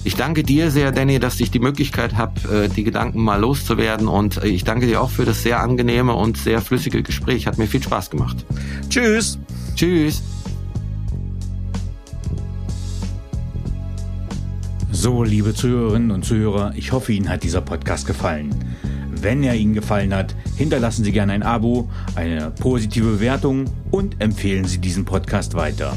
Ich 0.05 0.15
danke 0.15 0.43
dir 0.43 0.71
sehr, 0.71 0.93
Danny, 0.93 1.19
dass 1.19 1.41
ich 1.41 1.51
die 1.51 1.59
Möglichkeit 1.59 2.17
habe, 2.17 2.65
äh, 2.65 2.69
die 2.69 2.85
Gedanken 2.85 3.23
mal 3.23 3.41
loszuwerden. 3.41 4.09
Und 4.09 4.43
äh, 4.43 4.49
ich 4.49 4.65
danke 4.65 4.87
dir 4.87 5.01
auch 5.01 5.11
für 5.11 5.25
das 5.25 5.43
sehr 5.43 5.61
angenehme 5.61 6.15
und 6.15 6.37
sehr 6.37 6.61
flüssige 6.61 7.03
Gespräch. 7.03 7.47
Hat 7.47 7.59
mir 7.59 7.67
viel 7.67 7.83
Spaß 7.83 8.11
gemacht. 8.11 8.45
Tschüss. 8.89 9.39
Tschüss. 9.75 10.23
So, 14.93 15.23
liebe 15.23 15.53
Zuhörerinnen 15.53 16.11
und 16.11 16.25
Zuhörer, 16.25 16.73
ich 16.75 16.91
hoffe, 16.91 17.13
Ihnen 17.13 17.29
hat 17.29 17.43
dieser 17.43 17.61
Podcast 17.61 18.07
gefallen. 18.07 18.55
Wenn 19.11 19.43
er 19.43 19.55
Ihnen 19.55 19.75
gefallen 19.75 20.15
hat, 20.15 20.35
hinterlassen 20.57 21.05
Sie 21.05 21.13
gerne 21.13 21.33
ein 21.33 21.43
Abo, 21.43 21.91
eine 22.15 22.51
positive 22.51 23.13
Bewertung 23.13 23.67
und 23.91 24.21
empfehlen 24.21 24.65
Sie 24.65 24.79
diesen 24.79 25.05
Podcast 25.05 25.55
weiter. 25.55 25.97